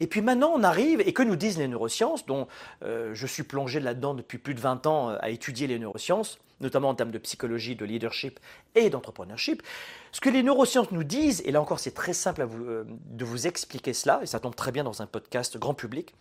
Et 0.00 0.06
puis 0.06 0.20
maintenant, 0.20 0.52
on 0.54 0.64
arrive, 0.64 1.00
et 1.00 1.12
que 1.12 1.22
nous 1.22 1.36
disent 1.36 1.58
les 1.58 1.68
neurosciences, 1.68 2.26
dont 2.26 2.48
euh, 2.82 3.14
je 3.14 3.26
suis 3.26 3.44
plongé 3.44 3.78
là-dedans 3.80 4.14
depuis 4.14 4.38
plus 4.38 4.54
de 4.54 4.60
20 4.60 4.86
ans 4.86 5.10
euh, 5.10 5.16
à 5.20 5.30
étudier 5.30 5.66
les 5.66 5.78
neurosciences, 5.78 6.38
notamment 6.60 6.88
en 6.88 6.94
termes 6.94 7.12
de 7.12 7.18
psychologie, 7.18 7.76
de 7.76 7.84
leadership 7.84 8.40
et 8.74 8.90
d'entrepreneurship. 8.90 9.62
Ce 10.10 10.20
que 10.20 10.30
les 10.30 10.42
neurosciences 10.42 10.90
nous 10.90 11.04
disent, 11.04 11.42
et 11.44 11.52
là 11.52 11.60
encore 11.60 11.78
c'est 11.78 11.94
très 11.94 12.12
simple 12.12 12.42
euh, 12.42 12.84
de 12.86 13.24
vous 13.24 13.46
expliquer 13.46 13.92
cela, 13.92 14.20
et 14.22 14.26
ça 14.26 14.40
tombe 14.40 14.56
très 14.56 14.72
bien 14.72 14.82
dans 14.82 15.00
un 15.00 15.06
podcast 15.06 15.56
grand 15.58 15.74
public, 15.74 16.14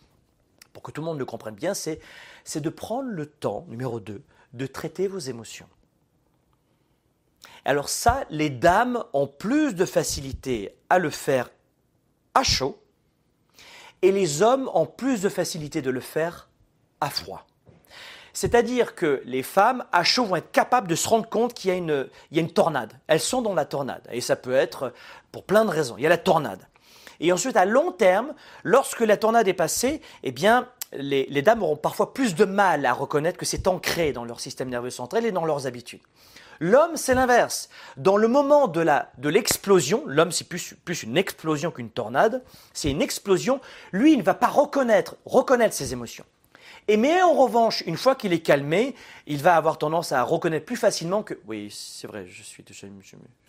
pour 0.72 0.82
que 0.82 0.92
tout 0.92 1.00
le 1.00 1.06
monde 1.06 1.18
le 1.18 1.24
comprenne 1.24 1.54
bien, 1.54 1.74
c'est 1.74 2.00
de 2.56 2.68
prendre 2.68 3.08
le 3.08 3.26
temps, 3.26 3.64
numéro 3.68 4.00
2, 4.00 4.22
de 4.52 4.66
traiter 4.66 5.08
vos 5.08 5.18
émotions. 5.18 5.68
Alors 7.64 7.88
ça, 7.88 8.24
les 8.30 8.50
dames 8.50 9.02
ont 9.12 9.26
plus 9.26 9.74
de 9.74 9.84
facilité 9.84 10.74
à 10.90 10.98
le 10.98 11.10
faire 11.10 11.50
à 12.34 12.42
chaud, 12.42 12.83
et 14.04 14.12
les 14.12 14.42
hommes 14.42 14.70
ont 14.74 14.84
plus 14.84 15.22
de 15.22 15.30
facilité 15.30 15.80
de 15.80 15.88
le 15.88 16.00
faire 16.00 16.50
à 17.00 17.08
froid. 17.08 17.46
C'est-à-dire 18.34 18.94
que 18.94 19.22
les 19.24 19.42
femmes 19.42 19.82
à 19.92 20.04
chaud 20.04 20.26
vont 20.26 20.36
être 20.36 20.52
capables 20.52 20.88
de 20.88 20.94
se 20.94 21.08
rendre 21.08 21.26
compte 21.26 21.54
qu'il 21.54 21.72
y, 21.72 21.78
y 21.78 22.38
a 22.38 22.40
une 22.42 22.52
tornade. 22.52 22.92
Elles 23.06 23.20
sont 23.20 23.40
dans 23.40 23.54
la 23.54 23.64
tornade. 23.64 24.02
Et 24.12 24.20
ça 24.20 24.36
peut 24.36 24.52
être 24.52 24.92
pour 25.32 25.44
plein 25.44 25.64
de 25.64 25.70
raisons. 25.70 25.94
Il 25.96 26.02
y 26.02 26.06
a 26.06 26.10
la 26.10 26.18
tornade. 26.18 26.66
Et 27.18 27.32
ensuite, 27.32 27.56
à 27.56 27.64
long 27.64 27.92
terme, 27.92 28.34
lorsque 28.62 29.00
la 29.00 29.16
tornade 29.16 29.48
est 29.48 29.54
passée, 29.54 30.02
eh 30.22 30.32
bien, 30.32 30.68
les, 30.96 31.42
dames 31.42 31.62
auront 31.62 31.76
parfois 31.76 32.14
plus 32.14 32.34
de 32.34 32.44
mal 32.44 32.86
à 32.86 32.92
reconnaître 32.92 33.38
que 33.38 33.44
c'est 33.44 33.66
ancré 33.66 34.12
dans 34.12 34.24
leur 34.24 34.40
système 34.40 34.68
nerveux 34.68 34.90
central 34.90 35.26
et 35.26 35.32
dans 35.32 35.44
leurs 35.44 35.66
habitudes. 35.66 36.00
L'homme, 36.60 36.96
c'est 36.96 37.14
l'inverse. 37.14 37.68
Dans 37.96 38.16
le 38.16 38.28
moment 38.28 38.68
de 38.68 39.28
l'explosion, 39.28 40.02
l'homme 40.06 40.32
c'est 40.32 40.48
plus, 40.48 40.74
plus 40.84 41.02
une 41.02 41.16
explosion 41.16 41.70
qu'une 41.70 41.90
tornade, 41.90 42.42
c'est 42.72 42.90
une 42.90 43.02
explosion, 43.02 43.60
lui 43.92 44.12
il 44.12 44.18
ne 44.18 44.22
va 44.22 44.34
pas 44.34 44.46
reconnaître, 44.46 45.16
reconnaître 45.24 45.74
ses 45.74 45.92
émotions. 45.92 46.24
Et 46.86 46.96
mais 46.98 47.22
en 47.22 47.32
revanche, 47.32 47.82
une 47.86 47.96
fois 47.96 48.14
qu'il 48.14 48.32
est 48.32 48.40
calmé, 48.40 48.94
il 49.26 49.42
va 49.42 49.56
avoir 49.56 49.78
tendance 49.78 50.12
à 50.12 50.22
reconnaître 50.22 50.66
plus 50.66 50.76
facilement 50.76 51.22
que 51.22 51.34
oui, 51.46 51.68
c'est 51.70 52.06
vrai, 52.06 52.26
je 52.26 52.42
suis, 52.42 52.62
je, 52.68 52.74
je, 52.74 52.86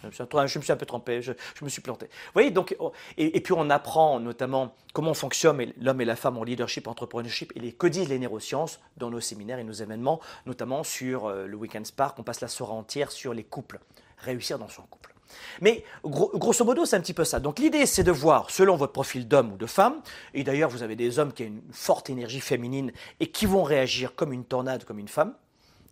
je, 0.01 0.07
me 0.07 0.63
suis 0.63 0.71
un 0.71 0.77
peu 0.77 0.86
trompé, 0.86 1.21
je, 1.21 1.33
me 1.61 1.67
suis 1.67 1.81
planté. 1.81 2.05
Vous 2.05 2.31
voyez, 2.33 2.51
donc, 2.51 2.75
oh, 2.79 2.93
et, 3.17 3.36
et, 3.36 3.41
puis 3.41 3.53
on 3.53 3.69
apprend 3.69 4.21
notamment 4.21 4.73
comment 4.93 5.13
fonctionne 5.13 5.73
l'homme 5.81 5.99
et 5.99 6.05
la 6.05 6.15
femme 6.15 6.38
en 6.38 6.43
leadership, 6.43 6.88
entrepreneurship, 6.88 7.51
et 7.55 7.59
les 7.59 7.73
que 7.73 7.88
disent 7.88 8.07
les 8.07 8.19
neurosciences 8.19 8.79
dans 8.95 9.09
nos 9.09 9.19
séminaires 9.19 9.59
et 9.59 9.65
nos 9.65 9.73
événements, 9.73 10.21
notamment 10.45 10.83
sur 10.83 11.25
euh, 11.25 11.45
le 11.45 11.57
Weekend 11.57 11.86
Spark, 11.86 12.17
on 12.19 12.23
passe 12.23 12.39
la 12.39 12.47
soirée 12.47 12.73
entière 12.73 13.11
sur 13.11 13.33
les 13.33 13.43
couples, 13.43 13.79
réussir 14.17 14.59
dans 14.59 14.69
son 14.69 14.83
couple. 14.83 15.14
Mais 15.61 15.83
grosso 16.03 16.63
modo, 16.65 16.86
c'est 16.86 16.95
un 16.95 17.01
petit 17.01 17.13
peu 17.13 17.25
ça. 17.25 17.39
Donc 17.39 17.59
l'idée, 17.59 17.86
c'est 17.86 18.03
de 18.03 18.11
voir, 18.11 18.49
selon 18.49 18.75
votre 18.75 18.93
profil 18.93 19.27
d'homme 19.27 19.53
ou 19.53 19.57
de 19.57 19.65
femme, 19.65 20.01
et 20.33 20.43
d'ailleurs 20.43 20.69
vous 20.69 20.83
avez 20.83 20.95
des 20.95 21.19
hommes 21.19 21.33
qui 21.33 21.43
ont 21.43 21.47
une 21.47 21.61
forte 21.71 22.09
énergie 22.09 22.41
féminine 22.41 22.91
et 23.19 23.27
qui 23.27 23.45
vont 23.45 23.63
réagir 23.63 24.15
comme 24.15 24.33
une 24.33 24.45
tornade, 24.45 24.83
comme 24.83 24.99
une 24.99 25.07
femme, 25.07 25.33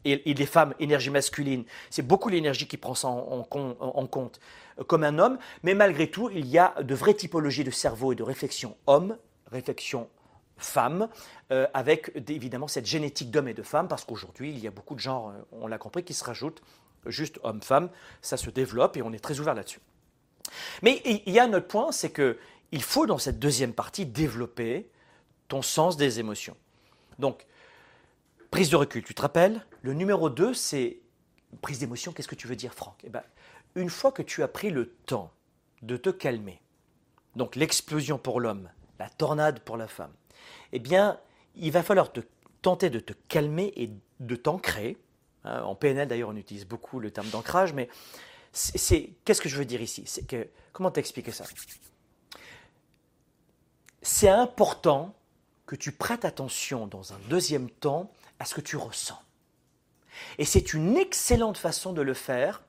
et, 0.05 0.33
des 0.33 0.45
femmes, 0.45 0.73
énergie 0.79 1.09
masculine, 1.09 1.63
c'est 1.89 2.05
beaucoup 2.05 2.29
l'énergie 2.29 2.67
qui 2.67 2.77
prend 2.77 2.95
ça 2.95 3.07
en, 3.07 3.43
compte 3.43 4.39
euh, 4.79 4.83
comme 4.83 5.03
un 5.03 5.17
homme, 5.19 5.37
mais 5.63 5.73
malgré 5.73 6.09
tout, 6.09 6.29
il 6.29 6.45
y 6.47 6.57
a 6.57 6.73
de 6.81 6.95
vraies 6.95 7.13
typologies 7.13 7.63
de 7.63 7.71
cerveau 7.71 8.11
et 8.11 8.15
de 8.15 8.23
réflexion 8.23 8.75
homme, 8.87 9.17
réflexion 9.51 10.09
femme, 10.57 11.07
euh, 11.51 11.67
avec 11.73 12.11
évidemment 12.29 12.67
cette 12.67 12.85
génétique 12.85 13.31
d'homme 13.31 13.47
et 13.47 13.53
de 13.53 13.63
femme, 13.63 13.87
parce 13.87 14.05
qu'aujourd'hui, 14.05 14.51
il 14.51 14.59
y 14.59 14.67
a 14.67 14.71
beaucoup 14.71 14.95
de 14.95 14.99
genres, 14.99 15.29
euh, 15.29 15.41
on 15.51 15.67
l'a 15.67 15.77
compris, 15.77 16.03
qui 16.03 16.13
se 16.13 16.23
rajoutent 16.23 16.61
juste 17.05 17.39
homme-femme, 17.43 17.89
ça 18.21 18.37
se 18.37 18.49
développe 18.49 18.97
et 18.97 19.01
on 19.01 19.13
est 19.13 19.23
très 19.23 19.39
ouvert 19.39 19.53
là-dessus. 19.53 19.79
Mais 20.81 21.01
il 21.05 21.33
y 21.33 21.39
a 21.39 21.45
un 21.45 21.53
autre 21.53 21.67
point, 21.67 21.91
c'est 21.91 22.11
que 22.11 22.37
il 22.71 22.81
faut 22.81 23.05
dans 23.05 23.19
cette 23.19 23.39
deuxième 23.39 23.73
partie 23.73 24.05
développer 24.05 24.89
ton 25.47 25.61
sens 25.61 25.95
des 25.95 26.19
émotions. 26.19 26.57
Donc, 27.19 27.45
prise 28.49 28.69
de 28.69 28.75
recul, 28.75 29.03
tu 29.03 29.13
te 29.13 29.21
rappelles 29.21 29.63
Le 29.83 29.93
numéro 29.93 30.29
2, 30.29 30.53
c'est 30.53 30.99
prise 31.61 31.79
d'émotion, 31.79 32.11
qu'est-ce 32.11 32.27
que 32.27 32.35
tu 32.35 32.47
veux 32.47 32.55
dire, 32.55 32.73
Franck? 32.73 32.95
Eh 33.03 33.09
ben, 33.09 33.21
Une 33.75 33.89
fois 33.89 34.11
que 34.11 34.23
tu 34.23 34.41
as 34.41 34.47
pris 34.47 34.71
le 34.71 34.89
temps 35.05 35.31
de 35.83 35.97
te 35.97 36.09
calmer, 36.09 36.61
donc 37.35 37.55
l'explosion 37.55 38.17
pour 38.17 38.39
l'homme, 38.39 38.69
la 38.97 39.09
tornade 39.09 39.59
pour 39.59 39.77
la 39.77 39.87
femme, 39.87 40.13
eh 40.71 40.79
bien, 40.79 41.19
il 41.55 41.71
va 41.71 41.83
falloir 41.83 42.11
te, 42.11 42.21
tenter 42.63 42.89
de 42.89 42.99
te 42.99 43.13
calmer 43.27 43.71
et 43.75 43.91
de 44.19 44.35
t'ancrer, 44.35 44.97
en 45.45 45.75
PNL, 45.75 46.07
d'ailleurs, 46.07 46.29
on 46.29 46.35
utilise 46.35 46.65
beaucoup 46.65 46.99
le 46.99 47.11
terme 47.11 47.27
d'ancrage, 47.27 47.73
mais 47.73 47.89
c'est 48.53 49.09
qu'est-ce 49.25 49.41
que 49.41 49.49
je 49.49 49.57
veux 49.57 49.65
dire 49.65 49.81
ici? 49.81 50.03
C'est 50.05 50.25
que 50.25 50.47
comment 50.71 50.91
t'expliquer 50.91 51.31
ça? 51.31 51.45
C'est 54.01 54.29
important 54.29 55.13
que 55.65 55.75
tu 55.75 55.91
prêtes 55.91 56.25
attention 56.25 56.87
dans 56.87 57.13
un 57.13 57.19
deuxième 57.29 57.69
temps 57.69 58.11
à 58.39 58.45
ce 58.45 58.53
que 58.53 58.61
tu 58.61 58.77
ressens. 58.77 59.19
Et 60.37 60.45
c'est 60.45 60.73
une 60.73 60.97
excellente 60.97 61.57
façon 61.57 61.93
de 61.93 62.01
le 62.01 62.13
faire, 62.13 62.61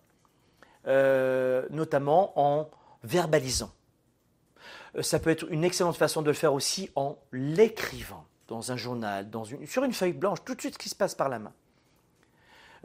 euh, 0.86 1.66
notamment 1.70 2.32
en 2.40 2.70
verbalisant. 3.02 3.72
Euh, 4.96 5.02
ça 5.02 5.18
peut 5.18 5.30
être 5.30 5.50
une 5.50 5.64
excellente 5.64 5.96
façon 5.96 6.22
de 6.22 6.28
le 6.28 6.34
faire 6.34 6.54
aussi 6.54 6.90
en 6.94 7.18
l'écrivant 7.32 8.24
dans 8.48 8.72
un 8.72 8.76
journal, 8.76 9.28
sur 9.66 9.84
une 9.84 9.92
feuille 9.92 10.12
blanche, 10.12 10.38
tout 10.44 10.54
de 10.54 10.60
suite 10.60 10.74
ce 10.74 10.78
qui 10.78 10.88
se 10.88 10.94
passe 10.94 11.14
par 11.14 11.28
la 11.28 11.38
main. 11.38 11.52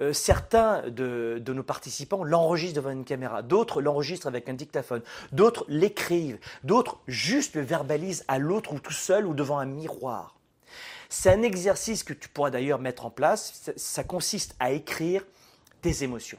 Euh, 0.02 0.14
certains 0.14 0.84
de, 0.90 1.42
nos 1.46 1.64
participants 1.64 2.24
l'enregistrent 2.24 2.76
devant 2.76 2.92
une 2.92 3.06
caméra, 3.06 3.42
d'autres 3.42 3.82
l'enregistrent 3.82 4.28
avec 4.28 4.48
un 4.48 4.54
dictaphone, 4.54 5.02
d'autres 5.32 5.66
l'écrivent, 5.68 6.40
d'autres 6.64 7.00
juste 7.08 7.56
le 7.56 7.62
verbalisent 7.62 8.24
à 8.28 8.40
l'autre 8.40 8.74
ou 8.74 8.80
tout 8.80 8.94
seul 8.94 9.26
ou 9.26 9.34
devant 9.34 9.60
un 9.60 9.66
miroir. 9.66 10.40
C'est 11.10 11.32
un 11.32 11.42
exercice 11.42 12.04
que 12.04 12.14
tu 12.14 12.30
pourras 12.30 12.52
d'ailleurs 12.52 12.80
mettre 12.80 13.06
en 13.06 13.10
place. 13.10 13.72
Ça, 13.76 14.04
consiste 14.04 14.56
à 14.60 14.72
écrire 14.72 15.26
tes 15.82 16.04
émotions 16.04 16.38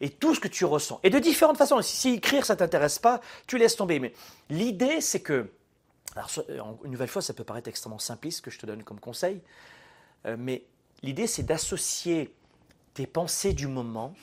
et 0.00 0.10
tout 0.10 0.34
ce 0.34 0.40
que 0.40 0.48
tu 0.48 0.64
ressens. 0.64 0.98
Et 1.02 1.10
de 1.10 1.18
différentes 1.18 1.58
façons. 1.58 1.80
Si, 1.82 2.14
écrire, 2.14 2.44
ça 2.44 2.56
t'intéresse 2.56 2.98
pas, 2.98 3.20
tu 3.46 3.58
laisses 3.58 3.76
tomber. 3.76 3.98
Mais 3.98 4.12
l'idée, 4.48 5.00
c'est 5.00 5.20
que, 5.20 5.50
alors, 6.14 6.78
une 6.84 6.90
nouvelle 6.90 7.08
fois, 7.08 7.22
ça 7.22 7.34
peut 7.34 7.44
paraître 7.44 7.68
extrêmement 7.68 7.98
simpliste 7.98 8.38
ce 8.38 8.42
que 8.42 8.50
je 8.50 8.58
te 8.58 8.66
donne 8.66 8.82
comme 8.82 8.98
conseil, 8.98 9.40
euh, 10.24 10.36
mais 10.38 10.64
l'idée, 11.02 11.26
c'est 11.26 11.42
d'associer 11.42 12.34
tes 12.96 13.06
pensées 13.06 13.52
du 13.52 13.66
moment 13.66 14.14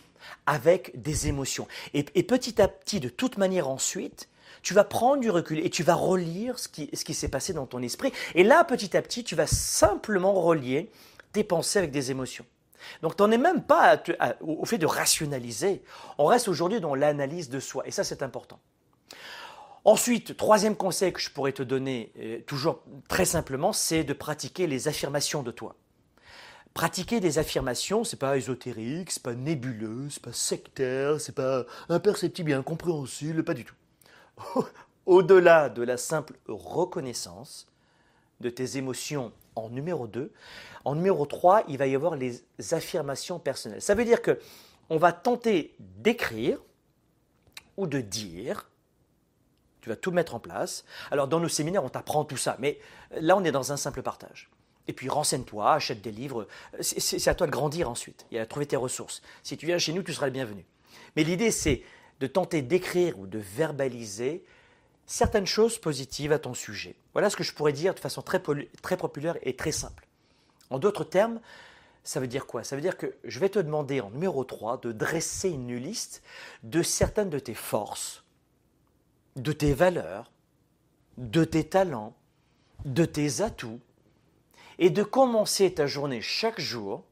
avec 0.46 1.00
des 1.00 1.28
émotions. 1.28 1.68
Et, 1.94 2.04
petit 2.04 2.62
à 2.62 2.68
petit, 2.68 3.00
de 3.00 3.10
toute 3.10 3.38
manière 3.38 3.70
ensuite, 3.70 4.30
tu 4.62 4.74
vas 4.74 4.84
prendre 4.84 5.22
du 5.22 5.30
recul 5.30 5.60
et 5.60 5.70
tu 5.70 5.84
vas 5.84 5.94
relire 5.94 6.58
ce 6.58 6.68
qui, 6.68 6.90
ce 6.94 7.06
qui 7.06 7.14
s'est 7.14 7.28
passé 7.28 7.54
dans 7.54 7.66
ton 7.66 7.82
esprit. 7.82 8.12
Et 8.34 8.44
là, 8.44 8.64
petit 8.64 8.98
à 8.98 9.02
petit, 9.02 9.24
tu 9.24 9.36
vas 9.36 9.48
simplement 9.48 10.34
relier 10.34 10.90
tes 11.34 11.44
pensées 11.44 11.80
avec 11.80 11.92
des 11.92 12.12
émotions. 12.12 12.46
Donc, 13.02 13.16
tu 13.16 13.24
n'en 13.24 13.32
es 13.32 13.38
même 13.38 13.64
pas 13.64 14.02
au 14.42 14.66
fait 14.66 14.78
de 14.78 14.86
rationaliser. 14.86 15.84
On 16.18 16.26
reste 16.26 16.48
aujourd'hui 16.48 16.82
dans 16.82 16.96
l'analyse 16.96 17.50
de 17.50 17.60
soi. 17.60 17.84
Et 17.88 17.92
ça, 17.92 18.04
c'est 18.04 18.24
important. 18.24 18.60
Ensuite, 19.86 20.36
troisième 20.38 20.76
conseil 20.76 21.12
que 21.12 21.20
je 21.20 21.30
pourrais 21.30 21.52
te 21.52 21.64
donner, 21.64 22.12
euh, 22.18 22.40
toujours 22.48 22.82
très 23.10 23.26
simplement, 23.26 23.74
c'est 23.74 24.04
de 24.06 24.14
pratiquer 24.14 24.66
les 24.66 24.88
affirmations 24.88 25.44
de 25.44 25.52
toi. 25.52 25.76
Pratiquer 26.74 27.20
des 27.20 27.38
affirmations, 27.38 28.04
c'est 28.04 28.18
pas 28.18 28.36
ésotérique, 28.36 29.12
c'est 29.12 29.22
pas 29.22 29.36
nébuleux, 29.36 30.08
c'est 30.10 30.24
pas 30.24 30.34
sectaire, 30.34 31.22
c'est 31.22 31.36
pas 31.36 31.66
imperceptible 31.88 32.52
et 32.52 32.56
incompréhensible, 32.56 33.44
pas 33.44 33.54
du 33.54 33.64
tout. 33.64 33.76
Au-delà 35.06 35.70
de 35.70 35.84
la 35.84 35.98
simple 35.98 36.34
reconnaissance 36.48 37.68
de 38.40 38.50
tes 38.50 38.78
émotions 38.78 39.32
en 39.56 39.70
numéro 39.70 40.08
2, 40.08 40.32
en 40.86 40.96
numéro 40.96 41.26
3, 41.26 41.64
il 41.68 41.78
va 41.78 41.86
y 41.86 41.94
avoir 41.94 42.16
les 42.16 42.44
affirmations 42.72 43.38
personnelles. 43.38 43.82
Ça 43.82 43.94
veut 43.94 44.06
dire 44.06 44.22
que 44.22 44.40
on 44.90 44.98
va 44.98 45.12
tenter 45.12 45.76
d'écrire 45.80 46.60
ou 47.78 47.88
de 47.88 48.02
dire 48.02 48.70
tu 49.82 49.90
vas 49.90 49.96
tout 49.98 50.12
mettre 50.12 50.34
en 50.34 50.40
place. 50.40 50.86
Alors 51.12 51.28
dans 51.28 51.42
nos 51.42 51.50
séminaires, 51.50 51.84
on 51.84 51.90
t'apprend 51.90 52.24
tout 52.24 52.38
ça, 52.38 52.56
mais 52.60 52.80
là 53.20 53.36
on 53.36 53.44
est 53.44 53.52
dans 53.52 53.74
un 53.74 53.78
simple 53.78 54.02
partage. 54.02 54.50
Et 54.88 54.94
puis 54.94 55.10
renseigne-toi, 55.10 55.74
achète 55.74 56.02
des 56.02 56.12
livres. 56.12 56.48
C'est 56.82 57.28
à 57.28 57.36
toi 57.36 57.48
de 57.48 57.52
grandir 57.52 57.90
ensuite 57.90 58.26
et 58.32 58.40
à 58.40 58.46
trouver 58.46 58.66
tes 58.66 58.76
ressources. 58.76 59.22
Si 59.42 59.58
tu 59.58 59.66
viens 59.66 59.78
chez 59.78 59.94
nous, 59.94 60.04
tu 60.04 60.14
seras 60.14 60.26
le 60.26 60.34
bienvenu. 60.34 60.66
Mais 61.16 61.24
l'idée, 61.24 61.52
c'est 61.52 61.84
de 62.20 62.28
tenter 62.28 62.62
d'écrire 62.62 63.18
ou 63.20 63.28
de 63.28 63.40
verbaliser 63.40 64.44
certaines 65.06 65.46
choses 65.46 65.78
positives 65.78 66.32
à 66.32 66.40
ton 66.40 66.54
sujet. 66.54 66.96
Voilà 67.14 67.30
ce 67.30 67.36
que 67.36 67.44
je 67.44 67.54
pourrais 67.54 67.74
dire 67.74 67.94
de 67.94 68.00
façon 68.00 68.22
très, 68.22 68.42
très 68.82 68.98
populaire 68.98 69.38
et 69.42 69.56
très 69.56 69.72
simple. 69.72 70.08
En 70.70 70.80
d'autres 70.80 71.04
termes, 71.04 71.40
ça 72.04 72.20
veut 72.20 72.28
dire 72.28 72.46
quoi? 72.46 72.64
Ça 72.64 72.76
veut 72.76 72.82
dire 72.82 72.98
que 72.98 73.16
je 73.24 73.40
vais 73.40 73.50
te 73.50 73.60
demander 73.60 74.02
en 74.02 74.10
numéro 74.12 74.44
3 74.44 74.80
de 74.82 74.92
dresser 74.92 75.50
une 75.50 75.76
liste 75.76 76.22
de 76.64 76.82
certaines 76.84 77.30
de 77.30 77.40
tes 77.40 77.54
forces, 77.54 78.24
de 79.36 79.54
tes 79.54 79.74
valeurs, 79.74 80.32
de 81.18 81.44
tes 81.44 81.64
talents, 81.64 82.16
de 82.86 83.06
tes 83.06 83.42
atouts, 83.42 83.80
et 84.80 84.90
de 84.90 85.04
commencer 85.04 85.74
ta 85.74 85.88
journée 85.88 86.22
chaque 86.22 86.60
jour 86.60 87.04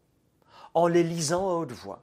en 0.73 0.87
les 0.87 1.03
lisant 1.03 1.49
à 1.49 1.53
haute 1.53 1.71
voix. 1.71 2.01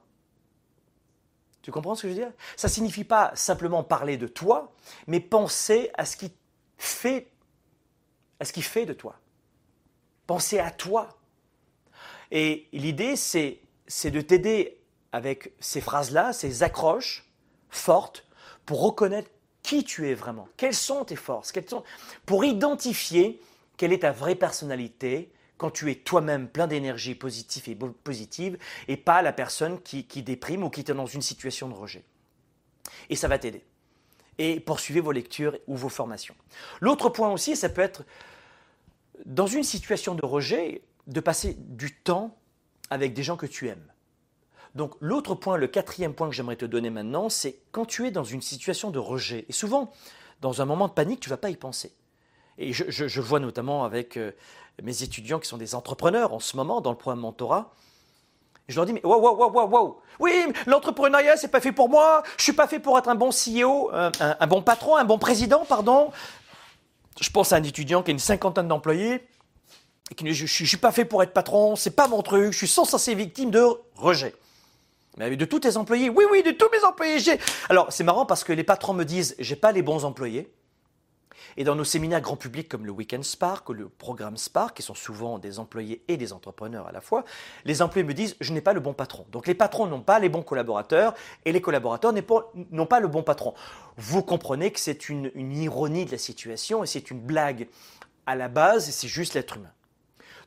Tu 1.61 1.71
comprends 1.71 1.95
ce 1.95 2.03
que 2.03 2.07
je 2.07 2.13
veux 2.13 2.19
dire? 2.19 2.31
Ça 2.55 2.67
ne 2.67 2.73
signifie 2.73 3.03
pas 3.03 3.31
simplement 3.35 3.83
parler 3.83 4.17
de 4.17 4.27
toi, 4.27 4.71
mais 5.07 5.19
penser 5.19 5.91
à 5.95 6.05
ce 6.05 6.15
qui 6.17 6.31
fait, 6.77 7.31
à 8.39 8.45
ce 8.45 8.53
qui 8.53 8.61
fait 8.61 8.85
de 8.85 8.93
toi. 8.93 9.19
Penser 10.25 10.59
à 10.59 10.71
toi. 10.71 11.09
Et 12.31 12.67
l'idée, 12.71 13.15
c'est, 13.15 13.59
de 14.05 14.21
t'aider 14.21 14.79
avec 15.11 15.53
ces 15.59 15.81
phrases-là, 15.81 16.33
ces 16.33 16.63
accroches 16.63 17.29
fortes, 17.69 18.25
pour 18.65 18.81
reconnaître 18.81 19.29
qui 19.63 19.83
tu 19.83 20.09
es 20.09 20.13
vraiment, 20.13 20.47
quelles 20.57 20.75
sont 20.75 21.03
tes 21.05 21.15
forces, 21.15 21.51
pour 22.25 22.45
identifier 22.45 23.41
quelle 23.77 23.93
est 23.93 23.99
ta 23.99 24.11
vraie 24.11 24.35
personnalité, 24.35 25.31
quand 25.59 25.69
tu 25.69 25.91
es 25.91 25.95
toi-même 25.95 26.47
plein 26.47 26.67
d'énergie 26.67 27.13
positive 27.13 27.69
et 27.69 27.75
positive 27.75 28.57
et 28.87 28.95
pas 28.97 29.21
la 29.21 29.33
personne 29.33 29.79
qui, 29.81 30.03
déprime 30.23 30.63
ou 30.63 30.69
qui 30.69 30.79
est 30.79 30.91
dans 30.91 31.05
une 31.05 31.21
situation 31.21 31.67
de 31.67 31.73
rejet. 31.73 32.03
Et 33.09 33.17
ça 33.17 33.27
va 33.27 33.37
t'aider. 33.37 33.63
Et 34.37 34.61
poursuivez 34.61 35.01
vos 35.01 35.11
lectures 35.11 35.59
ou 35.67 35.75
vos 35.75 35.89
formations. 35.89 36.35
L'autre 36.79 37.09
point 37.09 37.29
aussi, 37.29 37.57
ça 37.57 37.67
peut 37.67 37.81
être, 37.81 38.05
dans 39.25 39.47
une 39.47 39.63
situation 39.63 40.15
de 40.15 40.25
rejet, 40.25 40.81
de 41.07 41.19
passer 41.19 41.57
du 41.59 41.93
temps, 41.93 42.37
avec 42.89 43.13
des 43.13 43.21
gens 43.21 43.35
que 43.35 43.45
tu 43.45 43.67
aimes. 43.67 43.91
Donc 44.75 44.95
l'autre 45.01 45.35
point, 45.35 45.57
le 45.57 45.67
quatrième 45.67 46.13
point 46.13 46.29
que 46.29 46.35
j'aimerais 46.35 46.55
te 46.55 46.65
donner 46.65 46.89
maintenant, 46.89 47.27
c'est 47.27 47.59
quand 47.73 47.85
tu 47.85 48.07
es 48.07 48.11
dans 48.11 48.23
une 48.23 48.41
situation 48.41 48.91
de 48.91 48.99
rejet, 48.99 49.45
et 49.49 49.53
souvent 49.53 49.91
dans 50.39 50.61
un 50.61 50.65
moment 50.65 50.87
de 50.87 50.93
panique, 50.93 51.19
tu 51.19 51.29
ne 51.29 51.33
vas 51.33 51.37
pas 51.37 51.49
y 51.49 51.57
penser. 51.57 51.91
Et 52.59 52.73
je, 52.73 53.21
vois 53.21 53.39
notamment 53.39 53.85
avec 53.85 54.17
euh, 54.17 54.31
mes 54.83 55.01
étudiants 55.01 55.39
qui 55.39 55.47
sont 55.47 55.57
des 55.57 55.75
entrepreneurs 55.75 56.33
en 56.33 56.39
ce 56.39 56.57
moment 56.57 56.81
dans 56.81 56.91
le 56.91 56.97
programme 56.97 57.21
Mentorat, 57.21 57.71
je 58.67 58.75
leur 58.75 58.85
dis, 58.85 58.91
mais 58.91 59.03
waouh, 59.03 59.19
waouh, 59.19 59.49
waouh, 59.49 59.69
waouh, 59.69 59.97
oui, 60.19 60.45
l'entrepreneuriat, 60.67 61.37
c'est 61.37 61.47
pas 61.47 61.61
fait 61.61 61.71
pour 61.71 61.89
moi, 61.89 62.21
je 62.37 62.43
suis 62.43 62.53
pas 62.53 62.67
fait 62.67 62.79
pour 62.79 62.99
être 62.99 63.07
un 63.07 63.15
bon 63.15 63.29
CEO, 63.29 63.89
un, 63.93 64.47
bon 64.47 64.61
patron, 64.61 64.97
un 64.97 65.05
bon 65.05 65.17
président, 65.17 65.65
pardon. 65.65 66.11
Je 67.19 67.29
pense 67.31 67.51
à 67.53 67.55
un 67.55 67.63
étudiant 67.63 68.03
qui 68.03 68.11
a 68.11 68.13
une 68.13 68.19
cinquantaine 68.19 68.67
d'employés, 68.67 69.25
et 70.11 70.15
qui 70.15 70.33
je, 70.33 70.45
je, 70.45 70.65
suis 70.65 70.77
pas 70.77 70.91
fait 70.91 71.05
pour 71.05 71.23
être 71.23 71.33
patron, 71.33 71.77
c'est 71.77 71.95
pas 71.95 72.09
mon 72.09 72.21
truc, 72.21 72.51
je 72.51 72.57
suis 72.57 72.67
sans 72.67 72.83
cesse 72.83 73.09
victime 73.09 73.51
de 73.51 73.65
rejet. 73.95 74.35
Mais 75.17 75.35
de 75.35 75.45
tous 75.45 75.61
tes 75.61 75.77
employés, 75.77 76.09
oui, 76.09 76.25
oui, 76.29 76.43
de 76.43 76.51
tous 76.51 76.69
mes 76.71 76.83
employés, 76.83 77.19
j'ai. 77.19 77.39
Alors, 77.69 77.91
c'est 77.91 78.03
marrant 78.03 78.25
parce 78.25 78.43
que 78.43 78.53
les 78.53 78.63
patrons 78.63 78.93
me 78.93 79.03
disent, 79.03 79.35
j'ai 79.39 79.55
pas 79.55 79.71
les 79.71 79.81
bons 79.81 80.05
employés. 80.05 80.51
Et 81.59 81.65
dans 81.65 81.75
nos 81.75 81.83
séminaires 81.83 82.21
grand 82.21 82.37
public 82.37 82.69
comme 82.69 82.85
le 82.85 82.91
Weekend 82.91 83.25
Spark 83.25 83.67
ou 83.67 83.73
le 83.73 83.89
programme 83.89 84.37
Spark, 84.37 84.77
qui 84.77 84.81
sont 84.81 84.93
souvent 84.93 85.39
des 85.39 85.59
employés 85.59 86.01
et 86.07 86.15
des 86.15 86.31
entrepreneurs 86.31 86.87
à 86.87 86.93
la 86.93 87.01
fois, 87.01 87.25
les 87.65 87.81
employés 87.81 88.07
me 88.07 88.13
disent 88.13 88.37
je 88.39 88.53
n'ai 88.53 88.61
pas 88.61 88.71
le 88.71 88.79
bon 88.79 88.93
patron. 88.93 89.25
Donc 89.29 89.45
les 89.45 89.53
patrons 89.53 89.85
n'ont 89.85 89.99
pas 89.99 90.19
les 90.19 90.29
bons 90.29 90.41
collaborateurs 90.41 91.13
et 91.43 91.51
les 91.51 91.59
collaborateurs 91.59 92.13
n'ont 92.71 92.85
pas 92.85 92.99
le 93.01 93.07
bon 93.09 93.23
patron. 93.23 93.53
Vous 93.97 94.23
comprenez 94.23 94.71
que 94.71 94.79
c'est 94.79 95.09
une, 95.09 95.31
ironie 95.35 96.05
de 96.05 96.11
la 96.11 96.17
situation 96.17 96.81
et 96.85 96.87
c'est 96.87 97.11
une 97.11 97.19
blague. 97.19 97.67
À 98.25 98.37
la 98.37 98.47
base, 98.47 98.89
c'est 98.89 99.09
juste 99.09 99.33
l'être 99.33 99.57
humain. 99.57 99.73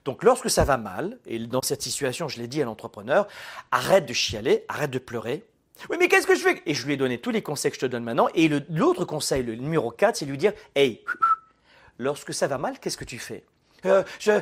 Donc 0.07 0.25
lorsque 0.25 0.49
ça 0.49 0.65
va 0.65 0.79
mal, 0.79 1.19
et 1.27 1.39
dans 1.41 1.63
cette 1.63 1.83
situation, 1.83 2.27
je 2.27 2.39
l'ai 2.39 2.49
dit 2.49 2.63
à 2.63 2.65
l'entrepreneur, 2.65 3.29
arrête 3.71 4.07
de 4.07 4.15
chialer, 4.15 4.65
arrête 4.67 4.91
de 4.91 4.99
pleurer, 4.99 5.45
oui, 5.91 5.97
mais 5.99 6.09
qu'est-ce 6.09 6.27
que 6.27 6.35
je 6.35 6.41
fais? 6.41 6.63
Et 6.67 6.75
je 6.75 6.87
lui 6.87 6.95
ai 6.95 6.97
donné 6.97 7.19
tous 7.19 7.31
les 7.31 7.43
conseils 7.43 7.71
que 7.71 7.77
je 7.77 7.81
te 7.81 7.87
donne 7.87 8.05
maintenant. 8.05 8.29
Et 8.35 8.49
l'autre 8.71 9.05
conseil, 9.05 9.43
le 9.43 9.55
numéro 9.55 9.91
4, 9.91 10.17
c'est 10.17 10.27
lui 10.27 10.39
dire 10.39 10.53
Hey, 10.75 11.05
lorsque 11.99 12.33
ça 12.33 12.47
va 12.47 12.59
mal, 12.59 12.79
qu'est-ce 12.79 12.97
que 12.97 13.05
tu 13.05 13.19
fais? 13.19 13.45
Euh, 13.85 14.05
je, 14.19 14.33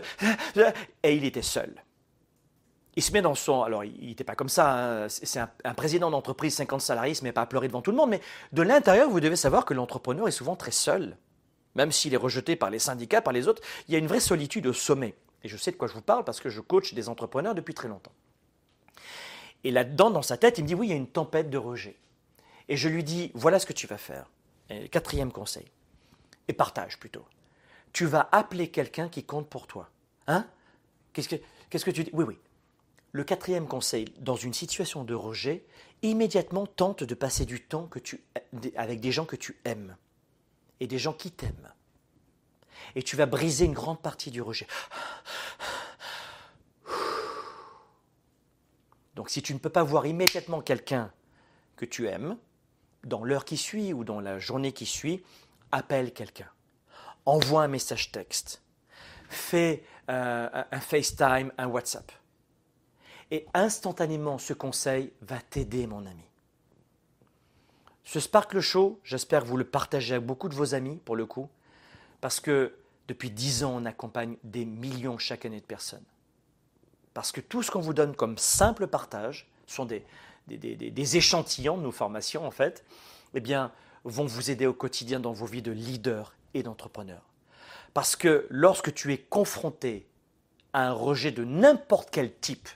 Et 1.03 1.17
il 1.17 1.25
était 1.25 1.43
seul. 1.43 1.73
Il 2.97 3.03
se 3.03 3.13
met 3.13 3.23
dans 3.23 3.35
son. 3.35 3.63
Alors, 3.63 3.85
il 3.85 4.09
n'était 4.09 4.25
pas 4.25 4.35
comme 4.35 4.49
ça. 4.49 5.05
Hein. 5.05 5.09
C'est 5.09 5.39
un, 5.39 5.75
président 5.75 6.11
d'entreprise, 6.11 6.55
50 6.55 6.81
salariés, 6.81 7.13
il 7.13 7.17
se 7.17 7.25
met 7.25 7.33
pas 7.33 7.43
à 7.43 7.47
pleurer 7.47 7.69
devant 7.69 7.83
tout 7.83 7.91
le 7.91 7.97
monde. 7.97 8.11
Mais 8.11 8.21
de 8.53 8.63
l'intérieur, 8.63 9.09
vous 9.09 9.21
devez 9.21 9.37
savoir 9.37 9.65
que 9.65 9.73
l'entrepreneur 9.73 10.29
est 10.29 10.33
souvent 10.33 10.57
très 10.57 10.73
seul. 10.73 11.17
Même 11.77 11.93
s'il 11.93 12.13
est 12.13 12.19
rejeté 12.19 12.57
par 12.57 12.69
les 12.69 12.81
syndicats, 12.81 13.23
par 13.23 13.33
les 13.33 13.47
autres, 13.47 13.63
il 13.89 13.93
y 13.93 13.95
a 13.95 13.99
une 13.99 14.09
vraie 14.09 14.21
solitude 14.21 14.67
au 14.67 14.73
sommet. 14.73 15.15
Et 15.45 15.49
je 15.49 15.57
sais 15.57 15.71
de 15.71 15.77
quoi 15.77 15.89
je 15.89 15.95
vous 15.95 16.03
parle 16.03 16.25
parce 16.25 16.41
que 16.41 16.51
je 16.51 16.61
coach 16.61 16.93
des 16.93 17.09
entrepreneurs 17.09 17.55
depuis 17.55 17.75
très 17.75 17.89
longtemps. 17.89 18.13
Et 19.65 19.71
là-dedans, 19.71 20.11
dans 20.11 20.23
sa 20.23 20.37
tête, 20.37 20.59
il 20.59 20.63
me 20.63 20.69
dit, 20.69 20.75
oui, 20.75 20.89
il 20.89 20.91
y 20.91 20.95
a 20.95 20.97
une 20.97 21.07
tempête 21.07 21.51
de 21.51 21.59
rejet. 21.59 21.97
Et 22.69 22.77
je 22.77 22.89
lui 22.89 23.05
dis, 23.05 23.31
voilà 23.35 23.59
ce 23.59 23.67
que 23.67 23.73
tu 23.73 23.87
vas 23.87 23.99
faire. 23.99 24.31
quatrième 24.91 25.33
conseil. 25.33 25.67
Et 26.49 26.53
partage 26.53 26.99
plutôt. 26.99 27.25
Tu 27.93 28.07
vas 28.07 28.29
appeler 28.33 28.69
quelqu'un 28.69 29.09
qui 29.09 29.25
compte 29.25 29.49
pour 29.49 29.67
toi. 29.67 29.91
Hein? 30.27 30.47
Qu'est-ce 31.13 31.29
que, 31.29 31.91
tu 31.91 32.05
dis? 32.05 32.11
Oui, 32.13 32.25
oui. 32.27 32.39
Le 33.13 33.25
quatrième 33.25 33.67
conseil, 33.67 34.07
dans 34.19 34.37
une 34.37 34.55
situation 34.55 35.03
de 35.03 35.15
rejet, 35.15 35.65
immédiatement 36.03 36.67
tente 36.67 37.03
de 37.03 37.15
passer 37.15 37.45
du 37.45 37.61
temps 37.61 37.89
que 37.89 37.99
avec 38.77 39.01
des 39.01 39.11
gens 39.11 39.25
que 39.25 39.37
tu 39.37 39.59
aimes 39.65 39.97
et 40.79 40.87
des 40.87 40.99
gens 40.99 41.13
qui 41.13 41.33
t'aiment. 41.33 41.73
Et 42.95 43.03
tu 43.03 43.17
vas 43.17 43.27
briser 43.27 43.65
une 43.65 43.73
grande 43.73 44.01
partie 44.01 44.31
du 44.31 44.41
rejet. 44.41 44.67
Donc 49.21 49.29
si 49.29 49.43
tu 49.43 49.53
ne 49.53 49.59
peux 49.59 49.69
pas 49.69 49.83
voir 49.83 50.07
immédiatement 50.07 50.63
quelqu'un 50.63 51.13
que 51.77 51.85
tu 51.85 52.09
aimes, 52.09 52.39
dans 53.05 53.23
l'heure 53.23 53.45
qui 53.45 53.59
suit 53.59 53.93
ou 53.93 54.03
dans 54.03 54.19
la 54.19 54.39
journée 54.39 54.73
qui 54.73 54.87
suit, 54.87 55.23
appelle 55.73 56.15
quelqu'un. 56.15 56.49
Envoie 57.27 57.65
un 57.65 57.69
message 57.69 58.13
texte. 58.13 58.63
Fais 59.29 59.85
euh, 60.09 60.49
un 60.73 60.81
FaceTime, 60.81 61.53
un 61.59 61.67
WhatsApp. 61.67 62.11
Et 63.31 63.47
instantanément, 63.53 64.39
ce 64.39 64.55
conseil 64.55 65.13
va 65.21 65.39
t'aider, 65.39 65.87
mon 65.87 66.07
ami. 66.07 66.25
Ce 68.05 68.21
Sparkle 68.21 68.61
Show, 68.61 69.01
j'espère 69.05 69.43
que 69.43 69.49
vous 69.49 69.59
le 69.59 69.67
partagez 69.67 70.15
avec 70.15 70.27
beaucoup 70.27 70.49
de 70.49 70.55
vos 70.55 70.75
amis, 70.75 70.97
pour 70.97 71.17
le 71.17 71.27
coup, 71.27 71.51
parce 72.23 72.41
que 72.41 72.75
depuis 73.07 73.31
dix 73.31 73.65
ans, 73.65 73.83
on 73.83 73.85
accompagne 73.85 74.39
des 74.45 74.65
millions 74.65 75.19
chaque 75.19 75.45
année 75.45 75.61
de 75.61 75.67
personnes. 75.67 76.07
Parce 77.15 77.33
que 77.33 77.41
tout 77.41 77.63
ce 77.63 77.71
qu'on 77.71 77.81
vous 77.81 77.95
donne 77.95 78.15
comme 78.15 78.39
simple 78.39 78.87
partage 78.87 79.49
sont 79.67 79.85
des, 79.85 80.05
des, 80.47 81.17
échantillons 81.17 81.77
de 81.77 81.83
nos 81.83 81.93
formations, 81.93 82.47
en 82.47 82.51
fait, 82.51 82.85
eh 83.35 83.41
bien, 83.41 83.73
vont 84.05 84.27
vous 84.27 84.51
aider 84.51 84.67
au 84.67 84.73
quotidien 84.73 85.21
dans 85.21 85.33
vos 85.33 85.47
vies 85.47 85.63
de 85.63 85.73
leader 85.73 86.35
et 86.55 86.63
d'entrepreneur. 86.63 87.23
Parce 87.95 88.17
que 88.17 88.47
lorsque 88.51 88.95
tu 88.95 89.13
es 89.13 89.19
confronté 89.19 90.07
à 90.73 90.87
un 90.87 90.93
rejet 90.93 91.33
de 91.33 91.45
n'importe 91.45 92.11
quel 92.11 92.33
type, 92.33 92.69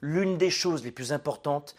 l'une 0.00 0.38
des 0.38 0.50
choses 0.50 0.84
les 0.84 0.92
plus 0.92 1.12
importantes, 1.12 1.74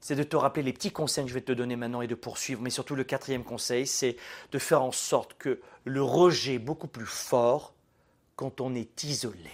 c'est 0.00 0.14
de 0.14 0.22
te 0.22 0.36
rappeler 0.36 0.62
les 0.62 0.72
petits 0.72 0.92
conseils 0.92 1.24
que 1.24 1.30
je 1.30 1.34
vais 1.34 1.40
te 1.40 1.52
donner 1.52 1.74
maintenant 1.74 2.02
et 2.02 2.06
de 2.06 2.14
poursuivre. 2.14 2.62
Mais 2.62 2.70
surtout, 2.70 2.94
le 2.94 3.04
quatrième 3.04 3.44
conseil, 3.44 3.86
c'est 3.86 4.16
de 4.52 4.58
faire 4.58 4.82
en 4.82 4.92
sorte 4.92 5.34
que 5.38 5.60
le 5.84 6.02
rejet 6.02 6.54
est 6.54 6.60
beaucoup 6.60 6.86
plus 6.86 7.06
fort 7.06 7.74
quand 8.36 8.60
on 8.60 8.74
est 8.74 9.02
isolé. 9.02 9.50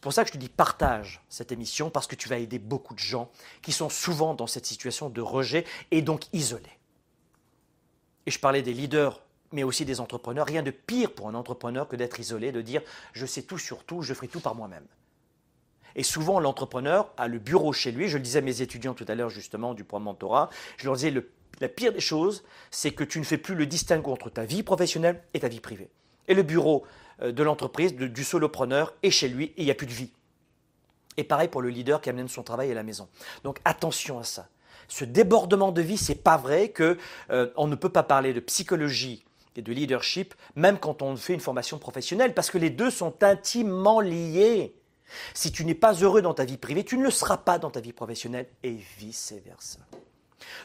C'est 0.00 0.04
pour 0.04 0.14
ça 0.14 0.22
que 0.24 0.28
je 0.28 0.32
te 0.32 0.38
dis 0.38 0.48
partage 0.48 1.20
cette 1.28 1.52
émission 1.52 1.90
parce 1.90 2.06
que 2.06 2.14
tu 2.14 2.30
vas 2.30 2.38
aider 2.38 2.58
beaucoup 2.58 2.94
de 2.94 2.98
gens 2.98 3.30
qui 3.60 3.70
sont 3.70 3.90
souvent 3.90 4.32
dans 4.32 4.46
cette 4.46 4.64
situation 4.64 5.10
de 5.10 5.20
rejet 5.20 5.66
et 5.90 6.00
donc 6.00 6.24
isolés. 6.32 6.78
Et 8.24 8.30
je 8.30 8.38
parlais 8.38 8.62
des 8.62 8.72
leaders, 8.72 9.20
mais 9.52 9.62
aussi 9.62 9.84
des 9.84 10.00
entrepreneurs. 10.00 10.46
Rien 10.46 10.62
de 10.62 10.70
pire 10.70 11.12
pour 11.12 11.28
un 11.28 11.34
entrepreneur 11.34 11.86
que 11.86 11.96
d'être 11.96 12.18
isolé, 12.18 12.50
de 12.50 12.62
dire 12.62 12.80
je 13.12 13.26
sais 13.26 13.42
tout 13.42 13.58
sur 13.58 13.84
tout, 13.84 14.00
je 14.00 14.14
ferai 14.14 14.26
tout 14.26 14.40
par 14.40 14.54
moi-même. 14.54 14.86
Et 15.94 16.02
souvent, 16.02 16.40
l'entrepreneur 16.40 17.12
a 17.18 17.28
le 17.28 17.38
bureau 17.38 17.74
chez 17.74 17.92
lui. 17.92 18.08
Je 18.08 18.16
le 18.16 18.22
disais 18.22 18.38
à 18.38 18.42
mes 18.42 18.62
étudiants 18.62 18.94
tout 18.94 19.04
à 19.06 19.14
l'heure, 19.14 19.28
justement, 19.28 19.74
du 19.74 19.84
programme 19.84 20.04
Mentorat. 20.04 20.48
Je 20.78 20.86
leur 20.86 20.94
disais 20.94 21.12
la 21.60 21.68
pire 21.68 21.92
des 21.92 22.00
choses, 22.00 22.42
c'est 22.70 22.92
que 22.92 23.04
tu 23.04 23.18
ne 23.18 23.24
fais 23.24 23.36
plus 23.36 23.54
le 23.54 23.66
distinguo 23.66 24.12
entre 24.12 24.30
ta 24.30 24.46
vie 24.46 24.62
professionnelle 24.62 25.22
et 25.34 25.40
ta 25.40 25.48
vie 25.48 25.60
privée. 25.60 25.90
Et 26.26 26.32
le 26.32 26.42
bureau 26.42 26.86
de 27.20 27.42
l'entreprise, 27.42 27.94
du 27.94 28.24
solopreneur, 28.24 28.94
est 29.02 29.10
chez 29.10 29.28
lui 29.28 29.46
et 29.56 29.62
il 29.62 29.64
n'y 29.64 29.70
a 29.70 29.74
plus 29.74 29.86
de 29.86 29.92
vie. 29.92 30.10
Et 31.16 31.24
pareil 31.24 31.48
pour 31.48 31.62
le 31.62 31.68
leader 31.68 32.00
qui 32.00 32.08
amène 32.10 32.28
son 32.28 32.42
travail 32.42 32.70
à 32.70 32.74
la 32.74 32.82
maison. 32.82 33.08
Donc 33.44 33.58
attention 33.64 34.18
à 34.18 34.24
ça. 34.24 34.48
Ce 34.88 35.04
débordement 35.04 35.70
de 35.70 35.82
vie, 35.82 35.98
c'est 35.98 36.14
pas 36.14 36.36
vrai 36.36 36.70
que 36.70 36.98
euh, 37.30 37.50
on 37.56 37.66
ne 37.66 37.76
peut 37.76 37.88
pas 37.88 38.02
parler 38.02 38.32
de 38.32 38.40
psychologie 38.40 39.24
et 39.56 39.62
de 39.62 39.72
leadership 39.72 40.34
même 40.56 40.78
quand 40.78 41.02
on 41.02 41.16
fait 41.16 41.34
une 41.34 41.40
formation 41.40 41.78
professionnelle 41.78 42.34
parce 42.34 42.50
que 42.50 42.58
les 42.58 42.70
deux 42.70 42.90
sont 42.90 43.22
intimement 43.22 44.00
liés. 44.00 44.74
Si 45.34 45.50
tu 45.50 45.64
n'es 45.64 45.74
pas 45.74 45.92
heureux 45.92 46.22
dans 46.22 46.34
ta 46.34 46.44
vie 46.44 46.56
privée, 46.56 46.84
tu 46.84 46.96
ne 46.96 47.02
le 47.02 47.10
seras 47.10 47.36
pas 47.36 47.58
dans 47.58 47.70
ta 47.70 47.80
vie 47.80 47.92
professionnelle 47.92 48.46
et 48.62 48.76
vice 48.98 49.34
versa. 49.44 49.80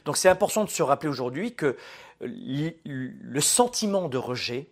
Donc 0.05 0.17
c'est 0.17 0.29
important 0.29 0.63
de 0.63 0.69
se 0.69 0.83
rappeler 0.83 1.09
aujourd'hui 1.09 1.55
que 1.55 1.75
le 2.21 3.41
sentiment 3.41 4.07
de 4.07 4.17
rejet 4.17 4.69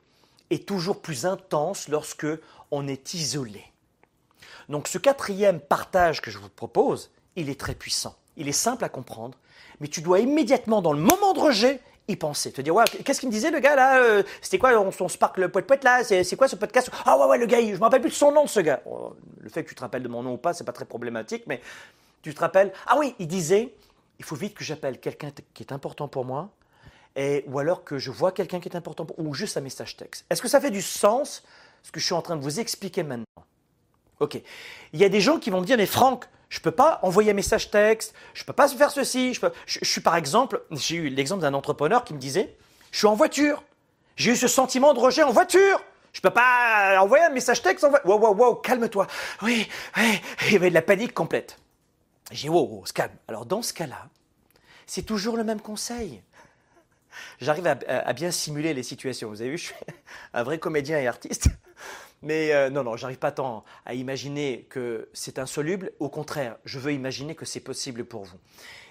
est 0.54 0.66
toujours 0.66 1.01
plus 1.01 1.26
intense 1.26 1.88
lorsque 1.88 2.28
on 2.72 2.88
est 2.88 3.14
isolé. 3.14 3.64
Donc 4.70 4.88
ce 4.88 4.97
quatrième 4.97 5.60
partage 5.60 6.22
que 6.22 6.32
je 6.32 6.38
vous 6.38 6.49
propose, 6.49 7.12
il 7.36 7.49
est 7.49 7.60
très 7.60 7.76
puissant. 7.76 8.16
Il 8.38 8.47
est 8.47 8.54
simple 8.54 8.84
à 8.84 8.89
comprendre, 8.89 9.38
mais 9.80 9.88
tu 9.88 10.01
dois 10.01 10.20
immédiatement, 10.20 10.82
dans 10.82 10.93
le 10.93 10.99
moment 10.99 11.34
de 11.34 11.39
rejet, 11.39 11.82
y 12.08 12.16
penser. 12.16 12.51
Te 12.51 12.62
dire, 12.62 12.76
ouais, 12.76 12.84
qu'est-ce 13.06 13.20
qu'il 13.20 13.30
me 13.30 13.34
disait 13.34 13.51
le 13.51 13.60
gars 13.60 13.76
là 13.76 13.97
euh, 13.97 14.24
C'était 14.41 14.58
quoi 14.58 14.72
son 14.91 15.08
spark 15.08 15.38
le 15.38 15.49
poète 15.49 15.68
poète 15.68 15.84
là 15.84 16.04
C'est 16.04 16.36
quoi 16.36 16.47
ce 16.47 16.56
podcast? 16.56 16.89
Ah 17.06 17.18
ouais, 17.18 17.26
ouais, 17.28 17.38
le 17.38 17.45
gars, 17.45 17.62
je 17.62 17.76
me 17.76 17.80
rappelle 17.80 18.01
plus 18.01 18.10
de 18.10 18.16
son 18.16 18.32
nom, 18.32 18.47
ce 18.47 18.60
gars. 18.60 18.82
Oh, 18.86 19.14
le 19.39 19.49
fait 19.49 19.64
que 19.64 19.70
tu 19.70 19.76
te 19.76 19.82
rappelles 19.82 20.04
de 20.04 20.08
mon 20.08 20.24
nom 20.24 20.34
ou 20.34 20.38
pas, 20.38 20.54
c'est 20.54 20.64
pas 20.64 20.74
très 20.74 20.86
problématique, 20.86 21.43
mais 21.47 21.62
tu 22.22 22.34
te 22.34 22.39
rappelles 22.39 22.74
Ah 22.88 22.97
oui, 22.97 23.16
il 23.20 23.28
disait, 23.28 23.74
il 24.20 24.26
faut 24.26 24.36
vite 24.36 24.54
que 24.54 24.64
j'appelle 24.64 24.99
quelqu'un 24.99 25.32
qui 25.54 25.64
est 25.64 25.72
important 25.72 26.08
pour 26.08 26.26
moi, 26.26 26.49
ou 27.47 27.59
alors 27.59 27.84
que 27.84 27.97
je 27.97 28.11
vois 28.11 28.32
quelqu'un 28.32 28.59
qui 28.59 28.70
est 28.70 28.76
important, 28.76 29.05
ou 29.18 29.34
juste 29.34 29.57
un 29.57 29.61
message 29.61 29.97
texte. 29.97 30.26
Est-ce 30.30 30.41
que 30.41 30.47
ça 30.47 30.59
fait 30.59 30.72
du 30.72 30.82
sens 30.82 31.43
ce 31.84 31.91
que 31.91 31.99
je 31.99 32.05
suis 32.05 32.16
en 32.16 32.22
train 32.22 32.36
de 32.36 32.41
vous 32.41 32.59
expliquer 32.59 33.03
maintenant? 33.03 33.26
Ok. 34.20 34.41
Il 34.93 34.99
y 34.99 35.03
a 35.03 35.09
des 35.09 35.22
gens 35.22 35.39
qui 35.39 35.49
vont 35.49 35.61
me 35.61 35.66
dire, 35.66 35.78
mais 35.78 35.86
Franck, 35.86 36.26
je 36.49 36.59
ne 36.59 36.64
peux 36.64 36.72
pas 36.72 36.99
envoyer 37.01 37.32
un 37.32 37.34
message 37.34 37.72
texte, 37.72 38.14
je 38.34 38.43
ne 38.43 38.45
peux 38.45 38.53
pas 38.53 38.68
faire 38.68 38.91
ceci. 38.91 39.34
Je, 39.34 39.41
peux... 39.41 39.51
je, 39.66 39.84
suis 39.84 40.01
par 40.01 40.16
exemple, 40.16 40.61
j'ai 40.72 40.95
eu 40.95 41.09
l'exemple 41.09 41.41
d'un 41.41 41.53
entrepreneur 41.53 42.03
qui 42.03 42.14
me 42.14 42.20
disait, 42.20 42.55
je 42.91 42.99
suis 42.99 43.07
en 43.07 43.16
voiture. 43.16 43.64
J'ai 44.16 44.32
eu 44.32 44.36
ce 44.36 44.47
sentiment 44.47 44.93
de 44.93 44.99
rejet 44.99 45.24
en 45.24 45.32
voiture. 45.32 45.82
Je 46.14 46.22
peux 46.22 46.30
pas 46.30 46.99
envoyer 47.01 47.24
un 47.24 47.32
message 47.32 47.64
texte 47.64 47.84
en 47.84 47.89
voiture. 47.89 48.07
Wow, 48.07 48.36
wow, 48.36 48.55
calme-toi. 48.55 49.07
Oui, 49.41 49.68
oui, 49.97 50.22
il 50.45 50.53
y 50.53 50.55
avait 50.55 50.70
de 50.70 50.76
la 50.76 50.84
panique 50.84 51.14
complète. 51.14 51.57
J'ai 52.32 52.43
dit, 52.43 52.49
wow, 52.49 52.68
wow, 52.68 52.86
se 52.86 52.93
calme. 52.93 53.16
Alors 53.28 53.47
dans 53.47 53.64
ce 53.64 53.74
cas-là, 53.74 54.07
c'est 54.86 55.01
toujours 55.01 55.38
le 55.38 55.43
même 55.43 55.59
conseil. 55.59 56.22
J'arrive 57.39 57.68
à, 57.68 58.14
bien 58.14 58.32
simuler 58.32 58.74
les 58.74 58.84
situations. 58.84 59.30
Vous 59.30 59.41
avez 59.41 59.51
vu, 59.51 59.57
je 59.57 59.66
suis 59.66 59.76
un 60.34 60.43
vrai 60.43 60.59
comédien 60.59 60.99
et 60.99 61.07
artiste. 61.07 61.47
Mais 62.22 62.53
euh, 62.53 62.70
non, 62.70 62.84
non, 62.84 62.95
j'arrive 62.95 63.18
pas 63.18 63.32
tant 63.32 63.66
à 63.86 63.93
imaginer 63.93 64.66
que 64.70 65.09
c'est 65.14 65.39
insoluble. 65.39 65.91
Au 65.99 66.09
contraire, 66.09 66.57
je 66.64 66.80
veux 66.80 66.93
imaginer 66.93 67.36
que 67.36 67.45
c'est 67.45 67.59
possible 67.59 68.05
pour 68.05 68.24
vous. 68.24 68.38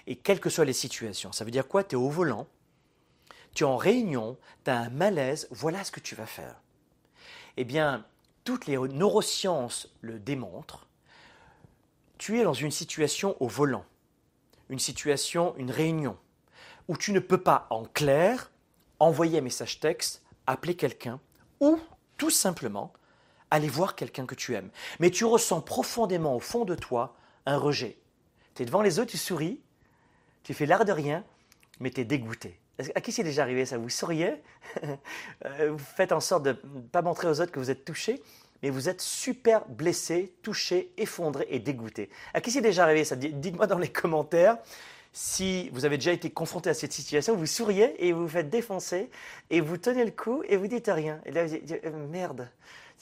Et 0.07 0.17
quelles 0.17 0.41
que 0.41 0.51
soient 0.51 0.65
les 0.65 0.73
situations, 0.73 1.33
ça 1.33 1.45
veut 1.45 1.51
dire 1.51 1.67
quoi? 1.67 1.85
Tu 1.85 1.95
es 1.95 1.99
au 1.99 2.11
volant, 2.11 2.47
tu 3.55 3.65
es 3.65 3.67
en 3.67 3.77
réunion, 3.77 4.37
tu 4.65 4.71
as 4.71 4.79
un 4.79 4.91
malaise, 4.91 5.49
voilà 5.51 5.85
ce 5.85 5.91
que 5.91 6.01
tu 6.01 6.15
vas 6.15 6.27
faire. 6.27 6.57
Eh 7.57 7.65
bien, 7.65 8.05
toutes 8.45 8.67
les 8.67 8.77
neurosciences 8.77 9.89
le 10.01 10.19
démontrent. 10.19 10.87
Tu 12.19 12.39
es 12.39 12.45
dans 12.45 12.53
une 12.53 12.71
situation 12.71 13.37
au 13.41 13.49
volant, 13.49 13.85
une 14.69 14.79
situation, 14.79 15.55
une 15.57 15.71
réunion, 15.71 16.17
où 16.93 16.97
tu 16.99 17.13
ne 17.13 17.21
peux 17.21 17.39
pas, 17.39 17.67
en 17.71 17.85
clair, 17.85 18.51
envoyer 18.99 19.39
un 19.39 19.43
message 19.43 19.81
texte, 19.81 20.23
appeler 20.47 20.75
quelqu'un, 20.75 21.21
ou 21.59 21.81
tout 22.19 22.29
simplement 22.29 22.93
aller 23.51 23.69
voir 23.69 23.97
quelqu'un 23.97 24.27
que 24.27 24.35
tu 24.35 24.55
aimes. 24.55 24.69
Mais 25.01 25.09
tu 25.09 25.25
ressens 25.25 25.63
profondément 25.63 26.37
au 26.37 26.41
fond 26.41 26.67
de 26.67 26.75
toi 26.75 27.17
un 27.47 27.57
rejet. 27.57 27.97
Tu 28.55 28.63
es 28.63 28.67
devant 28.67 28.83
les 28.83 28.99
autres, 28.99 29.11
tu 29.11 29.17
souris, 29.17 29.63
tu 30.43 30.53
fais 30.53 30.67
l'art 30.67 30.85
de 30.85 30.93
rien, 30.93 31.25
mais 31.81 31.91
tu 31.91 32.03
es 32.03 32.05
dégoûté. 32.05 32.61
À 32.95 33.01
qui 33.01 33.11
c'est 33.11 33.25
déjà 33.25 33.43
arrivé 33.43 33.65
ça? 33.65 33.79
Vous 33.79 33.89
souriez? 33.89 34.43
Euh, 35.47 35.73
Vous 35.73 35.79
faites 35.79 36.13
en 36.13 36.21
sorte 36.21 36.43
de 36.43 36.51
ne 36.75 36.81
pas 36.81 37.01
montrer 37.01 37.27
aux 37.27 37.41
autres 37.41 37.53
que 37.53 37.59
vous 37.59 37.71
êtes 37.71 37.87
touché, 37.87 38.23
mais 38.63 38.69
vous 38.69 38.89
êtes 38.91 39.01
super 39.01 39.67
blessé, 39.67 40.35
touché, 40.43 40.93
effondré 40.99 41.47
et 41.49 41.59
dégoûté. 41.59 42.11
À 42.35 42.41
qui 42.43 42.51
c'est 42.51 42.61
déjà 42.61 42.85
arrivé 42.85 43.05
ça? 43.05 43.17
Dites-moi 43.17 43.67
dans 43.67 43.79
les 43.79 43.91
commentaires 43.91 44.59
si 45.13 45.69
vous 45.71 45.85
avez 45.85 45.99
déjà 45.99 46.13
été 46.13 46.31
confronté 46.31 46.71
à 46.71 46.75
cette 46.75 46.93
situation, 46.93 47.37
vous 47.37 47.47
souriez 47.47 48.07
et 48.07 48.13
vous 48.13 48.23
vous 48.23 48.29
faites 48.29 48.49
défoncer 48.49 49.11
et 49.51 49.61
vous 49.61 49.77
tenez 49.77 50.05
le 50.05 50.11
coup 50.11 50.43
et 50.49 50.57
vous 50.57 50.67
dites 50.67 50.89
rien. 50.89 51.21
Et 51.27 51.33
là, 51.33 51.45
vous 51.45 51.57
dites 51.59 51.81
euh, 51.85 52.07
merde, 52.09 52.49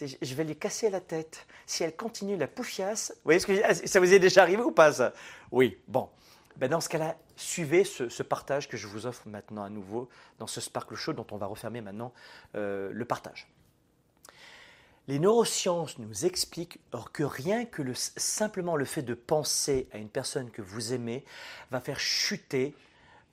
je 0.01 0.35
vais 0.35 0.45
lui 0.45 0.57
casser 0.57 0.91
la 0.91 1.01
tête. 1.01 1.47
Si 1.67 1.85
elle 1.85 1.95
continue 1.95 2.37
la 2.37 2.49
poufiasse, 2.49 3.13
vous 3.17 3.21
voyez 3.25 3.39
ce 3.39 3.47
que 3.47 3.87
ça 3.87 4.01
vous 4.01 4.13
est 4.13 4.19
déjà 4.19 4.43
arrivé 4.43 4.63
ou 4.63 4.73
pas 4.73 4.93
ça? 4.93 5.13
Oui, 5.53 5.79
bon. 5.87 6.09
Ben 6.57 6.69
dans 6.69 6.81
ce 6.81 6.89
cas-là, 6.89 7.17
suivez 7.37 7.85
ce, 7.85 8.23
partage 8.23 8.69
que 8.69 8.77
je 8.77 8.87
vous 8.87 9.07
offre 9.07 9.23
maintenant 9.27 9.63
à 9.63 9.71
nouveau 9.71 10.09
dans 10.39 10.47
ce 10.47 10.61
Sparkle 10.61 10.97
Show 10.97 11.13
dont 11.13 11.27
on 11.31 11.37
va 11.37 11.47
refermer 11.47 11.81
maintenant 11.81 12.13
euh, 12.57 12.91
le 12.93 13.05
partage. 13.05 13.49
Les 15.09 15.19
neurosciences 15.19 15.99
nous 15.99 16.25
expliquent 16.25 16.79
que 17.13 17.25
rien 17.25 17.65
que 17.65 17.83
le, 17.83 17.95
simplement 17.95 18.77
le 18.77 18.85
fait 18.85 19.03
de 19.03 19.15
penser 19.15 19.89
à 19.93 19.99
une 19.99 20.09
personne 20.09 20.51
que 20.51 20.63
vous 20.63 20.93
aimez 20.93 21.25
va 21.71 21.81
faire 21.81 21.99
chuter 21.99 22.75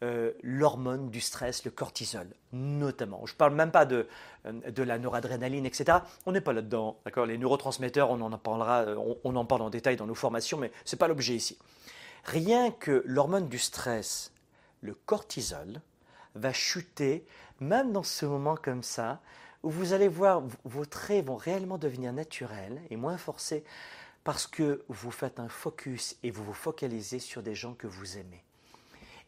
euh, 0.03 0.31
l'hormone 0.43 1.09
du 1.09 1.21
stress, 1.21 1.65
le 1.65 1.71
cortisol, 1.71 2.27
notamment. 2.53 3.25
Je 3.25 3.33
ne 3.33 3.37
parle 3.37 3.55
même 3.55 3.71
pas 3.71 3.85
de, 3.85 4.07
euh, 4.45 4.85
la 4.85 4.99
noradrénaline, 4.99 5.65
etc. 5.65 5.99
On 6.27 6.31
n'est 6.31 6.41
pas 6.41 6.53
là-dedans. 6.53 6.97
D'accord? 7.03 7.25
Les 7.25 7.37
neurotransmetteurs, 7.37 8.11
on 8.11 8.21
en 8.21 8.37
parlera, 8.37 8.85
on, 8.95 9.17
on, 9.23 9.35
en 9.35 9.45
parle 9.45 9.63
en 9.63 9.71
détail 9.71 9.97
dans 9.97 10.05
nos 10.05 10.13
formations, 10.13 10.59
mais 10.59 10.71
ce 10.85 10.95
n'est 10.95 10.99
pas 10.99 11.07
l'objet 11.07 11.33
ici. 11.33 11.57
Rien 12.25 12.69
que 12.71 13.01
l'hormone 13.05 13.49
du 13.49 13.57
stress, 13.57 14.31
le 14.81 14.93
cortisol, 14.93 15.81
va 16.35 16.53
chuter, 16.53 17.25
même 17.59 17.91
dans 17.91 18.03
ce 18.03 18.27
moment 18.27 18.55
comme 18.55 18.83
ça, 18.83 19.19
où 19.67 19.69
vous 19.69 19.91
allez 19.91 20.07
voir, 20.07 20.43
vos 20.63 20.85
traits 20.85 21.25
vont 21.25 21.35
réellement 21.35 21.77
devenir 21.77 22.13
naturels 22.13 22.81
et 22.89 22.95
moins 22.95 23.17
forcés 23.17 23.65
parce 24.23 24.47
que 24.47 24.85
vous 24.87 25.11
faites 25.11 25.41
un 25.41 25.49
focus 25.49 26.15
et 26.23 26.31
vous 26.31 26.41
vous 26.45 26.53
focalisez 26.53 27.19
sur 27.19 27.43
des 27.43 27.53
gens 27.53 27.73
que 27.73 27.85
vous 27.85 28.17
aimez. 28.17 28.45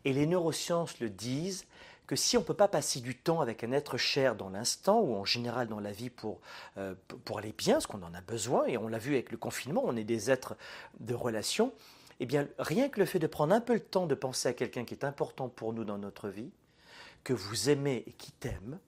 Et 0.06 0.14
les 0.14 0.26
neurosciences 0.26 1.02
le 1.02 1.10
disent 1.10 1.66
que 2.08 2.16
si 2.16 2.38
on 2.38 2.40
ne 2.40 2.46
peut 2.46 2.54
pas 2.54 2.70
passer 2.70 3.02
du 3.02 3.18
temps 3.18 3.42
avec 3.42 3.66
un 3.66 3.74
être 3.74 3.98
cher 3.98 4.34
dans 4.38 4.48
l'instant 4.48 5.02
ou 5.02 5.14
en 5.14 5.26
général 5.26 5.68
dans 5.68 5.82
la 5.82 5.92
vie 5.92 6.10
pour, 6.10 6.40
euh, 6.78 6.96
pour 7.26 7.40
aller 7.40 7.54
bien, 7.58 7.74
parce 7.74 7.88
qu'on 7.88 8.02
en 8.02 8.14
a 8.14 8.22
besoin, 8.22 8.66
et 8.66 8.78
on 8.78 8.88
l'a 8.88 8.98
vu 8.98 9.16
avec 9.16 9.32
le 9.32 9.38
confinement, 9.38 9.82
on 9.84 9.98
est 9.98 10.06
des 10.06 10.32
êtres 10.32 10.56
de 11.02 11.16
relation, 11.16 11.74
eh 12.22 12.26
bien 12.26 12.48
rien 12.60 12.88
que 12.88 13.02
le 13.02 13.06
fait 13.06 13.20
de 13.20 13.28
prendre 13.28 13.54
un 13.54 13.60
peu 13.62 13.74
le 13.74 13.82
temps 13.82 14.08
de 14.08 14.16
penser 14.16 14.48
à 14.48 14.54
quelqu'un 14.54 14.86
qui 14.86 14.94
est 14.94 15.04
important 15.04 15.50
pour 15.50 15.74
nous 15.74 15.84
dans 15.84 15.98
notre 15.98 16.30
vie, 16.30 16.52
que 17.26 17.34
vous 17.34 17.70
aimez 17.70 18.06
et 18.08 18.14
qui 18.14 18.32
t'aime, 18.32 18.80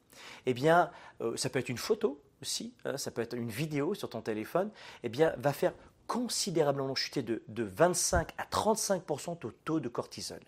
eh 0.45 0.53
bien 0.53 0.91
euh, 1.21 1.35
ça 1.37 1.49
peut 1.49 1.59
être 1.59 1.69
une 1.69 1.77
photo 1.77 2.21
aussi, 2.41 2.73
hein, 2.85 2.97
ça 2.97 3.11
peut 3.11 3.21
être 3.21 3.35
une 3.35 3.49
vidéo 3.49 3.93
sur 3.93 4.09
ton 4.09 4.21
téléphone, 4.21 4.69
eh 5.03 5.09
bien 5.09 5.33
va 5.37 5.53
faire 5.53 5.73
considérablement 6.07 6.95
chuter 6.95 7.21
de, 7.21 7.41
de 7.47 7.63
25 7.63 8.31
à 8.37 8.43
35% 8.45 9.45
au 9.45 9.51
taux 9.63 9.79
de 9.79 9.87
cortisol 9.87 10.41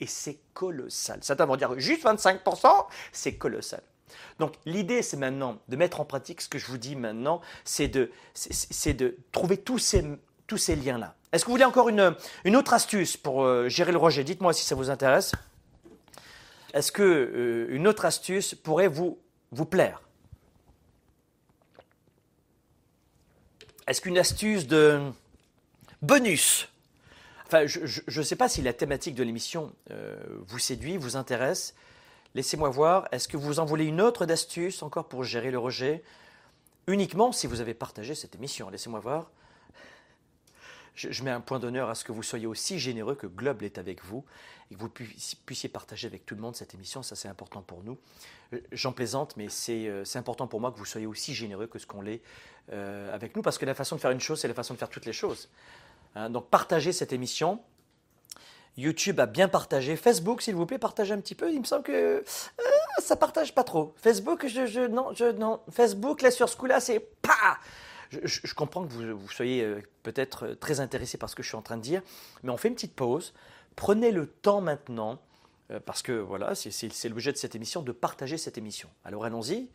et 0.00 0.06
c'est 0.06 0.38
colossal. 0.54 1.18
Certains 1.22 1.46
vont 1.46 1.56
dire 1.56 1.78
juste 1.78 2.04
25%, 2.04 2.86
c'est 3.12 3.36
colossal. 3.36 3.82
Donc 4.38 4.54
l'idée, 4.66 5.02
c'est 5.02 5.16
maintenant 5.16 5.58
de 5.68 5.76
mettre 5.76 6.00
en 6.00 6.04
pratique 6.04 6.40
ce 6.40 6.48
que 6.48 6.58
je 6.58 6.66
vous 6.66 6.78
dis 6.78 6.96
maintenant, 6.96 7.40
c'est 7.64 7.88
de, 7.88 8.10
c'est 8.34 8.94
de 8.94 9.16
trouver 9.30 9.58
tous 9.58 9.78
ces, 9.78 10.04
tous 10.46 10.56
ces 10.56 10.74
liens-là. 10.74 11.14
Est-ce 11.32 11.44
que 11.44 11.46
vous 11.50 11.54
voulez 11.54 11.64
encore 11.64 11.88
une, 11.88 12.16
une 12.44 12.56
autre 12.56 12.72
astuce 12.72 13.16
pour 13.16 13.44
euh, 13.44 13.68
gérer 13.68 13.92
le 13.92 13.98
rejet? 13.98 14.24
Dites-moi 14.24 14.52
si 14.52 14.64
ça 14.64 14.74
vous 14.74 14.90
intéresse. 14.90 15.32
Est-ce 16.72 16.92
que 16.92 17.02
euh, 17.02 17.74
une 17.74 17.86
autre 17.86 18.04
astuce 18.04 18.54
pourrait 18.54 18.88
vous, 18.88 19.18
plaire? 19.68 20.02
Est-ce 23.86 24.00
qu'une 24.00 24.18
astuce 24.18 24.66
de 24.66 25.00
bonus? 26.00 26.68
Enfin, 27.46 27.66
je 27.66 28.20
ne 28.20 28.24
sais 28.24 28.36
pas 28.36 28.48
si 28.48 28.62
la 28.62 28.72
thématique 28.72 29.16
de 29.16 29.24
l'émission 29.24 29.72
euh, 29.90 30.16
vous 30.46 30.60
séduit, 30.60 30.96
vous 30.96 31.16
intéresse. 31.16 31.74
Laissez-moi 32.36 32.68
voir. 32.68 33.08
Est-ce 33.10 33.26
que 33.26 33.36
vous 33.36 33.58
en 33.58 33.64
voulez 33.64 33.84
une 33.84 34.00
autre 34.00 34.24
d'astuce 34.24 34.84
encore 34.84 35.08
pour 35.08 35.24
gérer 35.24 35.50
le 35.50 35.58
rejet? 35.58 36.04
Uniquement 36.86 37.32
si 37.32 37.48
vous 37.48 37.60
avez 37.60 37.74
partagé 37.74 38.14
cette 38.14 38.36
émission. 38.36 38.70
Laissez-moi 38.70 39.00
voir. 39.00 39.30
Je, 40.94 41.22
mets 41.24 41.30
un 41.30 41.40
point 41.40 41.58
d'honneur 41.58 41.88
à 41.88 41.94
ce 41.94 42.04
que 42.04 42.12
vous 42.12 42.22
soyez 42.22 42.46
aussi 42.46 42.78
généreux 42.78 43.14
que 43.14 43.26
Globe 43.26 43.62
est 43.62 43.78
avec 43.78 44.04
vous 44.04 44.24
et 44.70 44.74
que 44.74 44.78
vous 44.78 44.88
puissiez 44.88 45.68
partager 45.68 46.06
avec 46.06 46.26
tout 46.26 46.34
le 46.34 46.40
monde 46.40 46.56
cette 46.56 46.74
émission. 46.74 47.02
Ça, 47.02 47.16
c'est 47.16 47.28
important 47.28 47.62
pour 47.62 47.82
nous. 47.82 47.98
Euh, 48.52 48.60
j'en 48.72 48.92
plaisante, 48.92 49.36
mais 49.36 49.48
euh, 49.68 50.04
c'est 50.04 50.18
important 50.18 50.46
pour 50.46 50.60
moi 50.60 50.70
que 50.72 50.78
vous 50.78 50.84
soyez 50.84 51.06
aussi 51.06 51.34
généreux 51.34 51.66
que 51.66 51.78
ce 51.78 51.86
qu'on 51.86 52.02
l'est 52.02 52.22
avec 53.12 53.34
nous 53.34 53.42
parce 53.42 53.58
que 53.58 53.66
la 53.66 53.74
façon 53.74 53.96
de 53.96 54.00
faire 54.00 54.12
une 54.12 54.20
chose, 54.20 54.40
c'est 54.40 54.46
la 54.46 54.54
façon 54.54 54.74
de 54.74 54.78
faire 54.78 54.90
toutes 54.90 55.06
les 55.06 55.12
choses. 55.12 55.48
Hein, 56.14 56.30
donc 56.30 56.48
partagez 56.50 56.92
cette 56.92 57.12
émission. 57.12 57.60
YouTube 58.76 59.20
a 59.20 59.26
bien 59.26 59.48
partagé. 59.48 59.96
Facebook, 59.96 60.42
s'il 60.42 60.54
vous 60.54 60.66
plaît, 60.66 60.78
partagez 60.78 61.12
un 61.12 61.20
petit 61.20 61.34
peu. 61.34 61.52
Il 61.52 61.60
me 61.60 61.64
semble 61.64 61.82
que 61.82 61.92
euh, 61.92 62.22
ça 62.98 63.16
partage 63.16 63.54
pas 63.54 63.64
trop. 63.64 63.94
Facebook, 63.96 64.46
je, 64.46 64.66
je, 64.66 64.80
non. 64.86 65.60
Facebook, 65.70 66.22
là, 66.22 66.30
sur 66.30 66.48
ce 66.48 66.56
coup-là, 66.56 66.80
c'est 66.80 67.00
pas. 67.20 67.58
Je, 68.10 68.54
comprends 68.54 68.84
que 68.84 68.92
vous, 68.92 69.28
soyez 69.28 69.62
euh, 69.62 69.82
peut-être 70.02 70.46
euh, 70.46 70.54
très 70.56 70.80
intéressé 70.80 71.16
par 71.16 71.28
ce 71.28 71.36
que 71.36 71.44
je 71.44 71.48
suis 71.48 71.56
en 71.56 71.62
train 71.62 71.76
de 71.76 71.82
dire, 71.82 72.02
mais 72.42 72.50
on 72.50 72.56
fait 72.56 72.68
une 72.68 72.74
petite 72.74 72.94
pause. 72.94 73.34
Prenez 73.76 74.10
le 74.10 74.26
temps 74.26 74.60
maintenant, 74.60 75.20
parce 75.86 76.02
que 76.02 76.12
voilà, 76.12 76.54
c'est 76.54 77.08
l'objet 77.08 77.32
de 77.32 77.36
cette 77.36 77.54
émission, 77.54 77.82
de 77.82 77.92
partager 77.92 78.36
cette 78.36 78.58
émission. 78.58 78.88
Alors 79.04 79.24
allons-y 79.24 79.70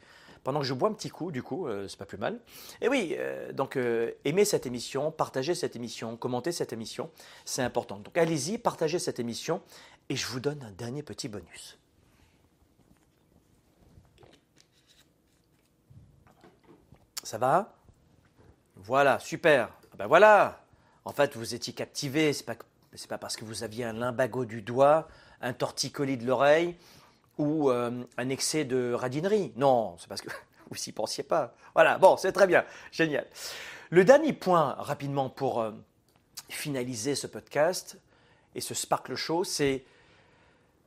pendant 0.45 0.59
que 0.59 0.65
je 0.67 0.75
bois 0.75 0.89
un 0.89 0.93
petit 0.93 1.09
coup, 1.09 1.31
du 1.31 1.41
coup, 1.41 1.67
euh, 1.67 1.87
c'est 1.87 1.97
pas 1.97 2.05
plus 2.05 2.19
mal. 2.19 2.39
Et 2.79 2.87
oui, 2.87 3.15
euh, 3.17 3.51
donc 3.51 3.75
euh, 3.75 4.11
aimez 4.25 4.45
cette 4.45 4.67
émission, 4.67 5.11
partagez 5.11 5.55
cette 5.55 5.75
émission, 5.75 6.17
commentez 6.17 6.51
cette 6.51 6.71
émission, 6.71 7.09
c'est 7.45 7.63
important. 7.63 7.97
Donc 7.97 8.15
allez-y, 8.15 8.59
partagez 8.59 8.99
cette 8.99 9.19
émission 9.19 9.63
et 10.07 10.15
je 10.15 10.27
vous 10.27 10.39
donne 10.39 10.61
un 10.61 10.71
dernier 10.71 11.01
petit 11.01 11.27
bonus. 11.27 11.79
Ça 17.23 17.39
va? 17.39 17.73
Voilà, 18.75 19.17
super. 19.17 19.71
Ah 19.93 19.95
ben 19.97 20.05
voilà. 20.05 20.63
En 21.05 21.11
fait, 21.11 21.35
vous 21.35 21.55
étiez 21.55 21.73
captivé. 21.73 22.33
C'est 22.33 22.45
pas, 22.45 22.55
c'est 22.97 23.09
pas 23.09 23.17
parce 23.17 23.35
que 23.35 23.45
vous 23.45 23.63
aviez 23.63 23.83
un 23.85 23.93
limbago 23.93 24.45
du 24.45 24.61
doigt, 24.61 25.07
un 25.41 25.53
torticolis 25.53 26.17
de 26.17 26.25
l'oreille, 26.25 26.75
ou 27.37 27.69
euh, 27.69 28.03
un 28.17 28.29
excès 28.29 28.65
de 28.65 28.93
radinerie. 28.93 29.51
Non, 29.55 29.95
c'est 29.99 30.07
parce 30.07 30.21
que 30.21 30.29
vous 30.69 30.77
n'y 30.85 30.93
pensiez 30.93 31.23
pas. 31.23 31.55
Voilà, 31.73 31.97
bon, 31.97 32.17
c'est 32.17 32.31
très 32.31 32.47
bien, 32.47 32.63
génial. 32.91 33.27
Le 33.89 34.03
dernier 34.03 34.33
point, 34.33 34.75
rapidement, 34.79 35.29
pour 35.29 35.61
euh, 35.61 35.71
finaliser 36.49 37.15
ce 37.15 37.27
podcast 37.27 37.97
et 38.55 38.61
ce 38.61 38.73
Sparkle 38.73 39.15
Show, 39.15 39.43
c'est, 39.43 39.83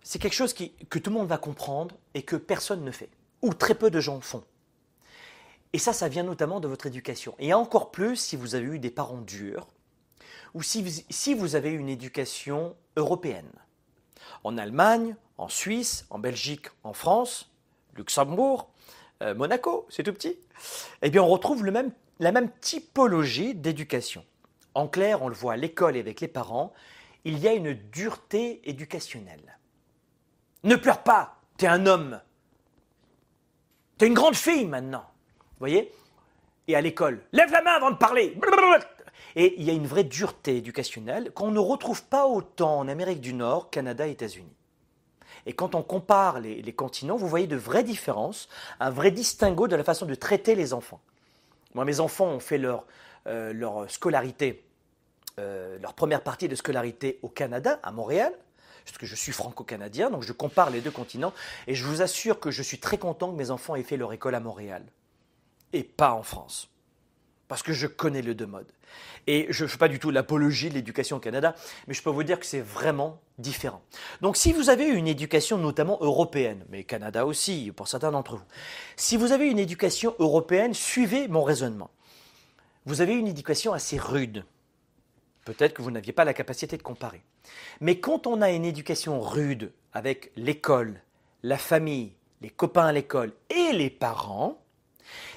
c'est 0.02 0.18
quelque 0.18 0.34
chose 0.34 0.54
que 0.54 0.98
tout 0.98 1.10
le 1.10 1.16
monde 1.16 1.28
va 1.28 1.38
comprendre 1.38 1.94
et 2.14 2.22
que 2.22 2.36
personne 2.36 2.84
ne 2.84 2.90
fait, 2.90 3.10
ou 3.42 3.54
très 3.54 3.74
peu 3.74 3.90
de 3.90 4.00
gens 4.00 4.20
font. 4.20 4.44
Et 5.74 5.78
ça, 5.78 5.92
ça 5.92 6.08
vient 6.08 6.22
notamment 6.22 6.60
de 6.60 6.68
votre 6.68 6.86
éducation. 6.86 7.34
Et 7.38 7.52
encore 7.52 7.90
plus 7.90 8.16
si 8.16 8.36
vous 8.36 8.54
avez 8.54 8.64
eu 8.64 8.78
des 8.78 8.90
parents 8.90 9.20
durs, 9.20 9.66
ou 10.54 10.62
si 10.62 11.04
si 11.10 11.34
vous 11.34 11.56
avez 11.56 11.70
une 11.70 11.88
éducation 11.88 12.76
européenne. 12.96 13.50
En 14.44 14.58
Allemagne, 14.58 15.16
en 15.36 15.48
Suisse, 15.48 16.06
en 16.10 16.18
Belgique, 16.18 16.66
en 16.84 16.92
France, 16.92 17.50
Luxembourg, 17.96 18.70
euh, 19.22 19.34
Monaco, 19.34 19.86
c'est 19.90 20.02
tout 20.02 20.12
petit, 20.12 20.36
eh 21.02 21.10
bien 21.10 21.22
on 21.22 21.28
retrouve 21.28 21.64
la 21.64 22.32
même 22.32 22.50
typologie 22.60 23.54
d'éducation. 23.54 24.24
En 24.74 24.86
clair, 24.86 25.22
on 25.22 25.28
le 25.28 25.34
voit 25.34 25.54
à 25.54 25.56
l'école 25.56 25.96
et 25.96 26.00
avec 26.00 26.20
les 26.20 26.28
parents, 26.28 26.72
il 27.24 27.38
y 27.38 27.48
a 27.48 27.52
une 27.52 27.74
dureté 27.74 28.60
éducationnelle. 28.68 29.58
Ne 30.64 30.76
pleure 30.76 31.02
pas, 31.02 31.40
tu 31.58 31.64
es 31.64 31.68
un 31.68 31.86
homme. 31.86 32.20
Tu 33.98 34.04
es 34.04 34.08
une 34.08 34.14
grande 34.14 34.36
fille 34.36 34.66
maintenant. 34.66 35.04
Vous 35.52 35.58
voyez? 35.60 35.92
Et 36.68 36.76
à 36.76 36.80
l'école, 36.80 37.24
lève 37.32 37.50
la 37.50 37.62
main 37.62 37.72
avant 37.72 37.90
de 37.90 37.96
parler. 37.96 38.38
Et 39.36 39.54
il 39.58 39.64
y 39.64 39.70
a 39.70 39.72
une 39.72 39.86
vraie 39.86 40.04
dureté 40.04 40.56
éducationnelle 40.56 41.30
qu'on 41.32 41.50
ne 41.50 41.58
retrouve 41.58 42.04
pas 42.04 42.26
autant 42.26 42.78
en 42.78 42.88
Amérique 42.88 43.20
du 43.20 43.34
Nord, 43.34 43.70
Canada 43.70 44.06
États-Unis. 44.06 44.56
Et 45.46 45.52
quand 45.52 45.74
on 45.74 45.82
compare 45.82 46.40
les, 46.40 46.72
continents, 46.72 47.16
vous 47.16 47.28
voyez 47.28 47.46
de 47.46 47.56
vraies 47.56 47.84
différences, 47.84 48.48
un 48.80 48.90
vrai 48.90 49.10
distinguo 49.10 49.68
de 49.68 49.76
la 49.76 49.84
façon 49.84 50.06
de 50.06 50.14
traiter 50.14 50.54
les 50.54 50.72
enfants. 50.72 51.00
Moi, 51.74 51.84
mes 51.84 52.00
enfants 52.00 52.26
ont 52.26 52.40
fait 52.40 52.58
leur, 52.58 52.84
euh, 53.26 53.88
scolarité, 53.88 54.64
euh, 55.38 55.78
leur 55.80 55.94
première 55.94 56.22
partie 56.22 56.48
de 56.48 56.54
scolarité 56.54 57.18
au 57.22 57.28
Canada, 57.28 57.78
à 57.82 57.92
Montréal, 57.92 58.32
parce 58.84 58.98
que 58.98 59.06
je 59.06 59.14
suis 59.14 59.32
franco-canadien, 59.32 60.10
donc 60.10 60.22
je 60.22 60.32
compare 60.32 60.70
les 60.70 60.80
deux 60.80 60.90
continents, 60.90 61.32
et 61.66 61.74
je 61.74 61.84
vous 61.84 62.02
assure 62.02 62.40
que 62.40 62.50
je 62.50 62.62
suis 62.62 62.78
très 62.78 62.98
content 62.98 63.30
que 63.30 63.36
mes 63.36 63.50
enfants 63.50 63.74
aient 63.74 63.82
fait 63.82 63.96
leur 63.98 64.12
école 64.12 64.34
à 64.34 64.40
Montréal, 64.40 64.82
et 65.72 65.84
pas 65.84 66.12
en 66.12 66.22
France 66.22 66.70
parce 67.48 67.62
que 67.62 67.72
je 67.72 67.86
connais 67.86 68.22
le 68.22 68.34
deux 68.34 68.46
modes. 68.46 68.70
Et 69.26 69.46
je 69.50 69.64
ne 69.64 69.68
fais 69.68 69.78
pas 69.78 69.88
du 69.88 69.98
tout 69.98 70.10
l'apologie 70.10 70.68
de 70.68 70.74
l'éducation 70.74 71.16
au 71.16 71.20
Canada, 71.20 71.54
mais 71.86 71.94
je 71.94 72.02
peux 72.02 72.10
vous 72.10 72.22
dire 72.22 72.38
que 72.38 72.46
c'est 72.46 72.60
vraiment 72.60 73.20
différent. 73.38 73.82
Donc 74.20 74.36
si 74.36 74.52
vous 74.52 74.70
avez 74.70 74.86
une 74.86 75.08
éducation 75.08 75.58
notamment 75.58 75.98
européenne, 76.00 76.64
mais 76.68 76.84
Canada 76.84 77.26
aussi, 77.26 77.72
pour 77.74 77.88
certains 77.88 78.10
d'entre 78.10 78.36
vous, 78.36 78.44
si 78.96 79.16
vous 79.16 79.32
avez 79.32 79.50
une 79.50 79.58
éducation 79.58 80.14
européenne, 80.18 80.74
suivez 80.74 81.26
mon 81.28 81.42
raisonnement. 81.42 81.90
Vous 82.84 83.00
avez 83.00 83.14
une 83.14 83.26
éducation 83.26 83.72
assez 83.72 83.98
rude. 83.98 84.44
Peut-être 85.44 85.74
que 85.74 85.82
vous 85.82 85.90
n'aviez 85.90 86.12
pas 86.12 86.24
la 86.24 86.34
capacité 86.34 86.76
de 86.76 86.82
comparer. 86.82 87.22
Mais 87.80 87.98
quand 88.00 88.26
on 88.26 88.42
a 88.42 88.50
une 88.50 88.64
éducation 88.64 89.20
rude 89.20 89.72
avec 89.92 90.30
l'école, 90.36 91.00
la 91.42 91.58
famille, 91.58 92.12
les 92.42 92.50
copains 92.50 92.86
à 92.86 92.92
l'école 92.92 93.32
et 93.50 93.72
les 93.72 93.90
parents, 93.90 94.58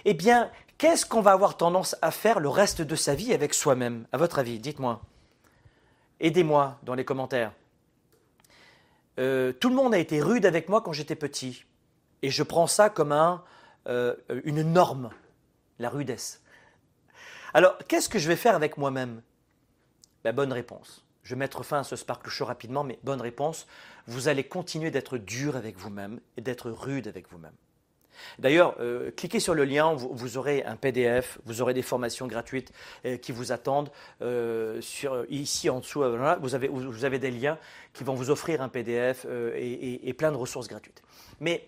eh 0.06 0.14
bien, 0.14 0.52
Qu'est-ce 0.82 1.06
qu'on 1.06 1.22
va 1.22 1.34
avoir 1.34 1.58
tendance 1.58 1.96
à 2.02 2.10
faire 2.10 2.40
le 2.40 2.50
reste 2.50 2.82
de 2.82 2.96
sa 2.96 3.14
vie 3.14 3.36
avec 3.36 3.54
soi-même? 3.54 4.08
À 4.12 4.18
votre 4.18 4.40
avis, 4.40 4.58
dites-moi. 4.58 5.00
Aidez-moi 6.20 6.80
dans 6.82 6.96
les 6.96 7.06
commentaires. 7.06 7.54
Euh, 9.20 9.54
tout 9.54 9.70
le 9.70 9.76
monde 9.76 9.94
a 9.94 10.00
été 10.00 10.24
rude 10.24 10.44
avec 10.48 10.70
moi 10.70 10.82
quand 10.82 10.92
j'étais 10.92 11.16
petit. 11.16 11.66
Et 12.24 12.32
je 12.32 12.42
prends 12.42 12.66
ça 12.66 12.90
comme 12.90 13.12
un, 13.12 13.44
euh, 13.88 14.16
une 14.44 14.64
norme, 14.64 15.12
la 15.78 15.88
rudesse. 15.88 16.42
Alors, 17.54 17.78
qu'est-ce 17.88 18.10
que 18.10 18.18
je 18.18 18.28
vais 18.28 18.36
faire 18.36 18.56
avec 18.56 18.78
moi-même? 18.78 19.22
La 20.24 20.32
bonne 20.32 20.52
réponse. 20.52 21.06
Je 21.22 21.36
vais 21.36 21.40
mettre 21.40 21.62
fin 21.62 21.82
à 21.82 21.84
ce 21.84 21.96
sparkle 21.96 22.32
show 22.32 22.46
rapidement, 22.46 22.84
mais 22.84 22.98
bonne 23.04 23.22
réponse. 23.22 23.68
Vous 24.08 24.30
allez 24.30 24.46
continuer 24.46 24.90
d'être 24.90 25.20
dur 25.20 25.56
avec 25.56 25.78
vous-même 25.78 26.20
et 26.38 26.42
d'être 26.42 26.72
rude 26.72 27.08
avec 27.08 27.30
vous-même. 27.30 27.54
D'ailleurs, 28.40 28.76
euh, 28.80 29.12
cliquez 29.12 29.40
sur 29.40 29.54
le 29.54 29.66
lien, 29.66 29.94
vous, 29.94 30.38
aurez 30.38 30.64
un 30.64 30.76
PDF, 30.76 31.40
vous 31.46 31.62
aurez 31.62 31.74
des 31.74 31.82
formations 31.82 32.28
gratuites 32.28 32.72
euh, 33.06 33.18
qui 33.18 33.32
vous 33.32 33.52
attendent. 33.52 33.92
Euh, 34.22 34.82
ici 35.30 35.70
en 35.70 35.80
dessous, 35.80 36.04
vous 36.42 37.06
avez, 37.06 37.20
des 37.20 37.32
liens 37.32 37.58
qui 37.94 38.04
vont 38.04 38.14
vous 38.14 38.30
offrir 38.30 38.62
un 38.62 38.70
PDF 38.70 39.26
et, 39.56 40.14
plein 40.18 40.32
de 40.32 40.38
ressources 40.38 40.68
gratuites. 40.68 41.02
Mais 41.40 41.66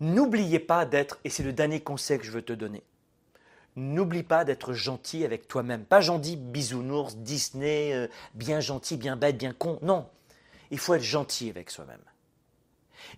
n'oubliez 0.00 0.58
pas 0.58 0.84
d'être, 0.84 1.18
et 1.24 1.30
c'est 1.30 1.42
le 1.42 1.52
dernier 1.52 1.80
conseil 1.80 2.18
que 2.18 2.24
je 2.24 2.32
veux 2.32 2.42
te 2.42 2.52
donner, 2.52 2.82
N'oublie 3.76 4.22
pas 4.22 4.44
d'être 4.44 4.72
gentil 4.72 5.24
avec 5.24 5.48
toi-même. 5.48 5.84
Pas 5.84 6.00
gentil 6.00 6.36
bisounours, 6.36 7.16
Disney, 7.16 8.08
bien 8.34 8.60
gentil, 8.60 8.96
bien 8.96 9.16
bête, 9.16 9.36
bien 9.36 9.52
con. 9.52 9.80
Non. 9.82 10.06
Il 10.70 10.78
faut 10.78 10.94
être 10.94 11.02
gentil 11.02 11.50
avec 11.50 11.70
soi-même. 11.70 11.98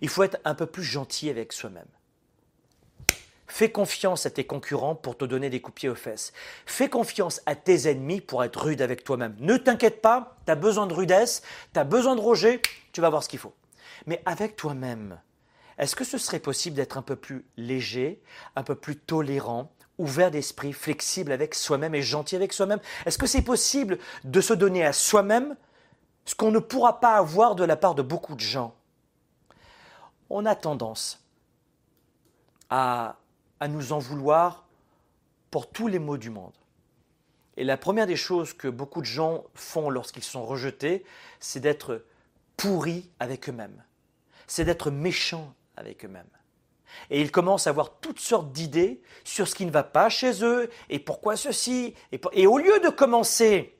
Il 0.01 0.09
faut 0.09 0.23
être 0.23 0.39
un 0.45 0.55
peu 0.55 0.65
plus 0.65 0.83
gentil 0.83 1.29
avec 1.29 1.53
soi-même. 1.53 1.85
Fais 3.57 3.71
confiance 3.71 4.27
à 4.27 4.29
tes 4.29 4.45
concurrents 4.45 4.93
pour 4.93 5.17
te 5.17 5.25
donner 5.25 5.49
des 5.49 5.61
coups 5.61 5.81
de 5.81 5.89
aux 5.89 5.95
fesses. 5.95 6.31
Fais 6.67 6.89
confiance 6.89 7.41
à 7.47 7.55
tes 7.55 7.89
ennemis 7.89 8.21
pour 8.21 8.43
être 8.43 8.65
rude 8.65 8.83
avec 8.83 9.03
toi-même. 9.03 9.35
Ne 9.39 9.57
t'inquiète 9.57 9.99
pas, 9.99 10.37
tu 10.45 10.51
as 10.51 10.55
besoin 10.55 10.85
de 10.85 10.93
rudesse, 10.93 11.41
tu 11.73 11.79
as 11.79 11.83
besoin 11.83 12.15
de 12.15 12.21
Roger, 12.21 12.61
tu 12.91 13.01
vas 13.01 13.09
voir 13.09 13.23
ce 13.23 13.29
qu'il 13.29 13.39
faut. 13.39 13.55
Mais 14.05 14.21
avec 14.27 14.57
toi-même, 14.57 15.19
est-ce 15.79 15.95
que 15.95 16.03
ce 16.03 16.19
serait 16.19 16.37
possible 16.37 16.75
d'être 16.75 16.99
un 16.99 17.01
peu 17.01 17.15
plus 17.15 17.47
léger, 17.57 18.21
un 18.55 18.61
peu 18.61 18.75
plus 18.75 18.95
tolérant, 18.95 19.71
ouvert 19.97 20.29
d'esprit, 20.29 20.71
flexible 20.71 21.31
avec 21.31 21.55
soi-même 21.55 21.95
et 21.95 22.03
gentil 22.03 22.35
avec 22.35 22.53
soi-même? 22.53 22.79
Est-ce 23.07 23.17
que 23.17 23.25
c'est 23.25 23.41
possible 23.41 23.97
de 24.23 24.39
se 24.39 24.53
donner 24.53 24.85
à 24.85 24.93
soi-même 24.93 25.55
ce 26.25 26.35
qu'on 26.35 26.51
ne 26.51 26.59
pourra 26.59 26.99
pas 26.99 27.15
avoir 27.15 27.55
de 27.55 27.63
la 27.63 27.75
part 27.75 27.95
de 27.95 28.03
beaucoup 28.03 28.35
de 28.35 28.39
gens? 28.39 28.75
On 30.29 30.45
a 30.45 30.53
tendance 30.53 31.25
à 32.69 33.15
à 33.59 33.67
nous 33.67 33.93
en 33.93 33.99
vouloir 33.99 34.67
pour 35.51 35.69
tous 35.69 35.87
les 35.87 35.99
maux 35.99 36.17
du 36.17 36.29
monde. 36.29 36.53
Et 37.57 37.63
la 37.63 37.77
première 37.77 38.05
des 38.05 38.15
choses 38.15 38.53
que 38.53 38.67
beaucoup 38.67 39.01
de 39.01 39.07
gens 39.07 39.43
font 39.55 39.89
lorsqu'ils 39.89 40.23
sont 40.23 40.45
rejetés, 40.45 41.03
c'est 41.39 41.59
d'être 41.59 42.05
pourris 42.55 43.09
avec 43.19 43.49
eux-mêmes. 43.49 43.83
C'est 44.45 44.65
d'être 44.65 44.91
méchants 44.91 45.53
avec 45.75 46.05
eux-mêmes. 46.05 46.25
Et 47.09 47.21
ils 47.21 47.31
commencent 47.31 47.67
à 47.67 47.71
avoir 47.71 47.99
toutes 47.99 48.19
sortes 48.19 48.51
d'idées 48.51 49.01
sur 49.23 49.47
ce 49.47 49.55
qui 49.55 49.65
ne 49.65 49.71
va 49.71 49.83
pas 49.83 50.09
chez 50.09 50.43
eux 50.43 50.69
et 50.89 50.99
pourquoi 50.99 51.35
ceci. 51.35 51.95
Et, 52.33 52.47
au 52.47 52.57
lieu 52.57 52.79
de 52.79 52.89
commencer, 52.89 53.75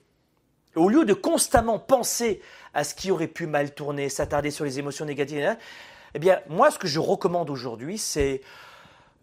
au 0.75 0.89
lieu 0.89 1.05
de 1.05 1.13
constamment 1.13 1.79
penser 1.79 2.41
à 2.73 2.83
ce 2.83 2.93
qui 2.93 3.11
aurait 3.11 3.27
pu 3.27 3.47
mal 3.47 3.73
tourner, 3.73 4.09
s'attarder 4.09 4.51
sur 4.51 4.65
les 4.65 4.79
émotions 4.79 5.05
négatives, 5.05 5.57
eh 6.13 6.19
bien, 6.19 6.41
moi, 6.49 6.71
ce 6.71 6.79
que 6.79 6.87
je 6.87 6.99
recommande 6.99 7.49
aujourd'hui, 7.49 7.97
c'est 7.97 8.41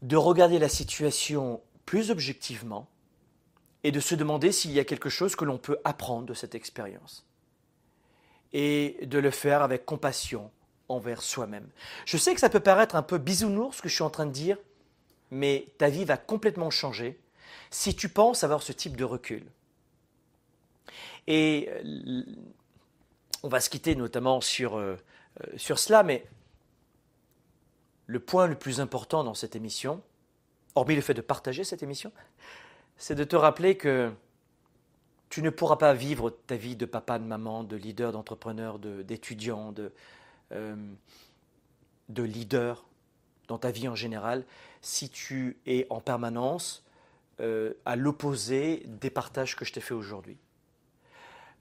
de 0.03 0.17
regarder 0.17 0.59
la 0.59 0.69
situation 0.69 1.61
plus 1.87 2.11
objectivement 2.11 2.89
et 3.83 3.93
de 3.93 4.01
se 4.01 4.15
demander 4.15 4.53
s'il 4.53 4.73
y 4.73 4.81
a 4.81 4.85
quelque 4.85 5.11
chose 5.11 5.37
que 5.37 5.45
l'on 5.45 5.59
peut 5.59 5.79
apprendre 5.85 6.27
de 6.27 6.35
cette 6.35 6.55
expérience. 6.55 7.27
Et 8.53 8.99
de 9.03 9.19
le 9.19 9.31
faire 9.31 9.63
avec 9.63 9.85
compassion 9.85 10.51
envers 10.89 11.23
soi-même. 11.23 11.69
Je 12.05 12.17
sais 12.17 12.35
que 12.35 12.41
ça 12.41 12.49
peut 12.49 12.61
paraître 12.61 12.97
un 12.97 13.03
peu 13.03 13.19
bisounours 13.19 13.77
ce 13.77 13.83
que 13.83 13.89
je 13.89 13.95
suis 13.95 14.03
en 14.03 14.11
train 14.11 14.27
de 14.27 14.33
dire, 14.33 14.59
mais 15.31 15.67
ta 15.79 15.89
vie 15.89 16.05
va 16.05 16.17
complètement 16.17 16.71
changer 16.71 17.19
si 17.71 17.95
tu 17.95 18.09
penses 18.09 18.45
avoir 18.45 18.63
ce 18.63 18.73
type 18.73 18.97
de 18.97 19.05
recul. 19.05 19.45
Et 21.27 21.69
euh, 21.71 22.23
on 23.43 23.49
va 23.49 23.61
se 23.61 23.71
quitter 23.71 23.97
notamment 23.97 24.41
sur, 24.41 24.77
euh, 24.77 24.97
euh, 25.43 25.47
sur 25.57 25.79
cela, 25.79 26.03
mais 26.03 26.27
le 28.07 28.21
point 28.21 28.47
le 28.47 28.55
plus 28.55 28.81
important 28.81 29.25
dans 29.25 29.35
cette 29.35 29.57
émission, 29.57 30.03
hormis 30.75 30.95
le 30.95 31.01
fait 31.01 31.15
de 31.15 31.21
partager 31.21 31.65
cette 31.65 31.83
émission, 31.83 32.13
c'est 32.97 33.15
de 33.15 33.25
te 33.25 33.37
rappeler 33.37 33.77
que 33.77 34.13
tu 35.29 35.43
ne 35.43 35.51
pourras 35.51 35.77
pas 35.77 35.95
vivre 35.95 36.31
ta 36.31 36.57
vie 36.57 36.77
de 36.77 36.87
papa, 36.87 37.19
de 37.19 37.25
maman, 37.25 37.65
de 37.65 37.77
leader, 37.77 38.13
d'entrepreneur, 38.13 38.79
d'étudiant, 38.79 39.73
de, 39.73 39.93
euh, 40.53 40.77
de 42.09 42.23
leader 42.23 42.85
dans 43.49 43.59
ta 43.59 43.71
vie 43.71 43.89
en 43.89 43.95
général 43.95 44.45
si 44.81 45.09
tu 45.09 45.57
es 45.67 45.87
en 45.91 46.01
permanence 46.01 46.85
euh, 47.41 47.73
à 47.85 47.97
l'opposé 47.97 48.85
des 48.87 49.11
partages 49.11 49.57
que 49.57 49.65
je 49.65 49.73
t'ai 49.73 49.81
fait 49.81 49.95
aujourd'hui. 49.95 50.37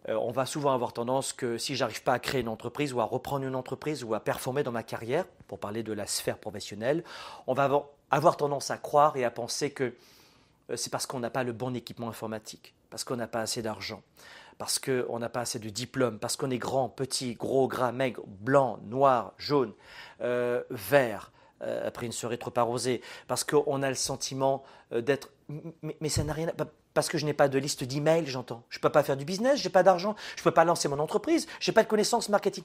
Euh, 0.10 0.16
on 0.16 0.32
va 0.32 0.46
souvent 0.46 0.74
avoir 0.74 0.94
tendance 0.94 1.34
que 1.34 1.58
si 1.58 1.76
j'arrive 1.76 2.04
pas 2.04 2.14
à 2.14 2.20
créer 2.20 2.42
une 2.42 2.50
entreprise 2.50 2.94
ou 2.94 3.02
à 3.02 3.06
reprendre 3.06 3.46
une 3.46 3.56
entreprise 3.56 4.04
ou 4.04 4.14
à 4.14 4.20
performer 4.20 4.64
dans 4.64 4.72
ma 4.72 4.84
carrière, 4.84 5.26
pour 5.48 5.60
parler 5.60 5.84
de 5.84 5.94
la 5.94 6.08
sphère 6.08 6.38
professionnelle, 6.38 7.04
on 7.48 7.54
va 7.54 7.70
avoir, 8.12 8.38
tendance 8.38 8.72
à 8.72 8.78
croire 8.78 9.18
et 9.18 9.24
à 9.24 9.32
penser 9.32 9.72
que 9.72 9.96
euh, 10.70 10.76
c'est 10.76 10.90
parce 10.90 11.06
qu'on 11.06 11.20
n'a 11.20 11.30
pas 11.30 11.44
le 11.44 11.54
bon 11.54 11.76
équipement 11.76 12.10
informatique, 12.10 12.74
parce 12.90 13.04
qu'on 13.04 13.16
n'a 13.16 13.28
pas 13.28 13.42
assez 13.42 13.62
d'argent, 13.62 14.02
parce 14.58 14.80
qu'on 14.80 15.20
n'a 15.20 15.30
pas 15.30 15.42
assez 15.42 15.60
de 15.60 15.70
diplômes, 15.70 16.20
parce 16.20 16.36
qu'on 16.36 16.52
est 16.52 16.58
grand, 16.58 16.90
petit, 16.90 17.34
gros, 17.34 17.68
gras, 17.68 17.92
maigre, 17.92 18.24
blanc, 18.28 18.80
noir, 18.84 19.34
jaune, 19.38 19.74
euh, 20.22 20.64
vert, 20.70 21.32
après 21.86 22.06
une 22.06 22.12
soirée 22.12 22.38
trop 22.38 22.52
arrosée, 22.58 23.00
parce 23.30 23.46
qu'on 23.46 23.84
a 23.84 23.88
le 23.88 23.96
sentiment 23.96 24.64
d'être... 24.92 25.30
Mais, 25.48 26.10
ça 26.10 26.26
n'a 26.26 26.34
rien... 26.34 26.50
À 26.50 26.66
parce 26.94 27.10
que 27.10 27.18
je 27.18 27.26
n'ai 27.26 27.34
pas 27.34 27.48
de 27.48 27.58
liste 27.58 27.84
d'emails, 27.84 28.28
j'entends. 28.28 28.64
Je 28.70 28.78
ne 28.78 28.82
peux 28.82 28.90
pas 28.90 29.04
faire 29.04 29.18
du 29.18 29.26
business, 29.26 29.60
je 29.60 29.66
n'ai 29.66 29.72
pas 29.72 29.84
d'argent, 29.84 30.16
je 30.36 30.42
ne 30.42 30.44
peux 30.44 30.52
pas 30.52 30.64
lancer 30.64 30.88
mon 30.88 31.00
entreprise, 31.00 31.48
je 31.60 31.70
n'ai 31.70 31.74
pas 31.74 31.84
de 31.84 31.88
connaissances 31.88 32.30
marketing. 32.30 32.64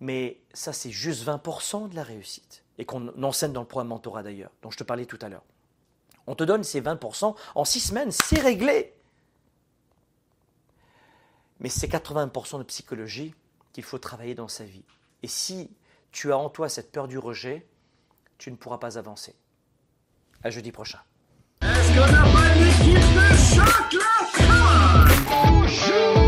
Mais 0.00 0.40
ça, 0.52 0.72
c'est 0.72 0.90
juste 0.90 1.24
20% 1.24 1.88
de 1.88 1.96
la 1.96 2.02
réussite. 2.02 2.64
Et 2.78 2.84
qu'on 2.84 3.08
enseigne 3.22 3.52
dans 3.52 3.62
le 3.62 3.66
programme 3.66 3.88
Mentorat 3.88 4.22
d'ailleurs, 4.22 4.50
dont 4.62 4.70
je 4.70 4.78
te 4.78 4.84
parlais 4.84 5.06
tout 5.06 5.18
à 5.20 5.28
l'heure. 5.28 5.42
On 6.26 6.34
te 6.34 6.44
donne 6.44 6.62
ces 6.62 6.80
20% 6.80 7.34
en 7.54 7.64
6 7.64 7.80
semaines, 7.80 8.12
c'est 8.12 8.40
réglé. 8.40 8.94
Mais 11.60 11.68
c'est 11.68 11.88
80% 11.88 12.58
de 12.58 12.62
psychologie 12.64 13.34
qu'il 13.72 13.82
faut 13.82 13.98
travailler 13.98 14.34
dans 14.34 14.46
sa 14.46 14.64
vie. 14.64 14.84
Et 15.22 15.28
si 15.28 15.70
tu 16.12 16.32
as 16.32 16.38
en 16.38 16.48
toi 16.50 16.68
cette 16.68 16.92
peur 16.92 17.08
du 17.08 17.18
rejet, 17.18 17.66
tu 18.38 18.50
ne 18.52 18.56
pourras 18.56 18.78
pas 18.78 18.98
avancer. 18.98 19.34
À 20.44 20.50
jeudi 20.50 20.70
prochain. 20.70 21.00
Est-ce 23.18 23.56
qu'on 23.56 23.64
n'a 23.64 23.72
pas 23.72 25.02
une 25.02 25.10
équipe 25.10 26.22
de 26.22 26.27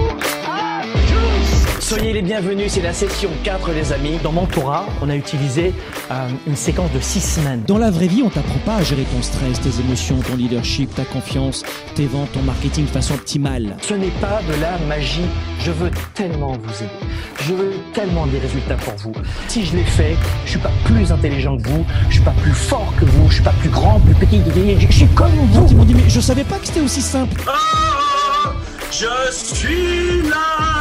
Soyez 1.90 2.12
les 2.12 2.22
bienvenus 2.22 2.74
c'est 2.74 2.82
la 2.82 2.92
session 2.92 3.30
4 3.42 3.72
les 3.72 3.92
amis. 3.92 4.16
Dans 4.22 4.30
Mentora, 4.30 4.86
on 5.02 5.10
a 5.10 5.16
utilisé 5.16 5.74
euh, 6.12 6.28
une 6.46 6.54
séquence 6.54 6.92
de 6.92 7.00
6 7.00 7.20
semaines. 7.20 7.64
Dans 7.66 7.78
la 7.78 7.90
vraie 7.90 8.06
vie, 8.06 8.22
on 8.22 8.30
t'apprend 8.30 8.60
pas 8.64 8.76
à 8.76 8.82
gérer 8.84 9.02
ton 9.02 9.20
stress, 9.20 9.60
tes 9.60 9.80
émotions, 9.80 10.20
ton 10.20 10.36
leadership, 10.36 10.94
ta 10.94 11.04
confiance, 11.04 11.64
tes 11.96 12.06
ventes, 12.06 12.30
ton 12.30 12.42
marketing 12.42 12.84
de 12.84 12.90
façon 12.90 13.14
optimale. 13.14 13.76
Ce 13.82 13.94
n'est 13.94 14.12
pas 14.20 14.40
de 14.48 14.60
la 14.60 14.78
magie. 14.86 15.26
Je 15.58 15.72
veux 15.72 15.90
tellement 16.14 16.52
vous 16.52 16.76
aider. 16.76 17.12
Je 17.40 17.54
veux 17.54 17.72
tellement 17.92 18.28
des 18.28 18.38
résultats 18.38 18.76
pour 18.76 18.94
vous. 18.94 19.12
Si 19.48 19.66
je 19.66 19.76
l'ai 19.76 19.82
fait, 19.82 20.16
je 20.44 20.50
suis 20.50 20.60
pas 20.60 20.70
plus 20.84 21.10
intelligent 21.10 21.56
que 21.56 21.66
vous, 21.70 21.84
je 22.08 22.14
suis 22.14 22.24
pas 22.24 22.34
plus 22.40 22.54
fort 22.54 22.94
que 23.00 23.04
vous, 23.04 23.28
je 23.30 23.34
suis 23.34 23.42
pas 23.42 23.54
plus 23.58 23.68
grand, 23.68 23.98
plus 23.98 24.14
petit, 24.14 24.40
je 24.78 24.92
suis 24.92 25.08
comme 25.08 25.32
vous. 25.50 25.66
Ils 25.68 25.76
m'ont 25.76 25.84
dit 25.84 25.94
mais 25.94 26.08
je 26.08 26.20
savais 26.20 26.44
pas 26.44 26.60
que 26.60 26.68
c'était 26.68 26.82
aussi 26.82 27.02
simple. 27.02 27.42
Oh, 27.48 28.50
je 28.92 29.32
suis 29.32 30.22
là. 30.28 30.79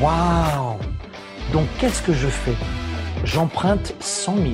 Waouh 0.00 0.78
Donc 1.52 1.66
qu'est-ce 1.78 2.02
que 2.02 2.14
je 2.14 2.26
fais? 2.26 2.54
J'emprunte 3.24 3.94
100 4.00 4.36
000 4.36 4.46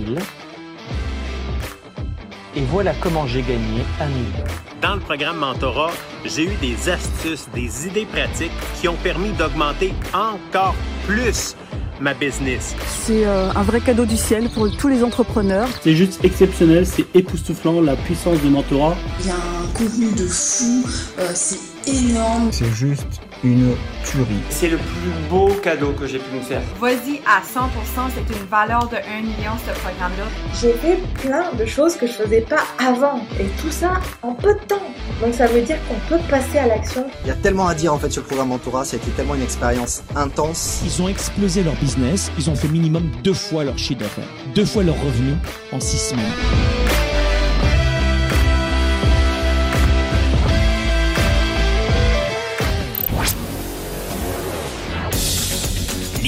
et 2.56 2.62
voilà 2.70 2.94
comment 3.00 3.26
j'ai 3.26 3.42
gagné 3.42 3.84
un 4.00 4.08
million. 4.08 4.44
Dans 4.80 4.94
le 4.94 5.00
programme 5.00 5.36
Mentorat, 5.36 5.92
j'ai 6.24 6.44
eu 6.44 6.54
des 6.60 6.88
astuces, 6.88 7.46
des 7.54 7.86
idées 7.86 8.06
pratiques 8.06 8.50
qui 8.80 8.88
ont 8.88 8.96
permis 8.96 9.30
d'augmenter 9.32 9.92
encore 10.14 10.74
plus 11.06 11.54
ma 12.00 12.14
business. 12.14 12.74
C'est 13.04 13.26
euh, 13.26 13.50
un 13.54 13.62
vrai 13.62 13.80
cadeau 13.80 14.06
du 14.06 14.16
ciel 14.16 14.48
pour 14.48 14.74
tous 14.76 14.88
les 14.88 15.04
entrepreneurs. 15.04 15.68
C'est 15.82 15.94
juste 15.94 16.24
exceptionnel, 16.24 16.86
c'est 16.86 17.06
époustouflant 17.14 17.80
la 17.80 17.94
puissance 17.94 18.40
du 18.40 18.48
mentorat. 18.48 18.96
Il 19.20 19.26
y 19.26 19.30
a 19.30 19.34
un 19.34 19.66
contenu 19.74 20.12
de 20.12 20.26
fou, 20.26 20.84
euh, 21.18 21.30
c'est 21.34 21.88
énorme. 21.88 22.48
C'est 22.50 22.72
juste 22.72 23.20
une 23.46 23.74
tuerie. 24.04 24.42
C'est 24.50 24.68
le 24.68 24.76
plus 24.76 25.12
beau 25.30 25.48
cadeau 25.62 25.92
que 25.92 26.06
j'ai 26.06 26.18
pu 26.18 26.34
me 26.34 26.40
faire. 26.40 26.62
Vas-y 26.80 27.20
à 27.26 27.40
100%, 27.40 28.10
c'est 28.14 28.36
une 28.36 28.46
valeur 28.46 28.88
de 28.88 28.96
1 28.96 29.22
million 29.22 29.52
ce 29.66 29.78
programme-là. 29.80 30.24
J'ai 30.60 30.72
fait 30.72 30.98
plein 31.20 31.52
de 31.54 31.64
choses 31.64 31.96
que 31.96 32.06
je 32.06 32.12
faisais 32.12 32.40
pas 32.42 32.64
avant 32.78 33.20
et 33.40 33.46
tout 33.60 33.70
ça 33.70 34.00
en 34.22 34.32
peu 34.32 34.54
de 34.54 34.60
temps. 34.66 34.82
Donc 35.20 35.34
ça 35.34 35.46
veut 35.46 35.62
dire 35.62 35.78
qu'on 35.88 35.98
peut 36.08 36.22
passer 36.28 36.58
à 36.58 36.66
l'action. 36.66 37.06
Il 37.24 37.28
y 37.28 37.30
a 37.30 37.34
tellement 37.34 37.68
à 37.68 37.74
dire 37.74 37.92
en 37.92 37.98
fait 37.98 38.10
sur 38.10 38.22
le 38.22 38.26
programme 38.26 38.48
Mentorat, 38.48 38.84
ça 38.84 38.96
a 38.96 38.98
été 38.98 39.10
tellement 39.12 39.34
une 39.34 39.42
expérience 39.42 40.02
intense. 40.14 40.82
Ils 40.84 41.02
ont 41.02 41.08
explosé 41.08 41.62
leur 41.62 41.74
business, 41.74 42.30
ils 42.38 42.50
ont 42.50 42.56
fait 42.56 42.68
minimum 42.68 43.10
deux 43.22 43.34
fois 43.34 43.64
leur 43.64 43.78
chiffre 43.78 44.00
d'affaires, 44.00 44.28
deux 44.54 44.64
fois 44.64 44.82
leur 44.82 44.96
revenu 44.96 45.34
en 45.72 45.80
six 45.80 45.98
semaines. 45.98 46.85